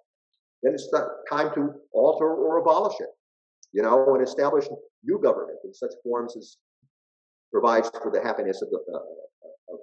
[0.64, 0.92] Then it's
[1.30, 3.10] time to alter or abolish it,
[3.74, 4.66] you know, and establish
[5.04, 6.58] new government in such forms as
[7.52, 8.98] provides for the happiness of the uh,
[9.74, 9.80] of,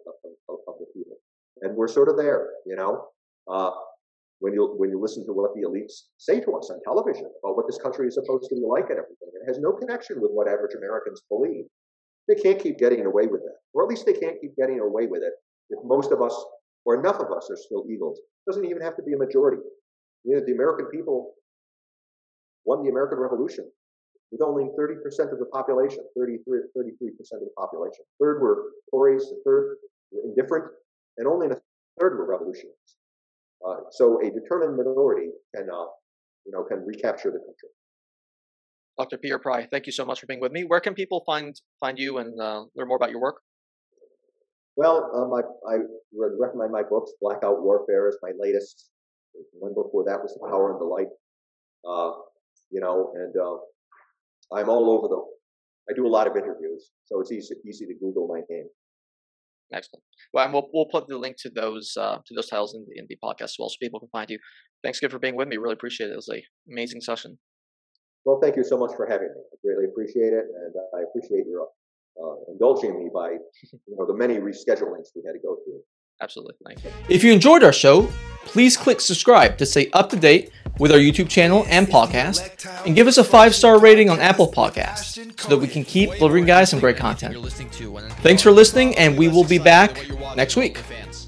[0.48, 1.16] of, of, the people.
[1.62, 3.08] And we're sort of there, you know.
[3.48, 3.70] Uh,
[4.40, 7.56] when you when you listen to what the elites say to us on television about
[7.56, 10.30] what this country is supposed to be like and everything, it has no connection with
[10.32, 11.64] what average Americans believe.
[12.28, 15.06] They can't keep getting away with that, or at least they can't keep getting away
[15.06, 15.32] with it
[15.70, 16.34] if most of us
[16.84, 18.18] or enough of us are still eagles.
[18.18, 19.62] It doesn't even have to be a majority.
[20.24, 21.34] You know, the American people
[22.64, 23.70] won the American Revolution
[24.30, 28.04] with only 30% of the population, 33, 33% of the population.
[28.20, 29.76] third were Tories, a third
[30.10, 30.64] were indifferent,
[31.18, 31.56] and only a
[32.00, 32.96] third were revolutionaries.
[33.66, 35.86] Uh, so a determined minority can, uh,
[36.44, 37.68] you know, can recapture the country.
[38.98, 39.18] Dr.
[39.18, 40.64] Peter Pry, thank you so much for being with me.
[40.64, 43.40] Where can people find find you and uh, learn more about your work?
[44.76, 45.78] Well, um, I, I
[46.12, 47.12] would recommend my books.
[47.20, 48.90] Blackout Warfare is my latest.
[49.52, 51.08] One before that was The Power and the Light.
[51.88, 52.12] Uh,
[52.70, 55.22] you know, and uh, I'm all over the.
[55.90, 58.68] I do a lot of interviews, so it's easy easy to Google my name.
[59.72, 60.02] Excellent.
[60.32, 63.06] Well, we'll we'll put the link to those uh, to those titles in the in
[63.08, 64.38] the podcast as well, so people can find you.
[64.82, 65.56] Thanks again for being with me.
[65.56, 66.12] Really appreciate it.
[66.12, 67.38] It was a amazing session.
[68.24, 69.40] Well, thank you so much for having me.
[69.52, 71.68] I greatly appreciate it, and I appreciate your
[72.22, 75.80] uh, indulging me by you know the many reschedulings we had to go through.
[76.20, 76.54] Absolutely.
[76.66, 76.90] Thank you.
[77.08, 78.08] If you enjoyed our show,
[78.44, 82.96] please click subscribe to stay up to date with our YouTube channel and podcast, and
[82.96, 86.46] give us a five star rating on Apple Podcasts so that we can keep delivering
[86.46, 87.36] guys some great content.
[88.22, 90.80] Thanks for listening, and we will be back next week.